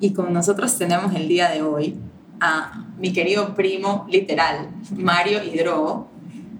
Y 0.00 0.12
con 0.12 0.32
nosotros 0.32 0.78
tenemos 0.78 1.14
el 1.14 1.26
día 1.28 1.50
de 1.50 1.62
hoy 1.62 1.98
a 2.40 2.84
mi 2.98 3.12
querido 3.12 3.54
primo 3.54 4.06
literal, 4.08 4.68
Mario 4.96 5.42
Hidrogo. 5.42 6.08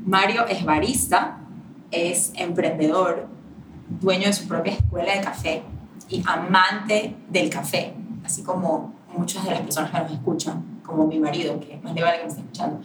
Mario 0.04 0.46
es 0.46 0.64
barista, 0.64 1.38
es 1.90 2.32
emprendedor, 2.34 3.28
dueño 4.00 4.26
de 4.26 4.32
su 4.32 4.48
propia 4.48 4.72
escuela 4.72 5.14
de 5.14 5.20
café 5.20 5.62
y 6.08 6.22
amante 6.26 7.14
del 7.28 7.50
café, 7.50 7.94
así 8.24 8.42
como 8.42 8.94
muchas 9.16 9.44
de 9.44 9.50
las 9.50 9.60
personas 9.60 9.90
que 9.90 9.98
nos 9.98 10.12
escuchan, 10.12 10.80
como 10.84 11.06
mi 11.06 11.18
marido, 11.18 11.60
que 11.60 11.78
más 11.82 11.94
le 11.94 12.02
vale 12.02 12.18
que 12.18 12.24
me 12.24 12.30
esté 12.30 12.40
escuchando. 12.40 12.80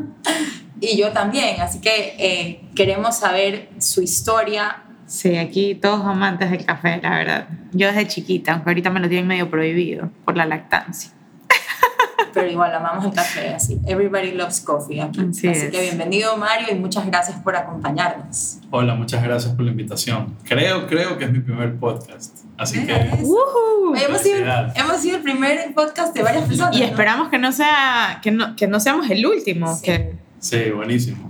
y 0.80 0.96
yo 0.96 1.12
también, 1.12 1.60
así 1.60 1.80
que 1.80 2.16
eh, 2.18 2.68
queremos 2.74 3.16
saber 3.16 3.70
su 3.78 4.02
historia. 4.02 4.84
Sí, 5.08 5.38
aquí 5.38 5.74
todos 5.74 6.04
amantes 6.04 6.50
del 6.50 6.66
café, 6.66 7.00
la 7.02 7.10
verdad. 7.10 7.48
Yo 7.72 7.88
desde 7.88 8.06
chiquita, 8.06 8.52
aunque 8.52 8.68
ahorita 8.68 8.90
me 8.90 9.00
lo 9.00 9.08
tienen 9.08 9.26
medio 9.26 9.50
prohibido 9.50 10.10
por 10.26 10.36
la 10.36 10.44
lactancia. 10.44 11.12
Pero 12.34 12.50
igual 12.50 12.74
amamos 12.74 13.06
el 13.06 13.12
café, 13.12 13.54
así. 13.54 13.80
Everybody 13.86 14.32
loves 14.32 14.60
coffee 14.60 15.00
aquí. 15.00 15.20
Así, 15.20 15.48
así 15.48 15.66
es. 15.66 15.70
que 15.70 15.80
bienvenido 15.80 16.36
Mario 16.36 16.68
y 16.72 16.74
muchas 16.74 17.06
gracias 17.06 17.40
por 17.40 17.56
acompañarnos. 17.56 18.58
Hola, 18.70 18.94
muchas 18.94 19.22
gracias 19.22 19.54
por 19.54 19.64
la 19.64 19.70
invitación. 19.70 20.36
Creo, 20.44 20.86
creo 20.86 21.16
que 21.16 21.24
es 21.24 21.32
mi 21.32 21.40
primer 21.40 21.76
podcast. 21.76 22.40
Así 22.58 22.84
que. 22.84 22.92
Oye, 22.92 24.04
hemos, 24.04 24.20
sido, 24.20 24.36
hemos 24.74 24.96
sido 25.00 25.16
el 25.16 25.22
primer 25.22 25.72
podcast 25.74 26.14
de 26.14 26.22
varias 26.22 26.44
personas. 26.44 26.76
Y 26.76 26.80
¿no? 26.80 26.84
esperamos 26.84 27.30
que 27.30 27.38
no, 27.38 27.50
sea, 27.50 28.20
que 28.22 28.30
no, 28.30 28.54
que 28.56 28.66
no 28.66 28.78
seamos 28.78 29.08
el 29.08 29.24
último. 29.24 29.74
Sí. 29.74 29.84
Que, 29.84 30.18
sí, 30.38 30.70
buenísimo. 30.70 31.27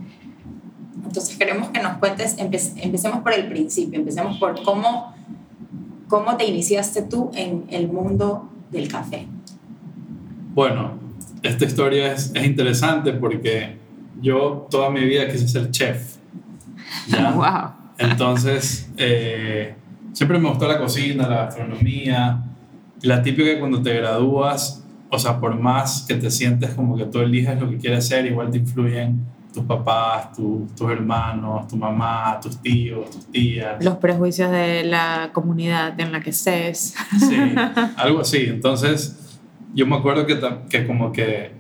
Entonces 1.19 1.36
queremos 1.36 1.70
que 1.70 1.83
nos 1.83 1.97
cuentes, 1.98 2.38
empe- 2.38 2.74
empecemos 2.80 3.22
por 3.22 3.33
el 3.33 3.48
principio, 3.48 3.98
empecemos 3.98 4.38
por 4.38 4.62
cómo, 4.62 5.12
cómo 6.06 6.36
te 6.36 6.47
iniciaste 6.47 7.02
tú 7.02 7.33
en 7.34 7.64
el 7.70 7.88
mundo 7.88 8.48
del 8.70 8.86
café. 8.86 9.27
Bueno, 10.55 10.92
esta 11.42 11.64
historia 11.64 12.12
es, 12.12 12.30
es 12.36 12.47
interesante 12.47 13.12
porque 13.14 13.78
yo 14.22 14.69
toda 14.70 14.91
mi 14.91 15.05
vida 15.06 15.27
quise 15.27 15.48
ser 15.48 15.72
chef. 15.72 16.19
¿ya? 17.08 17.30
wow. 17.34 17.72
Entonces, 17.98 18.88
eh, 18.97 19.75
siempre 20.12 20.38
me 20.38 20.48
gustó 20.48 20.69
la 20.69 20.78
cocina, 20.78 21.27
la 21.28 21.36
gastronomía. 21.47 22.44
La 23.03 23.22
típica 23.22 23.44
que 23.55 23.58
cuando 23.58 23.82
te 23.82 23.92
gradúas, 23.94 24.84
o 25.10 25.19
sea, 25.19 25.41
por 25.41 25.58
más 25.58 26.05
que 26.06 26.14
te 26.14 26.30
sientes 26.30 26.70
como 26.75 26.97
que 26.97 27.06
tú 27.06 27.19
eliges 27.19 27.60
lo 27.60 27.69
que 27.69 27.78
quieres 27.78 28.06
ser, 28.06 28.25
igual 28.27 28.53
te 28.53 28.58
influyen 28.58 29.27
tus 29.52 29.64
papás, 29.64 30.32
tu- 30.34 30.66
tus 30.77 30.91
hermanos, 30.91 31.66
tu 31.68 31.77
mamá, 31.77 32.38
tus 32.41 32.56
tíos, 32.58 33.10
tus 33.10 33.27
tías. 33.27 33.82
Los 33.84 33.96
prejuicios 33.96 34.50
de 34.50 34.84
la 34.84 35.30
comunidad 35.32 35.98
en 36.00 36.12
la 36.12 36.20
que 36.20 36.30
estés. 36.30 36.94
Sí, 37.18 37.36
algo 37.96 38.20
así. 38.20 38.44
Entonces, 38.46 39.38
yo 39.74 39.86
me 39.86 39.96
acuerdo 39.96 40.26
que, 40.26 40.38
que 40.69 40.86
como 40.86 41.12
que 41.12 41.52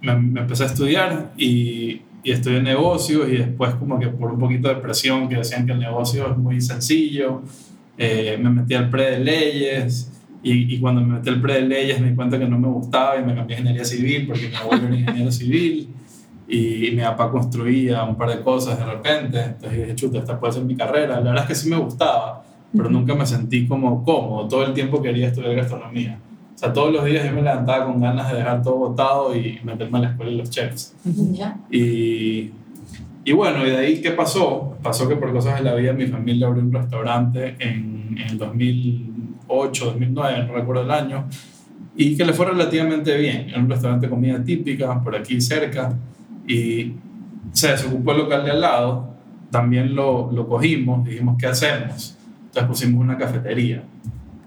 me, 0.00 0.16
me 0.16 0.40
empecé 0.40 0.64
a 0.64 0.66
estudiar 0.66 1.32
y, 1.36 2.02
y 2.24 2.30
estudié 2.32 2.62
negocios 2.62 3.28
y 3.28 3.36
después 3.36 3.74
como 3.74 3.98
que 3.98 4.08
por 4.08 4.32
un 4.32 4.38
poquito 4.38 4.68
de 4.68 4.76
presión 4.76 5.28
que 5.28 5.36
decían 5.36 5.66
que 5.66 5.72
el 5.72 5.78
negocio 5.78 6.30
es 6.30 6.36
muy 6.36 6.60
sencillo, 6.60 7.42
eh, 7.98 8.38
me 8.42 8.50
metí 8.50 8.74
al 8.74 8.90
pre 8.90 9.12
de 9.12 9.18
leyes 9.20 10.10
y, 10.42 10.74
y 10.74 10.80
cuando 10.80 11.00
me 11.02 11.14
metí 11.18 11.28
al 11.28 11.40
pre 11.40 11.54
de 11.54 11.62
leyes 11.62 12.00
me 12.00 12.10
di 12.10 12.16
cuenta 12.16 12.38
que 12.38 12.46
no 12.48 12.58
me 12.58 12.68
gustaba 12.68 13.16
y 13.20 13.24
me 13.24 13.34
cambié 13.34 13.56
a 13.56 13.60
ingeniería 13.60 13.84
civil 13.84 14.26
porque 14.26 14.48
mi 14.48 14.54
abuelo 14.56 14.86
era 14.88 14.96
ingeniero 14.98 15.30
civil 15.30 15.88
y, 16.48 16.90
mi 16.92 17.02
papá 17.02 17.30
construía 17.30 18.02
un 18.04 18.16
par 18.16 18.30
de 18.30 18.42
cosas 18.42 18.78
de 18.78 18.84
repente, 18.84 19.42
entonces 19.42 19.72
dije, 19.72 19.94
chuta, 19.94 20.18
esta 20.18 20.38
puede 20.38 20.52
ser 20.52 20.64
mi 20.64 20.76
carrera. 20.76 21.20
La 21.20 21.30
verdad 21.30 21.44
es 21.44 21.48
que 21.48 21.54
sí 21.54 21.68
me 21.70 21.76
gustaba, 21.76 22.42
pero 22.76 22.90
nunca 22.90 23.14
me 23.14 23.26
sentí 23.26 23.66
como 23.66 24.04
cómodo, 24.04 24.48
todo 24.48 24.64
el 24.64 24.72
tiempo 24.72 25.00
quería 25.00 25.28
estudiar 25.28 25.54
gastronomía. 25.54 26.18
O 26.54 26.58
sea, 26.58 26.72
todos 26.72 26.92
los 26.92 27.04
días 27.04 27.24
yo 27.24 27.32
me 27.32 27.42
levantaba 27.42 27.86
con 27.86 28.00
ganas 28.00 28.30
de 28.30 28.38
dejar 28.38 28.62
todo 28.62 28.76
botado 28.76 29.34
y 29.34 29.58
meterme 29.64 29.98
a 29.98 30.00
la 30.02 30.08
escuela 30.10 30.30
de 30.30 30.36
los 30.36 30.50
chefs. 30.50 30.94
¿Ya? 31.04 31.56
Y, 31.70 32.50
y 33.24 33.32
bueno, 33.32 33.66
y 33.66 33.70
de 33.70 33.76
ahí, 33.78 34.00
¿qué 34.00 34.10
pasó? 34.10 34.76
Pasó 34.82 35.08
que 35.08 35.16
por 35.16 35.32
cosas 35.32 35.56
de 35.58 35.62
la 35.62 35.74
vida 35.74 35.92
mi 35.92 36.06
familia 36.06 36.46
abrió 36.46 36.62
un 36.62 36.72
restaurante 36.72 37.56
en, 37.58 38.16
en 38.18 38.30
el 38.30 38.38
2008, 38.38 39.84
2009, 39.86 40.44
no 40.46 40.54
recuerdo 40.54 40.82
el 40.82 40.90
año, 40.90 41.24
y 41.96 42.16
que 42.16 42.24
le 42.24 42.32
fue 42.32 42.46
relativamente 42.46 43.16
bien. 43.16 43.48
Era 43.50 43.58
un 43.58 43.68
restaurante 43.68 44.06
de 44.06 44.10
comida 44.10 44.42
típica, 44.42 45.02
por 45.02 45.14
aquí 45.16 45.40
cerca, 45.40 45.96
y 46.46 46.94
se 47.52 47.68
desocupó 47.68 48.12
el 48.12 48.18
local 48.18 48.44
de 48.44 48.50
al 48.52 48.60
lado, 48.60 49.14
también 49.50 49.94
lo, 49.94 50.30
lo 50.32 50.48
cogimos, 50.48 51.04
dijimos, 51.04 51.36
¿qué 51.38 51.46
hacemos? 51.46 52.16
Entonces 52.46 52.68
pusimos 52.68 53.00
una 53.00 53.16
cafetería. 53.18 53.82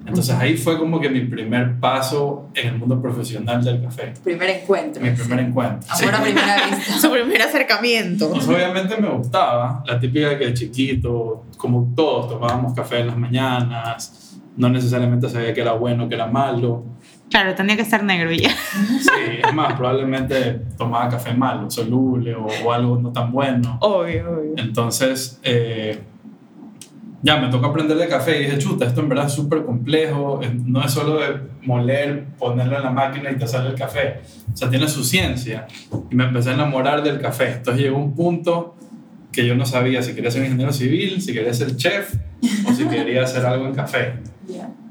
Entonces 0.07 0.35
ahí 0.35 0.55
fue 0.55 0.77
como 0.77 0.99
que 0.99 1.09
mi 1.09 1.21
primer 1.21 1.79
paso 1.79 2.49
en 2.53 2.67
el 2.67 2.77
mundo 2.77 3.01
profesional 3.01 3.63
del 3.63 3.81
café, 3.81 4.13
Primer 4.23 4.49
encuentro. 4.51 5.01
mi 5.01 5.09
primer 5.09 5.39
encuentro. 5.39 5.91
Amor 5.91 6.13
a 6.15 6.21
primera 6.21 6.55
vista. 6.67 6.93
Su 6.99 7.11
primer 7.11 7.41
acercamiento. 7.41 8.29
Pues 8.31 8.47
obviamente 8.47 8.97
me 8.97 9.09
gustaba, 9.09 9.83
la 9.87 9.99
típica 9.99 10.29
de 10.29 10.37
que 10.37 10.45
de 10.45 10.53
chiquito, 10.53 11.45
como 11.57 11.91
todos, 11.95 12.29
tomábamos 12.29 12.73
café 12.75 12.99
en 12.99 13.07
las 13.07 13.17
mañanas, 13.17 14.37
no 14.55 14.69
necesariamente 14.69 15.27
sabía 15.27 15.53
que 15.55 15.61
era 15.61 15.73
bueno, 15.73 16.07
que 16.07 16.13
era 16.13 16.27
malo. 16.27 16.83
Claro, 17.29 17.55
tenía 17.55 17.75
que 17.75 17.81
estar 17.81 18.03
negro 18.03 18.31
y 18.31 18.39
ya. 18.39 18.49
Sí, 18.49 19.39
es 19.43 19.53
más, 19.53 19.73
probablemente 19.73 20.61
tomaba 20.77 21.09
café 21.09 21.33
malo, 21.33 21.69
soluble 21.69 22.35
o, 22.35 22.47
o 22.63 22.71
algo 22.71 22.97
no 22.97 23.11
tan 23.11 23.31
bueno. 23.31 23.77
Obvio, 23.81 24.31
obvio. 24.31 24.53
Entonces, 24.57 25.39
eh, 25.43 25.99
ya 27.25 27.37
me 27.37 27.47
tocó 27.47 27.65
aprender 27.65 27.97
de 27.97 28.07
café 28.07 28.39
y 28.39 28.43
dije, 28.45 28.59
chuta, 28.59 28.85
esto 28.85 29.01
en 29.01 29.09
verdad 29.09 29.25
es 29.25 29.33
súper 29.33 29.65
complejo, 29.65 30.39
no 30.63 30.83
es 30.83 30.91
solo 30.91 31.19
de 31.19 31.39
moler, 31.63 32.25
ponerlo 32.37 32.77
en 32.77 32.83
la 32.83 32.91
máquina 32.91 33.31
y 33.31 33.35
te 33.35 33.47
sale 33.47 33.69
el 33.69 33.75
café, 33.75 34.21
o 34.53 34.55
sea, 34.55 34.69
tiene 34.69 34.87
su 34.87 35.03
ciencia. 35.03 35.65
Y 36.11 36.15
me 36.15 36.25
empecé 36.25 36.51
a 36.51 36.53
enamorar 36.53 37.01
del 37.01 37.19
café. 37.19 37.53
Entonces 37.53 37.81
llegó 37.81 37.97
un 37.97 38.13
punto 38.13 38.75
que 39.31 39.45
yo 39.45 39.55
no 39.55 39.65
sabía 39.65 40.03
si 40.03 40.13
quería 40.13 40.29
ser 40.29 40.43
ingeniero 40.43 40.71
civil, 40.71 41.19
si 41.19 41.33
quería 41.33 41.53
ser 41.53 41.75
chef 41.75 42.13
o 42.67 42.71
si 42.71 42.85
quería 42.85 43.23
hacer 43.23 43.43
algo 43.43 43.65
en 43.65 43.73
café. 43.73 44.13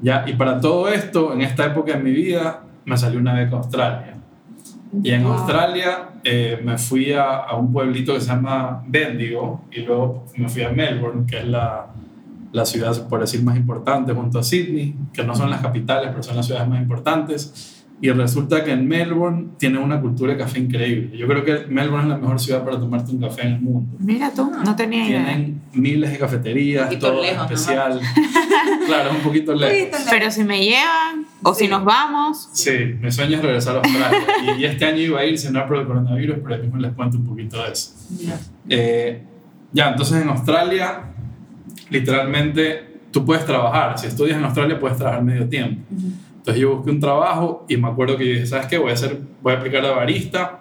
Ya. 0.01 0.23
Y 0.27 0.33
para 0.33 0.59
todo 0.59 0.87
esto, 0.89 1.33
en 1.33 1.41
esta 1.41 1.65
época 1.65 1.93
de 1.93 1.99
mi 2.03 2.11
vida, 2.11 2.61
me 2.85 2.97
salió 2.97 3.19
una 3.19 3.33
beca 3.33 3.55
a 3.55 3.59
Australia. 3.59 4.13
Y 5.03 5.11
en 5.11 5.23
Wow. 5.23 5.33
Australia 5.33 6.09
eh, 6.23 6.61
me 6.63 6.77
fui 6.77 7.11
a, 7.11 7.35
a 7.37 7.55
un 7.55 7.71
pueblito 7.73 8.13
que 8.13 8.21
se 8.21 8.27
llama 8.27 8.83
Bendigo 8.87 9.65
y 9.71 9.81
luego 9.81 10.25
me 10.37 10.47
fui 10.47 10.63
a 10.63 10.69
Melbourne, 10.69 11.25
que 11.27 11.39
es 11.39 11.47
la, 11.47 11.87
la 12.51 12.65
ciudad, 12.65 13.07
por 13.09 13.19
decir, 13.19 13.43
más 13.43 13.57
importante 13.57 14.13
junto 14.13 14.39
a 14.39 14.43
Sydney, 14.43 14.95
que 15.13 15.23
no 15.23 15.35
son 15.35 15.49
las 15.49 15.61
capitales, 15.61 16.09
pero 16.11 16.23
son 16.23 16.37
las 16.37 16.45
ciudades 16.45 16.69
más 16.69 16.81
importantes. 16.81 17.84
Y 18.01 18.11
resulta 18.11 18.63
que 18.63 18.71
en 18.71 18.87
Melbourne 18.87 19.51
tienen 19.57 19.81
una 19.81 20.01
cultura 20.01 20.33
de 20.33 20.39
café 20.39 20.59
increíble. 20.59 21.17
Yo 21.17 21.27
creo 21.27 21.45
que 21.45 21.65
Melbourne 21.67 22.03
es 22.03 22.09
la 22.09 22.17
mejor 22.17 22.39
ciudad 22.41 22.63
para 22.65 22.77
tomarte 22.77 23.11
un 23.11 23.21
café 23.21 23.43
en 23.43 23.53
el 23.53 23.61
mundo. 23.61 23.95
Mira 23.99 24.31
tú, 24.35 24.51
no 24.63 24.75
tenía 24.75 25.07
idea. 25.07 25.25
Tienen 25.25 25.61
miles 25.73 26.11
de 26.11 26.17
cafeterías, 26.17 26.99
todo 26.99 27.21
lejos, 27.21 27.37
¿no? 27.37 27.43
especial. 27.45 27.99
claro, 28.85 29.11
es 29.11 29.15
un 29.15 29.21
poquito 29.23 29.55
lejos. 29.55 29.97
Pero 30.09 30.29
si 30.29 30.43
me 30.43 30.59
llevan 30.63 31.25
o 31.41 31.53
Sí. 31.53 31.63
si 31.65 31.71
nos 31.71 31.85
vamos. 31.85 32.49
Sí, 32.53 32.71
mi 33.01 33.09
sueño 33.11 33.37
es 33.37 33.41
regresar 33.43 33.75
a 33.77 33.79
Australia. 33.79 34.19
y, 34.57 34.61
y 34.61 34.65
este 34.65 34.85
año 34.85 34.99
iba 34.99 35.19
a 35.21 35.25
ir, 35.25 35.37
si 35.39 35.49
no 35.51 35.65
por 35.65 35.77
el 35.77 35.87
coronavirus, 35.87 36.37
pero 36.43 36.57
después 36.61 36.81
les 36.81 36.91
cuento 36.93 37.17
un 37.17 37.25
poquito 37.25 37.63
de 37.63 37.71
eso. 37.71 37.91
Ya. 38.19 38.39
Eh, 38.69 39.23
ya, 39.71 39.89
entonces 39.91 40.21
en 40.21 40.27
Australia, 40.29 41.01
literalmente, 41.89 42.99
tú 43.11 43.25
puedes 43.25 43.45
trabajar. 43.45 43.97
Si 43.97 44.07
estudias 44.07 44.37
en 44.37 44.43
Australia, 44.43 44.79
puedes 44.79 44.97
trabajar 44.97 45.23
medio 45.23 45.47
tiempo. 45.47 45.81
Entonces 46.45 46.61
yo 46.61 46.75
busqué 46.75 46.91
un 46.91 46.99
trabajo 46.99 47.65
y 47.67 47.75
me 47.75 47.87
acuerdo 47.87 48.17
que 48.17 48.27
yo 48.27 48.33
dije, 48.33 48.45
¿sabes 48.45 48.67
qué? 48.67 48.77
Voy 48.77 48.91
a, 48.91 48.93
hacer, 48.93 49.19
voy 49.41 49.53
a 49.53 49.57
aplicar 49.57 49.81
de 49.81 49.89
barista 49.89 50.59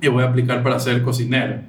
y 0.00 0.06
voy 0.06 0.22
a 0.22 0.28
aplicar 0.28 0.62
para 0.62 0.78
ser 0.78 1.02
cocinero. 1.02 1.60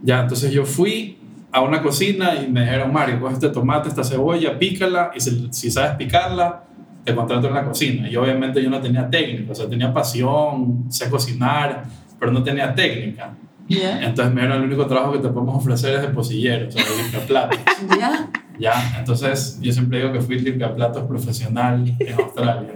Ya, 0.00 0.20
entonces 0.20 0.52
yo 0.52 0.64
fui 0.64 1.18
a 1.50 1.60
una 1.60 1.82
cocina 1.82 2.36
y 2.36 2.48
me 2.48 2.60
dijeron, 2.60 2.92
Mario, 2.92 3.18
coge 3.18 3.34
este 3.34 3.48
tomate, 3.48 3.88
esta 3.88 4.04
cebolla, 4.04 4.56
pícala 4.56 5.10
y 5.12 5.18
si, 5.18 5.48
si 5.50 5.72
sabes 5.72 5.96
picarla, 5.96 6.62
te 7.02 7.12
contrato 7.16 7.48
en 7.48 7.54
la 7.54 7.64
cocina. 7.64 8.08
Y 8.08 8.14
obviamente 8.14 8.62
yo 8.62 8.70
no 8.70 8.80
tenía 8.80 9.10
técnica, 9.10 9.50
o 9.50 9.54
sea, 9.56 9.68
tenía 9.68 9.92
pasión, 9.92 10.84
sé 10.88 11.10
cocinar, 11.10 11.82
pero 12.20 12.30
no 12.30 12.44
tenía 12.44 12.72
técnica. 12.72 13.34
Ya. 13.68 14.02
Entonces 14.04 14.34
dijeron, 14.34 14.58
el 14.58 14.62
único 14.64 14.86
trabajo 14.86 15.12
que 15.12 15.18
te 15.20 15.28
podemos 15.28 15.56
ofrecer 15.56 15.94
es 15.94 16.02
de 16.02 16.08
posillero, 16.08 16.68
o 16.68 16.70
sea, 16.70 16.84
de 16.84 17.02
limpiaplatos. 17.02 17.58
Ya. 17.98 18.30
Ya, 18.56 18.98
entonces 19.00 19.58
yo 19.60 19.72
siempre 19.72 19.98
digo 19.98 20.12
que 20.12 20.20
fui 20.20 20.38
limpiaplatos 20.38 21.04
profesional 21.08 21.92
en 21.98 22.14
Australia. 22.14 22.70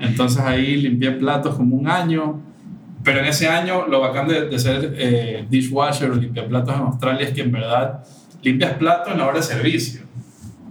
Entonces 0.00 0.40
ahí 0.40 0.76
limpié 0.76 1.12
platos 1.12 1.54
como 1.54 1.76
un 1.76 1.88
año. 1.88 2.40
Pero 3.04 3.20
en 3.20 3.26
ese 3.26 3.46
año 3.46 3.86
lo 3.86 4.00
bacán 4.00 4.26
de, 4.26 4.48
de 4.48 4.58
ser 4.58 4.94
eh, 4.98 5.46
dishwasher 5.48 6.10
o 6.10 6.16
limpiaplatos 6.16 6.74
en 6.74 6.80
Australia 6.80 7.26
es 7.28 7.32
que 7.32 7.42
en 7.42 7.52
verdad 7.52 8.04
limpias 8.42 8.72
platos 8.74 9.12
en 9.12 9.18
la 9.18 9.26
hora 9.26 9.36
de 9.36 9.44
servicio. 9.44 10.00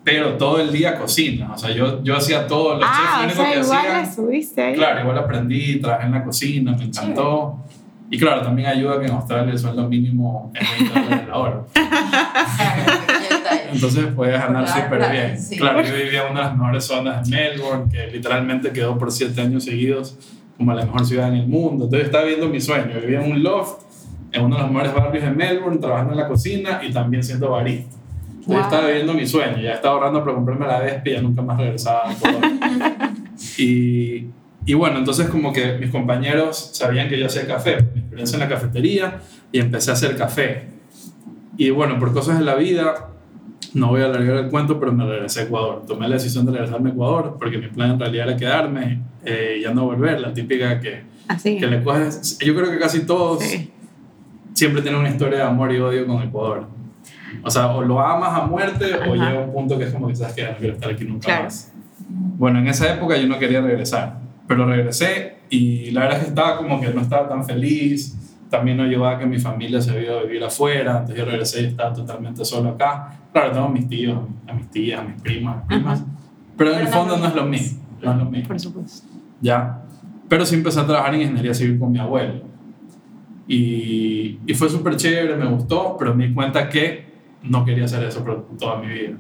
Pero 0.04 0.34
todo 0.36 0.60
el 0.60 0.72
día 0.74 0.98
cocinas. 1.00 1.52
O 1.54 1.58
sea, 1.58 1.74
yo, 1.74 2.04
yo 2.04 2.18
hacía 2.18 2.46
todo. 2.48 2.76
Los 2.76 2.84
Ah, 2.86 3.22
o 3.22 3.26
chefs 3.26 3.38
lo 3.38 3.44
único 3.44 3.44
sea, 3.44 3.54
que 3.54 3.60
igual 3.66 3.80
hacían... 3.80 4.04
la 4.04 4.14
subiste 4.14 4.62
ahí. 4.62 4.76
Claro, 4.76 5.00
igual 5.02 5.18
aprendí, 5.18 5.80
trabajé 5.80 6.06
en 6.06 6.12
la 6.12 6.24
cocina, 6.24 6.76
me 6.78 6.84
encantó. 6.84 7.64
Y 8.10 8.20
claro, 8.20 8.42
también 8.44 8.68
ayuda 8.70 9.00
que 9.00 9.08
en 9.08 9.14
Australia 9.14 9.52
el 9.52 9.58
sueldo 9.60 9.88
mínimo 9.90 10.52
es 10.54 10.68
20 10.80 11.00
dólares 11.00 11.28
la 11.28 11.38
hora. 11.38 11.62
Entonces 13.72 14.06
puedes 14.16 14.40
ganar 14.40 14.68
súper 14.68 15.12
bien. 15.12 15.40
sí. 15.40 15.58
Claro, 15.58 15.82
yo 15.82 15.94
vivía 15.96 16.26
en 16.26 16.32
una 16.32 16.42
de 16.42 16.48
las 16.48 16.58
mejores 16.58 16.84
zonas 16.86 17.30
de 17.30 17.36
Melbourne, 17.36 17.92
que 17.92 18.08
literalmente 18.08 18.72
quedó 18.72 18.98
por 18.98 19.12
7 19.12 19.40
años 19.42 19.64
seguidos 19.66 20.18
como 20.58 20.74
la 20.74 20.86
mejor 20.86 21.06
ciudad 21.06 21.30
en 21.30 21.36
el 21.36 21.48
mundo. 21.48 21.86
Entonces 21.86 22.06
estaba 22.08 22.26
viendo 22.26 22.48
mi 22.48 22.62
sueño. 22.62 23.00
Vivía 23.02 23.24
en 23.26 23.32
un 23.32 23.44
loft, 23.44 23.82
en 24.32 24.44
uno 24.46 24.56
de 24.56 24.62
los 24.62 24.72
mejores 24.72 24.94
barrios 24.94 25.24
de 25.26 25.32
Melbourne, 25.32 25.80
trabajando 25.80 26.14
en 26.14 26.20
la 26.20 26.28
cocina 26.28 26.82
y 26.88 26.92
también 26.94 27.24
siendo 27.24 27.50
barista. 27.52 27.96
Entonces 28.30 28.48
Wow. 28.48 28.60
estaba 28.64 28.88
viviendo 28.88 29.14
mi 29.16 29.26
sueño. 29.26 29.58
Ya 29.60 29.74
estaba 29.74 29.96
ahorrando 29.96 30.24
para 30.24 30.36
comprarme 30.36 30.68
la 30.68 30.80
Vespa 30.80 31.10
y 31.10 31.12
ya 31.14 31.22
nunca 31.22 31.42
más 31.42 31.58
regresaba 31.58 32.08
a 32.10 32.14
Ecuador. 32.14 32.42
y, 33.58 34.28
y 34.66 34.74
bueno, 34.74 34.98
entonces 35.00 35.28
como 35.30 35.54
que 35.54 35.78
mis 35.78 35.92
compañeros 35.92 36.72
sabían 36.74 37.08
que 37.10 37.20
yo 37.20 37.28
hacía 37.28 37.46
café, 37.48 37.78
mi 37.94 38.00
experiencia 38.02 38.36
en 38.36 38.40
la 38.42 38.50
cafetería, 38.50 39.20
y 39.52 39.60
empecé 39.60 39.92
a 39.92 39.94
hacer 39.94 40.16
café. 40.18 40.64
Y 41.58 41.70
bueno, 41.70 42.00
por 42.00 42.14
cosas 42.14 42.40
de 42.40 42.46
la 42.46 42.56
vida, 42.56 43.10
no 43.74 43.88
voy 43.90 44.02
a 44.02 44.06
alargar 44.06 44.38
el 44.38 44.50
cuento, 44.50 44.80
pero 44.80 44.92
me 44.92 45.06
regresé 45.06 45.42
a 45.42 45.44
Ecuador. 45.44 45.84
Tomé 45.88 46.08
la 46.08 46.16
decisión 46.16 46.46
de 46.46 46.52
regresarme 46.54 46.90
a 46.90 46.94
Ecuador 46.94 47.36
porque 47.40 47.58
mi 47.58 47.68
plan 47.68 47.92
en 47.92 48.00
realidad 48.00 48.28
era 48.30 48.38
quedarme 48.38 49.02
eh, 49.24 49.58
y 49.60 49.64
ya 49.64 49.74
no 49.74 49.86
volver. 49.86 50.20
La 50.20 50.34
típica 50.34 50.80
que, 50.80 51.04
Así. 51.28 51.58
que 51.58 51.68
le 51.68 51.84
coges. 51.84 52.38
Yo 52.40 52.56
creo 52.56 52.70
que 52.72 52.80
casi 52.80 53.02
todos 53.06 53.44
Sí. 53.44 53.72
siempre 54.54 54.82
tienen 54.82 55.00
una 55.00 55.10
historia 55.10 55.38
de 55.40 55.44
amor 55.44 55.72
y 55.74 55.80
odio 55.80 56.06
con 56.08 56.22
Ecuador. 56.24 56.68
O 57.44 57.50
sea, 57.52 57.68
o 57.76 57.82
lo 57.84 58.00
amas 58.00 58.42
a 58.42 58.46
muerte 58.46 58.86
o 58.96 59.14
Ajá. 59.14 59.30
llega 59.30 59.44
un 59.44 59.54
punto 59.54 59.78
que 59.78 59.86
es 59.86 59.94
como 59.94 60.08
que 60.08 60.16
sabes 60.16 60.34
que 60.34 60.44
no 60.44 60.56
quiero 60.58 60.74
estar 60.74 60.92
aquí 60.92 61.04
nunca 61.06 61.26
Claro. 61.26 61.44
más. 61.46 61.72
Bueno, 62.10 62.60
en 62.60 62.68
esa 62.68 62.94
época 62.94 63.18
yo 63.18 63.28
no 63.28 63.38
quería 63.40 63.62
regresar, 63.62 64.20
pero 64.48 64.66
regresé 64.66 65.38
y 65.50 65.92
la 65.92 66.02
verdad 66.02 66.18
es 66.18 66.24
que 66.24 66.30
estaba 66.30 66.58
como 66.58 66.80
que 66.80 66.90
no 66.90 67.02
estaba 67.02 67.28
tan 67.28 67.46
feliz. 67.46 68.18
También 68.50 68.78
no 68.78 68.86
llevaba 68.86 69.18
que 69.18 69.26
mi 69.26 69.40
familia 69.40 69.82
se 69.82 69.92
había 69.92 70.04
ido 70.04 70.20
a 70.20 70.24
vivir 70.24 70.44
afuera, 70.44 71.00
entonces 71.00 71.18
yo 71.18 71.26
regresé 71.26 71.62
y 71.64 71.66
estaba 71.66 71.94
totalmente 71.94 72.46
solo 72.46 72.70
acá. 72.70 73.20
Claro, 73.34 73.52
tengo 73.52 73.66
a 73.66 73.70
mis 73.70 73.90
tíos, 73.90 74.20
a 74.48 74.54
mis 74.54 74.70
tías, 74.70 75.02
a 75.02 75.04
mis 75.04 75.22
primas, 75.22 75.66
primas, 75.68 76.04
pero 76.56 76.72
en 76.72 76.78
Pero 76.78 76.88
el 76.88 76.94
fondo 76.94 77.18
no 77.18 77.28
es 77.28 77.36
lo 77.36 77.46
mismo. 77.46 77.84
No 78.02 78.12
es 78.12 78.18
lo 78.18 78.26
mismo. 78.26 78.48
Por 78.48 78.60
supuesto. 78.60 79.08
Ya. 79.42 79.82
Pero 80.30 80.46
sí 80.46 80.56
empecé 80.56 80.80
a 80.80 80.86
trabajar 80.86 81.16
en 81.16 81.22
ingeniería 81.22 81.54
civil 81.54 81.80
con 81.80 81.92
mi 81.92 82.00
abuelo. 82.00 82.44
Y, 83.48 84.40
y 84.46 84.54
fue 84.54 84.70
súper 84.70 84.96
chévere, 84.96 85.36
me 85.36 85.46
gustó, 85.46 85.96
pero 86.00 86.16
me 86.16 86.28
di 86.28 86.34
cuenta 86.34 86.70
que 86.70 87.06
no 87.44 87.66
quería 87.66 87.86
hacer 87.86 88.04
eso 88.04 88.22
toda 88.58 88.78
mi 88.80 88.88
vida. 88.88 89.18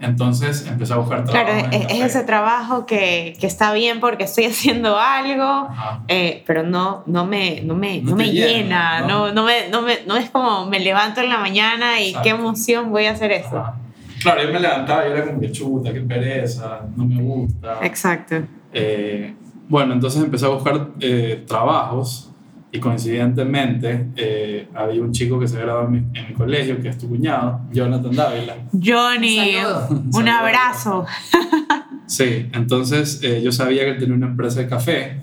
Entonces 0.00 0.66
empecé 0.66 0.92
a 0.94 0.96
buscar 0.96 1.24
trabajo. 1.24 1.46
Claro, 1.46 1.68
en 1.72 1.82
es, 1.82 1.86
es 1.90 2.00
ese 2.16 2.24
trabajo 2.24 2.86
que, 2.86 3.36
que 3.38 3.46
está 3.46 3.72
bien 3.72 4.00
porque 4.00 4.24
estoy 4.24 4.44
haciendo 4.46 4.98
algo, 4.98 5.68
eh, 6.08 6.42
pero 6.46 6.64
no, 6.64 7.04
no 7.06 7.24
me, 7.24 7.60
no 7.62 7.74
me, 7.74 8.00
No 8.02 8.10
no 8.10 8.16
me 8.16 8.32
llena, 8.32 8.46
llena, 8.46 9.00
¿no? 9.02 9.28
no, 9.28 9.32
no, 9.34 9.44
me, 9.44 9.68
no, 9.70 9.82
me, 9.82 9.98
no 10.06 10.16
es 10.16 10.28
como 10.30 10.66
me 10.66 10.80
levanto 10.80 11.20
en 11.20 11.28
la 11.28 11.38
mañana 11.38 12.00
y 12.00 12.08
Exacto. 12.08 12.24
qué 12.24 12.30
emoción 12.30 12.90
voy 12.90 13.06
a 13.06 13.12
hacer 13.12 13.30
eso. 13.30 13.58
Ajá. 13.58 13.76
Claro, 14.22 14.42
yo 14.44 14.52
me 14.52 14.60
levantaba 14.60 15.06
y 15.06 15.10
era 15.10 15.24
como 15.26 15.40
que 15.40 15.50
chuta, 15.50 15.92
qué 15.92 16.00
pereza, 16.00 16.82
no 16.96 17.04
me 17.04 17.20
gusta. 17.20 17.78
Exacto. 17.82 18.36
Eh, 18.72 19.34
bueno, 19.68 19.94
entonces 19.94 20.22
empecé 20.22 20.46
a 20.46 20.50
buscar 20.50 20.90
eh, 21.00 21.44
trabajos 21.46 22.31
y 22.74 22.80
coincidentemente 22.80 24.06
eh, 24.16 24.66
había 24.74 25.02
un 25.02 25.12
chico 25.12 25.38
que 25.38 25.46
se 25.46 25.58
graduó 25.60 25.84
en 25.84 25.90
mi, 25.92 25.98
en 26.18 26.28
mi 26.28 26.34
colegio, 26.34 26.80
que 26.80 26.88
es 26.88 26.96
tu 26.98 27.08
cuñado, 27.08 27.60
Jonathan 27.70 28.16
Dávila. 28.16 28.56
Johnny, 28.72 29.38
Un 29.38 29.62
saludo. 29.62 29.88
un 29.90 30.12
Saludos. 30.12 30.34
abrazo. 30.40 31.06
Sí, 32.06 32.50
entonces 32.52 33.20
eh, 33.22 33.40
yo 33.42 33.52
sabía 33.52 33.84
que 33.84 33.90
él 33.92 33.98
tenía 33.98 34.14
una 34.14 34.26
empresa 34.26 34.60
de 34.60 34.68
café 34.68 35.16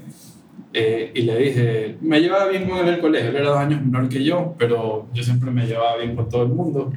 eh, 0.73 1.11
y 1.13 1.21
le 1.21 1.37
dije, 1.37 1.97
me 2.01 2.19
llevaba 2.19 2.47
bien 2.47 2.67
con 2.67 2.79
él 2.79 2.87
en 2.87 2.93
el 2.95 2.99
colegio, 2.99 3.29
él 3.29 3.35
era 3.35 3.49
dos 3.49 3.59
años 3.59 3.81
menor 3.85 4.09
que 4.09 4.23
yo, 4.23 4.55
pero 4.57 5.07
yo 5.13 5.21
siempre 5.23 5.51
me 5.51 5.67
llevaba 5.67 5.97
bien 5.97 6.15
con 6.15 6.27
todo 6.29 6.43
el 6.43 6.49
mundo. 6.49 6.91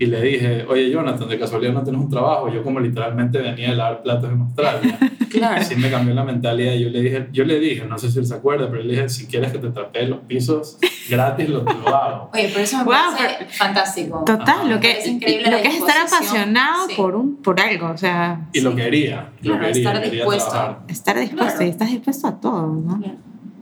Y 0.00 0.06
le 0.06 0.20
dije, 0.22 0.64
oye 0.68 0.90
Jonathan, 0.90 1.28
de 1.28 1.38
casualidad 1.38 1.72
no 1.72 1.82
tienes 1.82 2.00
un 2.00 2.08
trabajo. 2.08 2.48
Yo 2.52 2.62
como 2.62 2.78
literalmente 2.80 3.38
venía 3.38 3.70
de 3.70 3.76
lavar 3.76 4.02
platos 4.02 4.30
en 4.32 4.40
Australia. 4.40 4.98
Claro. 5.28 5.62
Sí 5.62 5.76
me 5.76 5.90
cambió 5.90 6.14
la 6.14 6.24
mentalidad. 6.24 6.72
y 6.72 6.84
Yo 6.84 6.88
le 6.88 7.02
dije, 7.02 7.28
yo 7.32 7.44
le 7.44 7.60
dije, 7.60 7.84
no 7.84 7.98
sé 7.98 8.10
si 8.10 8.18
él 8.18 8.24
se 8.24 8.34
acuerda, 8.34 8.70
pero 8.70 8.82
le 8.82 8.94
dije, 8.94 9.10
si 9.10 9.26
quieres 9.26 9.52
que 9.52 9.58
te 9.58 9.68
trapee 9.68 10.06
los 10.06 10.20
pisos 10.20 10.78
gratis, 11.10 11.50
lo, 11.50 11.62
lo 11.64 11.88
hago. 11.94 12.30
Oye, 12.32 12.48
pero 12.50 12.60
eso 12.64 12.78
me 12.78 12.84
Wow, 12.84 12.92
parece 13.14 13.44
fantástico. 13.50 14.22
Total, 14.24 14.48
Ajá. 14.48 14.64
lo 14.64 14.80
que, 14.80 14.92
Es 15.00 15.06
increíble 15.06 15.50
lo 15.50 15.60
que 15.60 15.68
es 15.68 15.74
estar 15.74 15.98
apasionado 15.98 16.88
sí. 16.88 16.94
por, 16.96 17.14
un, 17.14 17.36
por 17.42 17.60
algo, 17.60 17.90
o 17.90 17.96
sea, 17.98 18.48
Y 18.54 18.62
lo 18.62 18.74
quería, 18.74 19.28
lo 19.42 19.50
Claro, 19.52 19.66
quería, 19.66 19.70
estar 19.82 19.94
quería 20.02 20.10
dispuesto. 20.12 20.50
trabajar. 20.50 20.78
estar 20.88 21.20
dispuesto 21.20 21.46
Claro. 21.56 21.66
y 21.66 21.68
estás 21.68 21.90
dispuesto 21.90 22.26
a 22.28 22.40
todo, 22.40 22.66
¿no? 22.66 23.00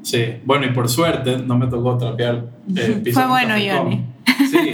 Sí, 0.02 0.24
bueno, 0.44 0.66
y 0.66 0.70
por 0.70 0.88
suerte 0.88 1.38
no 1.38 1.58
me 1.58 1.66
tocó 1.66 1.98
trapear 1.98 2.44
eh, 2.76 3.00
pisos 3.02 3.24
Fue 3.24 3.42
en 3.42 3.48
bueno. 3.48 3.54
Johnny. 3.82 4.04
Sí, 4.48 4.70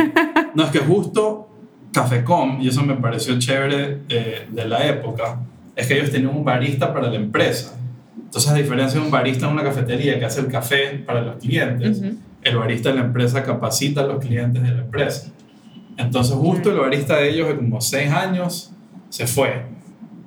no 0.55 0.65
es 0.65 0.71
que 0.71 0.81
justo 0.81 1.49
Cafecom, 1.93 2.61
y 2.61 2.69
eso 2.69 2.83
me 2.83 2.95
pareció 2.95 3.39
chévere 3.39 3.99
eh, 4.09 4.49
de 4.51 4.65
la 4.67 4.87
época, 4.87 5.41
es 5.77 5.87
que 5.87 5.99
ellos 5.99 6.11
tenían 6.11 6.35
un 6.35 6.45
barista 6.45 6.93
para 6.93 7.09
la 7.09 7.17
empresa. 7.17 7.79
Entonces, 8.17 8.51
a 8.51 8.55
diferencia 8.55 8.99
de 8.99 9.05
un 9.05 9.13
barista 9.13 9.47
en 9.47 9.53
una 9.53 9.63
cafetería 9.63 10.19
que 10.19 10.25
hace 10.25 10.41
el 10.41 10.49
café 10.49 11.03
para 11.07 11.21
los 11.21 11.37
clientes, 11.37 12.03
el 12.43 12.57
barista 12.57 12.89
de 12.89 12.97
la 12.97 13.03
empresa 13.03 13.43
capacita 13.43 14.01
a 14.01 14.07
los 14.07 14.25
clientes 14.25 14.63
de 14.63 14.71
la 14.71 14.81
empresa. 14.81 15.31
Entonces, 15.99 16.35
justo 16.35 16.71
el 16.71 16.79
barista 16.79 17.17
de 17.17 17.29
ellos, 17.29 17.49
de 17.49 17.57
como 17.57 17.81
seis 17.81 18.11
años, 18.11 18.73
se 19.11 19.27
fue. 19.27 19.67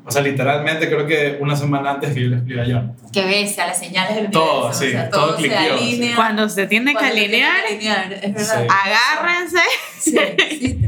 O 0.08 0.12
sea, 0.12 0.22
literalmente 0.22 0.88
creo 0.88 1.08
que 1.08 1.38
una 1.42 1.56
semana 1.56 1.92
antes 1.92 2.14
que 2.14 2.22
yo 2.22 2.28
le 2.30 2.36
escribí 2.38 2.60
a 2.60 2.66
John. 2.66 2.94
Que 3.12 3.26
ves 3.26 3.58
a 3.58 3.66
las 3.68 3.80
señales 3.80 4.16
del 4.16 4.30
Todo, 4.30 4.68
universo, 4.68 4.80
sí, 4.80 4.88
o 4.88 4.92
sea, 4.92 5.10
todo 5.10 5.26
todo, 5.28 5.38
se 5.38 5.42
cliqueó, 5.42 5.78
sí. 5.80 5.84
alinea. 5.88 6.16
Cuando 6.16 6.48
se 6.50 6.68
tiene 6.68 6.92
que 6.92 6.98
Cuando 7.00 7.16
tiene 7.16 7.44
alinear, 7.44 7.56
que 7.68 7.74
alinear, 7.76 8.14
es 8.14 8.34
verdad. 8.34 8.62
Sí. 8.62 8.68
agárrense, 8.86 9.60
Sí, 10.00 10.80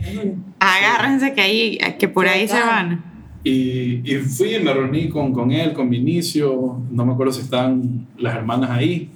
agárrense 0.60 1.34
que 1.34 1.42
ahí, 1.42 1.78
que 1.98 2.08
por 2.08 2.28
ahí 2.28 2.48
se 2.48 2.60
van. 2.60 3.04
Y, 3.44 4.02
y 4.04 4.16
fui 4.20 4.56
y 4.56 4.60
me 4.60 4.74
reuní 4.74 5.10
con, 5.10 5.32
con 5.34 5.52
él, 5.52 5.74
con 5.74 5.90
Vinicio, 5.90 6.82
no 6.92 7.06
me 7.06 7.14
acuerdo 7.14 7.32
si 7.34 7.42
están 7.42 8.08
las 8.18 8.36
hermanas 8.36 8.70
ahí, 8.72 9.10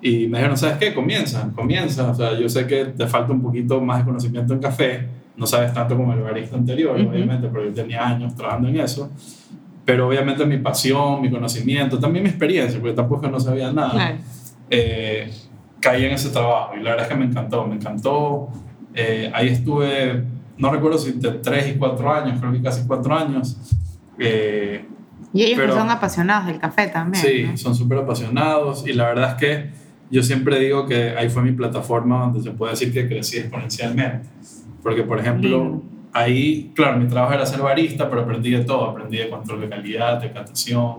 y 0.00 0.26
me 0.28 0.38
dijeron, 0.38 0.56
¿sabes 0.56 0.76
qué? 0.78 0.94
Comienza, 0.94 1.50
comienza. 1.54 2.10
O 2.10 2.14
sea, 2.14 2.38
yo 2.38 2.48
sé 2.48 2.66
que 2.66 2.86
te 2.86 3.06
falta 3.06 3.32
un 3.32 3.42
poquito 3.42 3.80
más 3.80 3.98
de 3.98 4.04
conocimiento 4.04 4.54
en 4.54 4.60
café, 4.60 5.06
no 5.36 5.46
sabes 5.46 5.72
tanto 5.72 5.96
como 5.96 6.12
el 6.12 6.20
barista 6.20 6.56
anterior, 6.56 6.98
Ujú. 7.00 7.10
obviamente, 7.10 7.48
porque 7.48 7.68
yo 7.68 7.74
tenía 7.74 8.06
años 8.06 8.34
trabajando 8.34 8.68
en 8.68 8.80
eso, 8.80 9.10
pero 9.84 10.08
obviamente 10.08 10.44
mi 10.46 10.58
pasión, 10.58 11.20
mi 11.22 11.30
conocimiento, 11.30 11.98
también 11.98 12.22
mi 12.24 12.28
experiencia, 12.30 12.78
porque 12.80 12.94
tampoco 12.94 13.28
no 13.28 13.40
sabía 13.40 13.72
nada, 13.72 13.90
Claro. 13.92 14.16
eh, 14.70 15.30
caí 15.80 16.04
en 16.04 16.12
ese 16.12 16.30
trabajo 16.30 16.74
y 16.78 16.82
la 16.82 16.90
verdad 16.90 17.06
es 17.06 17.12
que 17.12 17.18
me 17.18 17.24
encantó, 17.26 17.66
me 17.66 17.74
encantó. 17.74 18.48
Eh, 18.94 19.30
ahí 19.34 19.48
estuve, 19.48 20.22
no 20.58 20.70
recuerdo 20.70 20.98
si 20.98 21.12
de 21.12 21.30
3 21.32 21.68
y 21.74 21.78
4 21.78 22.12
años, 22.12 22.38
creo 22.40 22.52
que 22.52 22.62
casi 22.62 22.86
4 22.86 23.14
años. 23.16 23.56
Eh, 24.18 24.84
Y 25.34 25.44
ellos 25.44 25.58
Pero- 25.60 25.74
son 25.74 25.88
apasionados 25.90 26.46
del 26.46 26.58
café 26.58 26.88
también. 26.88 27.24
sí, 27.24 27.44
¿no? 27.50 27.56
son 27.56 27.74
súper 27.74 27.98
apasionados 27.98 28.86
y 28.86 28.92
la 28.92 29.06
verdad 29.06 29.30
es 29.30 29.34
que 29.36 29.70
yo 30.10 30.22
siempre 30.22 30.58
digo 30.60 30.84
que 30.86 31.10
ahí 31.16 31.30
fue 31.30 31.42
mi 31.42 31.52
plataforma 31.52 32.20
donde 32.20 32.42
se 32.42 32.50
puede 32.50 32.72
decir 32.72 32.92
que 32.92 33.08
crecí 33.08 33.38
exponencialmente. 33.38 34.28
Porque, 34.82 35.02
por 35.04 35.18
ejemplo. 35.18 35.80
Ahí, 36.12 36.72
claro, 36.74 36.98
mi 36.98 37.08
trabajo 37.08 37.32
era 37.34 37.46
ser 37.46 37.60
barista, 37.60 38.08
pero 38.08 38.22
aprendí 38.22 38.50
de 38.50 38.64
todo. 38.64 38.84
Aprendí 38.90 39.18
de 39.18 39.30
control 39.30 39.60
de 39.62 39.68
calidad, 39.68 40.20
de 40.20 40.32
catación, 40.32 40.96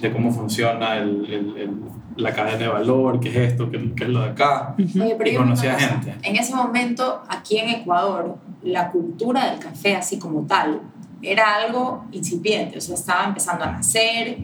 de 0.00 0.12
cómo 0.12 0.30
funciona 0.30 0.96
el- 0.96 1.24
el- 1.26 1.56
el- 1.56 1.80
la 2.16 2.32
cadena 2.32 2.58
de 2.58 2.68
valor, 2.68 3.18
qué 3.20 3.28
es 3.30 3.36
esto, 3.52 3.70
qué, 3.70 3.92
qué 3.96 4.04
es 4.04 4.10
lo 4.10 4.20
de 4.20 4.30
acá. 4.30 4.74
Oye, 4.78 5.14
pero 5.18 5.30
Y 5.30 5.34
conocí 5.34 5.66
a 5.66 5.74
cosa, 5.74 5.88
gente. 5.88 6.14
En 6.22 6.36
ese 6.36 6.54
momento, 6.54 7.22
aquí 7.28 7.58
en 7.58 7.70
Ecuador, 7.70 8.36
la 8.62 8.90
cultura 8.92 9.50
del 9.50 9.58
café, 9.58 9.96
así 9.96 10.18
como 10.18 10.46
tal, 10.46 10.80
era 11.22 11.56
algo 11.56 12.04
incipiente, 12.12 12.78
o 12.78 12.80
sea, 12.80 12.94
estaba 12.94 13.24
empezando 13.24 13.64
a 13.64 13.72
nacer. 13.72 14.38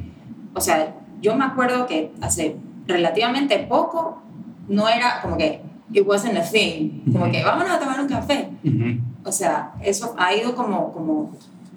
O 0.55 0.61
sea, 0.61 0.95
yo 1.23 1.37
me 1.37 1.45
acuerdo 1.45 1.87
que 1.87 2.11
hace 2.21 2.57
relativamente 2.89 3.59
poco 3.69 4.21
no 4.69 4.89
era 4.89 5.21
como 5.23 5.37
que 5.37 5.61
it 5.93 6.05
wasn't 6.07 6.37
a 6.39 6.43
thing, 6.43 7.03
como 7.13 7.25
Ujú. 7.25 7.33
que 7.33 7.45
vámonos 7.45 7.71
a 7.73 7.79
tomar 7.79 8.01
un 8.01 8.09
café. 8.09 8.49
Ujú. 8.65 8.99
O 9.25 9.33
sea, 9.33 9.73
eso 9.83 10.15
ha 10.19 10.35
ido 10.35 10.55
como, 10.55 10.93
como 10.93 11.33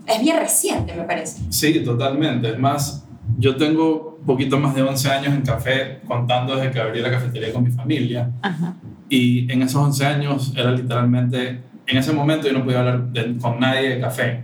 es 0.08 0.22
bien 0.22 0.38
reciente, 0.38 0.94
me 0.96 1.04
parece. 1.04 1.42
Sí, 1.50 1.80
totalmente. 1.84 2.50
Es 2.52 2.60
más, 2.60 3.06
yo 3.38 3.56
tengo 3.56 4.18
un 4.20 4.26
poquito 4.26 4.58
más 4.60 4.76
de 4.76 4.82
11 4.84 5.10
años 5.12 5.34
en 5.34 5.42
café, 5.42 6.00
contando 6.08 6.56
desde 6.56 6.72
que 6.72 6.80
abrí 6.80 7.02
la 7.02 7.12
cafetería 7.12 7.52
con 7.54 7.64
mi 7.64 7.72
familia. 7.72 8.32
Ajá. 8.42 8.74
Y 9.10 9.52
en 9.52 9.62
esos 9.62 9.82
11 9.82 10.06
años 10.06 10.54
era 10.56 10.72
literalmente, 10.72 11.62
en 11.88 11.98
ese 11.98 12.14
momento 12.14 12.48
yo 12.48 12.54
no 12.54 12.64
podía 12.64 12.80
hablar 12.80 13.04
de- 13.10 13.38
con 13.38 13.60
nadie 13.60 13.90
de 13.96 14.00
café. 14.02 14.44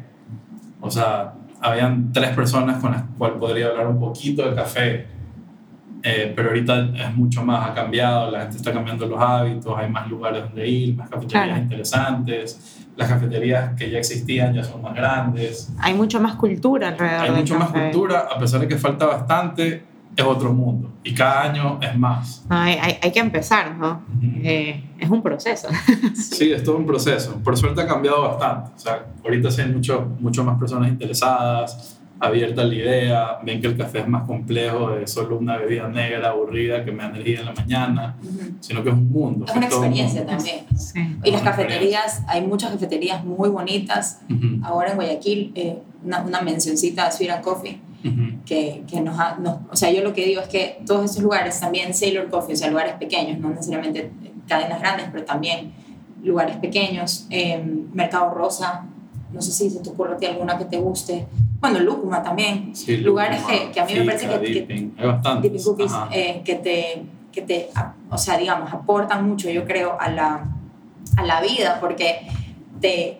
O 0.82 0.90
sea, 0.92 1.34
habían 1.62 2.12
tres 2.14 2.30
personas 2.32 2.82
con 2.82 2.92
las 2.92 3.04
cuales 3.18 3.38
podría 3.38 3.68
hablar 3.68 3.88
un 3.88 4.00
poquito 4.00 4.48
de 4.50 4.56
café, 4.56 5.08
eh, 6.04 6.32
pero 6.36 6.50
ahorita 6.50 6.90
es 6.96 7.16
mucho 7.16 7.44
más, 7.44 7.70
ha 7.70 7.74
cambiado, 7.74 8.32
la 8.32 8.42
gente 8.42 8.58
está 8.58 8.72
cambiando 8.74 9.06
los 9.06 9.20
hábitos, 9.22 9.74
hay 9.78 9.90
más 9.90 10.08
lugares 10.10 10.44
donde 10.44 10.68
ir, 10.68 10.96
más 10.96 11.10
cafeterías 11.10 11.46
Claro. 11.46 11.62
interesantes, 11.62 12.86
las 12.96 13.10
cafeterías 13.10 13.76
que 13.78 13.90
ya 13.90 14.00
existían 14.00 14.54
ya 14.54 14.64
son 14.64 14.82
más 14.82 14.94
grandes, 14.96 15.72
Hay 15.80 15.94
mucho 15.94 16.20
más 16.20 16.36
cultura 16.36 16.90
alrededor 16.90 17.22
hay 17.26 17.32
mucho 17.32 17.58
más 17.58 17.70
café. 17.70 17.92
cultura, 17.92 18.28
a 18.34 18.38
pesar 18.40 18.60
de 18.62 18.68
que 18.68 18.78
falta 18.78 19.06
bastante, 19.06 19.84
es 20.16 20.26
otro 20.26 20.52
mundo 20.52 20.92
y 21.04 21.14
cada 21.14 21.44
año 21.44 21.80
es 21.82 21.98
más. 21.98 22.44
Hay, 22.50 22.74
hay, 22.82 22.98
hay 23.02 23.12
que 23.12 23.20
empezar, 23.20 23.76
¿no? 23.78 24.02
Eh, 24.44 24.84
es 25.00 25.10
un 25.10 25.22
proceso. 25.22 25.70
Sí, 26.16 26.52
es 26.52 26.64
todo 26.64 26.76
un 26.78 26.86
proceso. 26.86 27.40
Por 27.44 27.56
suerte 27.56 27.82
ha 27.82 27.88
cambiado 27.88 28.22
bastante. 28.24 28.72
O 28.76 28.80
sea, 28.80 29.06
ahorita 29.24 29.50
sí 29.52 29.62
hay 29.62 29.70
mucho, 29.72 30.10
mucho 30.20 30.44
más 30.44 30.58
personas 30.60 30.90
interesadas, 30.90 31.99
abiertas 32.20 32.66
a 32.66 32.68
la 32.68 32.76
idea, 32.76 33.40
ven 33.44 33.62
que 33.62 33.68
el 33.68 33.78
café 33.78 34.00
es 34.00 34.08
más 34.08 34.26
complejo 34.28 34.92
de 34.92 35.08
solo 35.08 35.38
una 35.38 35.58
bebida 35.58 35.88
negra 35.88 36.30
aburrida 36.30 36.84
que 36.84 36.92
me 36.92 37.04
da 37.04 37.10
energía 37.10 37.40
en 37.40 37.46
la 37.46 37.54
mañana, 37.54 38.18
Ujú. 38.22 38.52
sino 38.60 38.84
que 38.84 38.90
es 38.90 38.96
un 38.96 39.10
mundo. 39.12 39.46
Es 39.48 39.56
una 39.56 39.66
experiencia 39.68 40.22
mundo. 40.24 40.36
también. 40.38 40.66
Sí. 40.78 41.00
Y 41.24 41.32
las 41.32 41.42
cafeterías, 41.42 42.24
hay 42.28 42.42
muchas 42.46 42.72
cafeterías 42.72 43.24
muy 43.24 43.50
bonitas. 43.50 44.22
Ujú, 44.30 44.60
Ahora 44.64 44.90
en 44.92 44.96
Guayaquil, 44.96 45.52
eh, 45.56 45.78
una, 46.04 46.22
una 46.24 46.42
mencioncita 46.42 47.08
a 47.08 47.12
Sweet 47.12 47.42
Coffee, 47.42 47.80
ujú. 48.04 48.40
que, 48.46 48.84
que 48.90 49.02
nos, 49.02 49.18
ha- 49.20 49.38
nos- 49.40 49.58
O 49.72 49.76
sea, 49.76 49.92
yo 49.92 50.02
lo 50.04 50.14
que 50.14 50.26
digo 50.26 50.42
es 50.42 50.48
que 50.50 50.80
todos 50.86 51.06
estos 51.06 51.24
lugares, 51.24 51.60
también 51.60 51.94
Sailor 51.94 52.30
Coffee, 52.30 52.54
o 52.54 52.58
sea, 52.58 52.70
lugares 52.70 52.94
pequeños, 52.96 53.40
no 53.40 53.50
necesariamente 53.50 54.12
cadenas 54.48 54.80
grandes, 54.82 55.08
pero 55.12 55.24
también 55.26 55.72
lugares 56.24 56.58
pequeños. 56.58 57.28
eh, 57.30 57.64
Mercado 57.94 58.34
Rosa, 58.34 58.86
no 59.32 59.42
sé 59.42 59.52
si 59.52 59.70
se 59.70 59.80
te 59.82 59.90
ocurre 59.90 60.16
a 60.16 60.18
ti 60.18 60.26
alguna 60.26 60.58
que 60.58 60.66
te 60.66 60.78
guste. 60.78 61.28
Bueno, 61.60 61.80
Lúcuma 61.80 62.24
también. 62.24 62.76
Sí, 62.76 62.98
lugares 62.98 63.42
Lúcuma, 63.42 63.60
que, 63.60 63.72
que 63.72 63.80
a 63.80 63.86
mí 63.86 63.94
me 63.96 64.06
parece 64.06 64.28
que, 64.40 64.66
que 64.68 64.74
hay 64.98 65.08
bastantes. 65.08 65.64
Cookies, 65.64 65.92
eh, 66.12 66.42
que 66.46 66.56
te, 66.56 67.04
que 67.32 67.42
te, 67.42 67.70
o 68.10 68.18
sea, 68.18 68.38
digamos, 68.38 68.72
aportan 68.74 69.28
mucho, 69.28 69.50
yo 69.50 69.66
creo, 69.66 69.98
a 70.00 70.10
la, 70.10 70.46
a 71.18 71.24
la 71.24 71.42
vida, 71.42 71.78
porque 71.80 72.28
te, 72.80 73.18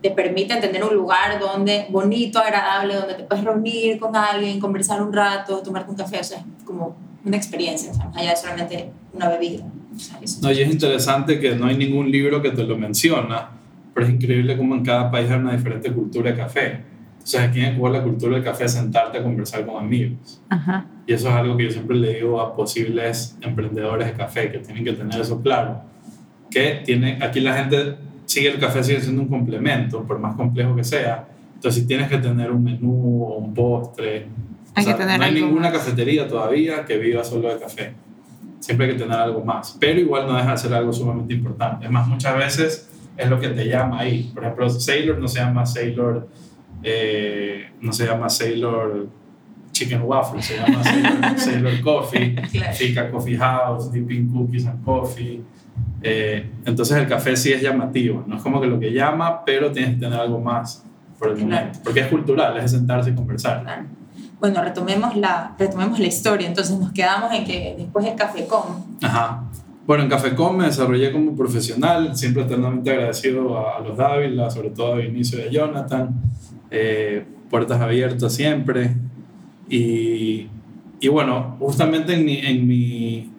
te 0.00 0.10
permiten 0.10 0.60
tener 0.60 0.82
un 0.84 0.94
lugar 0.94 1.38
donde, 1.38 1.86
bonito, 1.90 2.38
agradable, 2.38 2.94
donde 2.94 3.14
te 3.14 3.24
puedes 3.24 3.44
reunir 3.44 3.98
con 3.98 4.16
alguien, 4.16 4.58
conversar 4.58 5.02
un 5.02 5.12
rato, 5.12 5.58
tomarte 5.62 5.90
un 5.90 5.96
café, 5.96 6.18
o 6.20 6.24
sea, 6.24 6.38
es 6.38 6.64
como 6.64 6.96
una 7.24 7.36
experiencia, 7.36 7.90
o 7.92 7.94
sea, 7.94 8.06
más 8.06 8.16
allá 8.16 8.30
de 8.30 8.36
solamente 8.36 8.90
una 9.12 9.28
bebida. 9.28 9.64
O 9.94 9.98
sea, 9.98 10.18
eso- 10.22 10.40
No, 10.42 10.50
y 10.50 10.60
es 10.62 10.70
interesante 10.70 11.38
que 11.38 11.54
no 11.54 11.66
hay 11.66 11.76
ningún 11.76 12.10
libro 12.10 12.40
que 12.40 12.50
te 12.50 12.64
lo 12.64 12.76
menciona, 12.78 13.50
pero 13.94 14.06
es 14.06 14.12
increíble 14.12 14.56
cómo 14.56 14.74
en 14.74 14.82
cada 14.84 15.10
país 15.10 15.30
hay 15.30 15.36
una 15.38 15.52
diferente 15.52 15.92
cultura 15.92 16.30
de 16.30 16.36
café. 16.38 16.91
Entonces 17.24 17.40
aquí 17.40 17.60
en 17.60 17.76
Cuba 17.76 17.90
la 17.90 18.02
cultura 18.02 18.34
del 18.34 18.42
café 18.42 18.64
es 18.64 18.72
sentarte 18.72 19.18
a 19.18 19.22
conversar 19.22 19.64
con 19.64 19.82
amigos. 19.82 20.42
Ajá. 20.48 20.86
Y 21.06 21.12
eso 21.12 21.28
es 21.28 21.34
algo 21.34 21.56
que 21.56 21.64
yo 21.64 21.70
siempre 21.70 21.96
le 21.96 22.14
digo 22.14 22.40
a 22.40 22.56
posibles 22.56 23.36
emprendedores 23.40 24.08
de 24.08 24.14
café, 24.14 24.50
que 24.50 24.58
tienen 24.58 24.84
que 24.84 24.92
tener 24.92 25.20
eso 25.20 25.40
claro. 25.40 25.82
Que 26.50 26.82
tiene, 26.84 27.18
aquí 27.22 27.38
la 27.38 27.54
gente 27.54 27.96
sigue 28.26 28.48
el 28.48 28.58
café 28.58 28.82
sigue 28.82 29.00
siendo 29.00 29.22
un 29.22 29.28
complemento, 29.28 30.02
por 30.02 30.18
más 30.18 30.34
complejo 30.34 30.74
que 30.74 30.82
sea. 30.82 31.28
Entonces 31.54 31.82
si 31.82 31.86
tienes 31.86 32.08
que 32.08 32.18
tener 32.18 32.50
un 32.50 32.64
menú 32.64 33.24
o 33.24 33.36
un 33.36 33.54
postre. 33.54 34.26
Hay 34.74 34.82
o 34.82 34.86
sea, 34.86 34.96
que 34.96 35.02
tener 35.02 35.18
no 35.18 35.24
hay 35.24 35.34
ninguna 35.34 35.70
más. 35.70 35.78
cafetería 35.78 36.26
todavía 36.26 36.84
que 36.84 36.98
viva 36.98 37.22
solo 37.22 37.48
de 37.48 37.60
café. 37.60 37.94
Siempre 38.58 38.86
hay 38.86 38.92
que 38.94 38.98
tener 38.98 39.16
algo 39.16 39.44
más. 39.44 39.76
Pero 39.78 40.00
igual 40.00 40.26
no 40.26 40.36
deja 40.36 40.50
de 40.52 40.58
ser 40.58 40.74
algo 40.74 40.92
sumamente 40.92 41.34
importante. 41.34 41.84
Es 41.86 41.90
más, 41.90 42.08
muchas 42.08 42.36
veces 42.36 42.88
es 43.16 43.30
lo 43.30 43.38
que 43.38 43.48
te 43.48 43.68
llama 43.68 44.00
ahí. 44.00 44.30
Por 44.34 44.42
ejemplo, 44.42 44.68
Sailor 44.70 45.18
no 45.18 45.28
se 45.28 45.40
llama 45.40 45.66
Sailor, 45.66 46.28
eh, 46.82 47.70
no 47.80 47.92
se 47.92 48.06
llama 48.06 48.28
Sailor 48.28 49.08
Chicken 49.72 50.02
Waffle, 50.02 50.42
se 50.42 50.56
llama 50.56 50.82
Sailor, 50.84 51.12
Sailor 51.38 51.80
Coffee, 51.80 52.34
Claro. 52.50 52.74
Fika 52.74 53.10
Coffee 53.10 53.36
House, 53.38 53.90
Dipping 53.92 54.28
Cookies 54.32 54.66
and 54.66 54.84
Coffee. 54.84 55.42
Eh, 56.02 56.50
entonces 56.64 56.96
el 56.98 57.06
café 57.08 57.36
sí 57.36 57.52
es 57.52 57.62
llamativo, 57.62 58.24
no 58.26 58.36
es 58.36 58.42
como 58.42 58.60
que 58.60 58.66
lo 58.66 58.78
que 58.78 58.92
llama, 58.92 59.44
pero 59.44 59.70
tienes 59.72 59.94
que 59.94 60.00
tener 60.00 60.18
algo 60.20 60.40
más 60.40 60.84
por 61.18 61.28
el 61.30 61.36
Claro. 61.36 61.50
momento, 61.50 61.78
porque 61.84 62.00
es 62.00 62.06
cultural, 62.08 62.56
es 62.56 62.64
de 62.64 62.68
sentarse 62.78 63.10
y 63.10 63.14
conversar. 63.14 63.62
Claro. 63.62 63.84
Bueno, 64.40 64.60
retomemos 64.62 65.16
la, 65.16 65.54
retomemos 65.56 66.00
la 66.00 66.06
historia, 66.08 66.48
entonces 66.48 66.76
nos 66.76 66.90
quedamos 66.92 67.32
en 67.32 67.44
que 67.44 67.76
después 67.78 68.04
del 68.04 68.16
Café 68.16 68.46
Com, 68.46 68.64
Ajá. 69.00 69.44
Bueno, 69.86 70.04
en 70.04 70.10
Cafecom 70.10 70.56
me 70.56 70.66
desarrollé 70.66 71.10
como 71.10 71.34
profesional, 71.36 72.16
siempre 72.16 72.42
eternamente 72.44 72.88
agradecido 72.90 73.58
a, 73.58 73.78
a 73.78 73.80
los 73.80 73.96
Dávila, 73.96 74.48
sobre 74.48 74.70
todo 74.70 74.92
a 74.94 74.96
Vinicio 74.98 75.40
y 75.40 75.42
a 75.42 75.50
Jonathan. 75.50 76.10
Eh, 76.72 77.24
puertas 77.50 77.80
abiertas 77.80 78.34
siempre. 78.34 78.94
Y, 79.68 80.48
y 81.00 81.08
bueno, 81.08 81.56
justamente 81.60 82.14
en 82.14 82.24
mi, 82.24 82.38
en, 82.38 82.66
mi, 82.66 83.30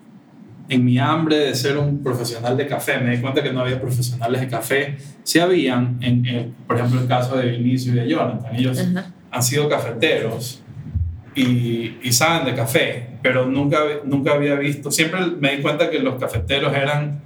en 0.69 0.85
mi 0.85 0.97
hambre 0.99 1.37
de 1.37 1.55
ser 1.55 1.77
un 1.77 2.03
profesional 2.03 2.55
de 2.57 2.67
café, 2.67 2.99
me 2.99 3.15
di 3.15 3.21
cuenta 3.21 3.41
que 3.43 3.51
no 3.51 3.61
había 3.61 3.81
profesionales 3.81 4.41
de 4.41 4.47
café. 4.47 4.97
Sí 5.23 5.39
habían, 5.39 5.97
en, 6.01 6.25
en, 6.25 6.53
por 6.67 6.77
ejemplo, 6.77 7.01
el 7.01 7.07
caso 7.07 7.35
de 7.37 7.49
Vinicio 7.49 7.93
y 7.93 7.95
de 7.95 8.07
Jonathan. 8.07 8.55
Ellos 8.55 8.79
Ajá. 8.79 9.11
han 9.31 9.43
sido 9.43 9.67
cafeteros 9.67 10.61
y, 11.35 11.97
y 12.03 12.11
saben 12.11 12.45
de 12.45 12.53
café, 12.53 13.07
pero 13.23 13.47
nunca, 13.47 13.79
nunca 14.05 14.33
había 14.33 14.53
visto, 14.55 14.91
siempre 14.91 15.19
me 15.39 15.55
di 15.55 15.61
cuenta 15.63 15.89
que 15.89 15.97
los 15.99 16.15
cafeteros 16.19 16.73
eran 16.75 17.21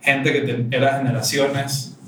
gente 0.00 0.32
que 0.32 0.40
te- 0.40 0.76
era 0.76 0.96
generaciones 0.98 1.98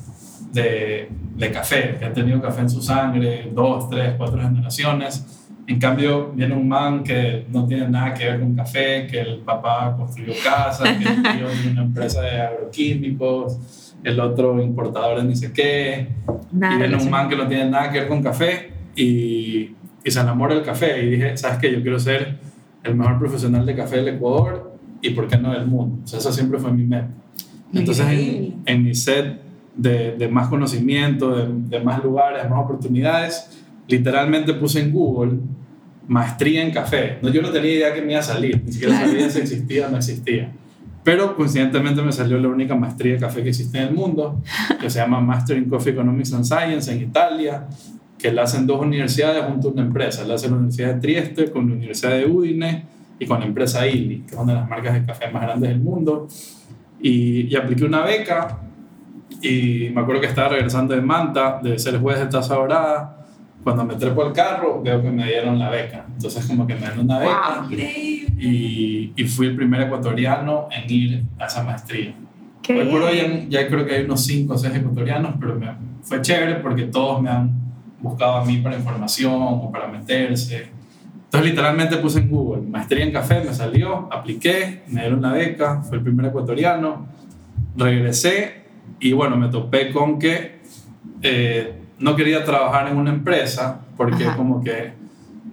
de, 0.53 1.09
de 1.37 1.51
café, 1.51 1.97
que 1.99 2.05
han 2.05 2.13
tenido 2.13 2.41
café 2.41 2.61
en 2.61 2.71
su 2.71 2.83
sangre, 2.83 3.51
dos, 3.53 3.89
tres, 3.89 4.15
cuatro 4.17 4.41
generaciones. 4.41 5.27
En 5.67 5.79
cambio, 5.79 6.33
viene 6.33 6.55
un 6.55 6.69
man 6.69 7.03
que 7.03 7.47
no 7.51 7.67
tiene 7.67 7.89
nada 7.89 8.13
que 8.13 8.25
ver 8.25 8.41
con 8.41 8.55
café, 8.55 9.07
que 9.07 9.21
el 9.21 9.39
papá 9.39 9.95
construyó 9.97 10.33
casas, 10.43 10.89
que 10.99 11.05
el 11.05 11.23
tío 11.23 11.47
tiene 11.49 11.73
una 11.73 11.83
empresa 11.83 12.21
de 12.21 12.41
agroquímicos, 12.41 13.95
el 14.03 14.19
otro 14.19 14.61
importador 14.61 15.19
de 15.19 15.25
ni 15.25 15.37
sé 15.37 15.53
qué, 15.53 16.09
Nada 16.51 16.75
y 16.75 16.79
viene 16.79 16.97
un 16.97 17.09
man 17.09 17.29
que 17.29 17.37
no 17.37 17.47
tiene 17.47 17.71
nada 17.71 17.91
que 17.91 18.01
ver 18.01 18.09
con 18.09 18.23
café 18.23 18.73
y, 18.97 19.71
y 20.05 20.11
se 20.11 20.21
enamora 20.21 20.55
del 20.55 20.65
café. 20.65 21.03
Y 21.05 21.11
dije, 21.11 21.37
¿sabes 21.37 21.59
qué? 21.59 21.73
Yo 21.73 21.81
quiero 21.81 21.99
ser 21.99 22.39
el 22.83 22.95
mejor 22.97 23.19
profesional 23.19 23.65
de 23.65 23.77
café 23.77 23.97
del 23.97 24.09
Ecuador 24.17 24.77
y 25.01 25.11
por 25.11 25.29
qué 25.29 25.39
no 25.39 25.53
del 25.53 25.67
mundo. 25.67 26.01
O 26.05 26.07
sea, 26.07 26.19
eso 26.19 26.33
siempre 26.33 26.59
fue 26.59 26.73
mi 26.73 26.85
meta. 26.85 27.09
Entonces, 27.73 28.07
en, 28.07 28.63
en 28.67 28.85
mi 28.85 28.95
set 28.95 29.41
de, 29.77 30.17
de 30.17 30.29
más 30.29 30.49
conocimiento, 30.49 31.35
de, 31.35 31.49
de 31.49 31.85
más 31.85 32.03
lugares, 32.03 32.49
más 32.49 32.65
oportunidades, 32.65 33.63
literalmente 33.89 34.55
puse 34.55 34.81
en 34.81 34.93
Google 34.93 35.39
maestría 36.09 36.63
en 36.63 36.73
café. 36.73 37.19
No, 37.23 37.29
yo 37.31 37.43
no 37.43 37.51
tenía 37.51 37.73
idea 37.73 37.95
que 37.95 38.03
me 38.03 38.13
iba 38.13 38.21
a 38.21 38.25
salir, 38.25 38.63
ni 38.65 38.73
siquiera 38.73 38.99
sabía 38.99 39.31
si 39.31 39.39
existía 39.41 39.87
o 39.87 39.91
no 39.91 39.97
existía. 39.97 40.53
Pero 41.05 41.35
coincidentemente 41.37 42.01
me 42.03 42.13
salió 42.13 42.39
la 42.39 42.49
única 42.49 42.77
maestría 42.77 43.15
de 43.15 43.19
café 43.19 43.43
que 43.43 43.49
existe 43.49 43.79
en 43.79 43.89
el 43.89 43.95
mundo, 43.95 44.41
que 44.81 44.89
se 44.89 45.01
llama 45.01 45.21
Master 45.21 45.57
in 45.57 45.69
Coffee 45.69 45.93
Economics 45.93 46.33
and 46.33 46.45
Science 46.45 46.93
en 46.93 47.03
Italia, 47.03 47.67
que 48.19 48.31
la 48.31 48.43
hacen 48.43 48.67
dos 48.67 48.81
universidades 48.81 49.43
junto 49.45 49.69
a 49.69 49.73
una 49.73 49.83
empresa. 49.83 50.25
La 50.25 50.35
hace 50.35 50.49
la 50.49 50.55
Universidad 50.57 50.95
de 50.95 51.01
Trieste 51.01 51.51
con 51.51 51.69
la 51.69 51.75
Universidad 51.75 52.13
de 52.13 52.27
Udine 52.27 52.85
y 53.19 53.27
con 53.27 53.41
la 53.41 53.47
empresa 53.47 53.87
Illy, 53.87 54.21
que 54.21 54.35
es 54.35 54.41
una 54.41 54.53
de 54.53 54.61
las 54.61 54.69
marcas 54.69 54.95
de 54.95 55.05
café 55.05 55.29
más 55.33 55.43
grandes 55.43 55.71
del 55.71 55.81
mundo. 55.81 56.29
Y, 57.01 57.49
y 57.53 57.57
apliqué 57.57 57.85
una 57.85 58.03
beca 58.03 58.61
y 59.41 59.91
me 59.95 60.01
acuerdo 60.01 60.21
que 60.21 60.27
estaba 60.27 60.51
regresando 60.51 60.95
de 60.95 61.01
Manta, 61.01 61.61
de 61.63 61.79
ser 61.79 61.99
juez 61.99 62.19
de 62.19 62.27
Taza 62.27 62.55
Dorada. 62.55 63.19
Cuando 63.65 63.85
me 63.85 63.95
trepo 63.95 64.25
al 64.25 64.33
carro, 64.33 64.83
veo 64.83 65.01
que 65.01 65.11
me 65.11 65.25
dieron 65.25 65.59
la 65.59 65.71
beca. 65.71 66.05
Entonces, 66.13 66.45
como 66.47 66.67
que 66.67 66.75
me 66.75 66.81
dieron 66.81 67.01
una 67.01 67.19
beca 67.21 67.61
Increíble. 67.65 68.35
y, 68.39 69.13
y 69.15 69.25
fui 69.25 69.47
el 69.47 69.57
primer 69.57 69.83
ecuatoriano 69.83 70.69
en 70.71 70.91
ir 70.93 71.23
a 71.39 71.47
esa 71.47 71.63
maestría. 71.63 72.13
Qué 72.61 72.81
Hoy 72.81 72.89
por 72.91 73.03
hoy 73.03 73.17
ya, 73.17 73.61
ya 73.63 73.69
creo 73.69 73.87
que 73.87 73.95
hay 73.95 74.05
unos 74.05 74.25
5 74.25 74.53
o 74.53 74.59
6 74.59 74.75
ecuatorianos, 74.75 75.35
pero 75.39 75.55
me, 75.55 75.69
fue 76.03 76.21
chévere 76.21 76.57
porque 76.57 76.85
todos 76.85 77.23
me 77.23 77.31
han 77.31 77.53
buscado 78.01 78.37
a 78.37 78.45
mí 78.45 78.59
para 78.59 78.77
información 78.77 79.33
o 79.35 79.71
para 79.71 79.87
meterse. 79.87 80.69
Entonces 81.25 81.51
literalmente 81.51 81.97
puse 81.97 82.19
en 82.19 82.29
Google, 82.29 82.63
maestría 82.69 83.05
en 83.05 83.13
café, 83.13 83.43
me 83.43 83.55
salió, 83.55 84.09
apliqué, 84.13 84.83
me 84.89 85.01
dieron 85.01 85.23
la 85.23 85.33
beca, 85.33 85.83
fue 85.83 85.97
el 85.99 86.03
primer 86.03 86.27
ecuatoriano, 86.27 87.07
regresé 87.77 88.62
y 89.03 89.13
bueno, 89.13 89.37
me 89.37 89.49
topé 89.49 89.91
con 89.93 90.19
que 90.19 90.61
eh, 91.23 91.75
no 91.99 92.17
quería 92.17 92.45
trabajar 92.45 92.89
en 92.89 92.97
una 92.97 93.11
empresa 93.11 93.81
porque 93.97 94.25
Ajá. 94.25 94.37
como 94.37 94.63
que 94.63 94.93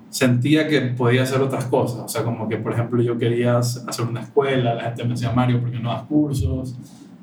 sentía 0.09 0.67
que 0.67 0.81
podía 0.81 1.23
hacer 1.23 1.41
otras 1.41 1.65
cosas. 1.65 1.99
O 2.01 2.07
sea, 2.07 2.23
como 2.23 2.47
que, 2.47 2.57
por 2.57 2.73
ejemplo, 2.73 3.01
yo 3.01 3.17
quería 3.17 3.57
hacer 3.57 4.05
una 4.07 4.21
escuela, 4.21 4.73
la 4.75 4.83
gente 4.83 5.03
me 5.03 5.09
decía, 5.11 5.31
Mario, 5.31 5.59
¿por 5.61 5.71
qué 5.71 5.79
no 5.79 5.89
das 5.91 6.03
cursos? 6.03 6.75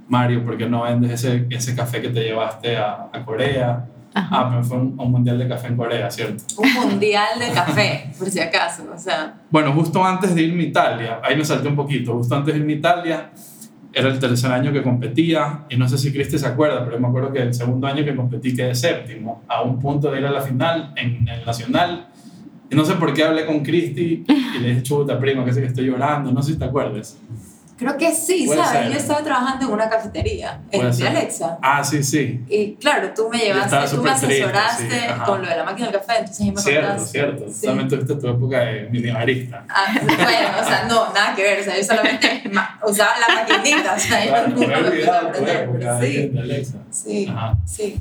Mario, 0.09 0.45
¿por 0.45 0.57
qué 0.57 0.69
no 0.69 0.83
vendes 0.83 1.13
ese, 1.13 1.47
ese 1.51 1.75
café 1.75 2.01
que 2.01 2.09
te 2.11 2.23
llevaste 2.23 2.77
a, 2.77 3.09
a 3.13 3.25
Corea? 3.25 3.87
Ajá. 4.15 4.29
Ah, 4.31 4.49
pero 4.51 4.65
fue 4.65 4.79
un, 4.79 4.99
un 4.99 5.13
mundial 5.13 5.39
de 5.39 5.47
café 5.49 5.67
en 5.69 5.77
Corea, 5.77 6.11
¿cierto? 6.11 6.43
Un 6.59 6.73
mundial 6.91 7.39
de 7.39 7.51
café, 7.53 8.11
por 8.19 8.31
si 8.31 8.41
acaso. 8.41 8.85
O 8.95 8.99
sea, 8.99 9.35
Bueno, 9.51 9.73
justo 9.73 10.03
antes 10.05 10.35
de 10.35 10.43
irme 10.43 10.63
a 10.63 10.67
Italia, 10.67 11.21
ahí 11.23 11.37
me 11.37 11.45
salté 11.45 11.69
un 11.69 11.77
poquito, 11.77 12.15
justo 12.15 12.35
antes 12.35 12.55
de 12.55 12.61
irme 12.61 12.73
a 12.75 12.77
Italia, 12.77 13.31
era 13.97 14.11
el 14.11 14.19
tercer 14.19 14.53
año 14.53 14.75
que 14.75 14.83
competía 14.83 15.65
y 15.71 15.77
no 15.79 15.89
sé 15.89 15.97
si 15.97 16.13
Cristi 16.13 16.39
se 16.39 16.47
acuerda, 16.47 16.85
pero 16.85 17.01
me 17.01 17.09
acuerdo 17.09 17.33
que 17.33 17.41
el 17.41 17.55
segundo 17.55 17.87
año 17.87 18.05
que 18.05 18.15
competí 18.15 18.55
quedé 18.55 18.75
séptimo, 18.75 19.43
a 19.49 19.63
un 19.63 19.79
punto 19.79 20.11
de 20.11 20.21
ir 20.21 20.27
a 20.27 20.31
la 20.31 20.43
final 20.43 20.93
en 20.97 21.27
el 21.27 21.47
Nacional. 21.47 22.09
Y 22.71 22.77
no 22.77 22.85
sé 22.85 22.97
por 22.97 23.15
qué 23.15 23.25
hablé 23.25 23.47
con 23.47 23.61
Cristi 23.61 24.23
y 24.29 24.59
le 24.59 24.69
dije, 24.69 24.83
chuta, 24.83 25.19
prima, 25.19 25.47
que 25.47 25.55
sé 25.55 25.63
que 25.63 25.69
estoy 25.69 25.87
llorando, 25.87 26.31
no 26.31 26.43
sé 26.43 26.53
si 26.53 26.59
te 26.59 26.67
acuerdas. 26.67 27.19
Creo 27.79 27.97
que 27.99 28.11
sí, 28.11 28.45
Puede 28.47 28.63
¿sabes? 28.63 28.81
ser. 28.85 28.93
Yo 28.93 28.99
estaba 28.99 29.23
trabajando 29.23 29.67
en 29.67 29.73
una 29.73 29.89
cafetería, 29.91 30.61
en 30.71 30.91
de 30.97 31.09
Alexa. 31.09 31.59
Ah, 31.61 31.85
sí, 31.85 32.03
sí. 32.03 32.43
Y 32.49 32.73
claro, 32.77 33.11
tú 33.15 33.29
me 33.29 33.37
llevaste, 33.39 33.77
tú 33.77 33.83
me 33.83 33.89
súper 33.89 34.15
triste, 34.15 34.45
asesoraste 34.45 34.91
sí, 35.01 35.21
con 35.27 35.43
lo 35.43 35.49
de 35.49 35.57
la 35.57 35.65
máquina 35.65 35.91
del 35.91 36.01
café, 36.01 36.13
entonces 36.21 36.41
ahí 36.41 36.51
me 36.53 36.61
Cierto, 36.63 36.89
contaste. 36.89 37.11
cierto. 37.13 37.45
Sí. 37.53 37.67
También 37.67 37.89
tuviste 37.89 38.15
tu 38.15 38.29
época 38.29 38.61
de 38.61 38.89
minibarista. 38.91 39.65
Ah, 39.69 39.93
bueno, 40.01 40.49
o 40.59 40.65
sea, 40.65 40.87
no, 40.89 41.13
nada 41.13 41.35
que 41.35 41.43
ver, 41.43 41.61
o 41.61 41.65
sea, 41.65 41.77
yo 41.77 41.85
solamente 41.85 42.43
usaba 42.87 43.11
la 43.29 43.35
maquinita, 43.43 43.95
o 43.95 43.99
sea, 43.99 44.25
yo 44.25 44.31
Claro, 44.31 44.49
lo 44.49 44.55
pude 44.57 44.75
olvidado 44.75 45.33
tu 45.33 45.45
época 45.47 46.01
sí, 46.01 46.29
de 46.29 46.41
Alexa. 46.41 46.79
sí, 46.91 47.27
Ajá. 47.29 47.57
sí. 47.67 48.01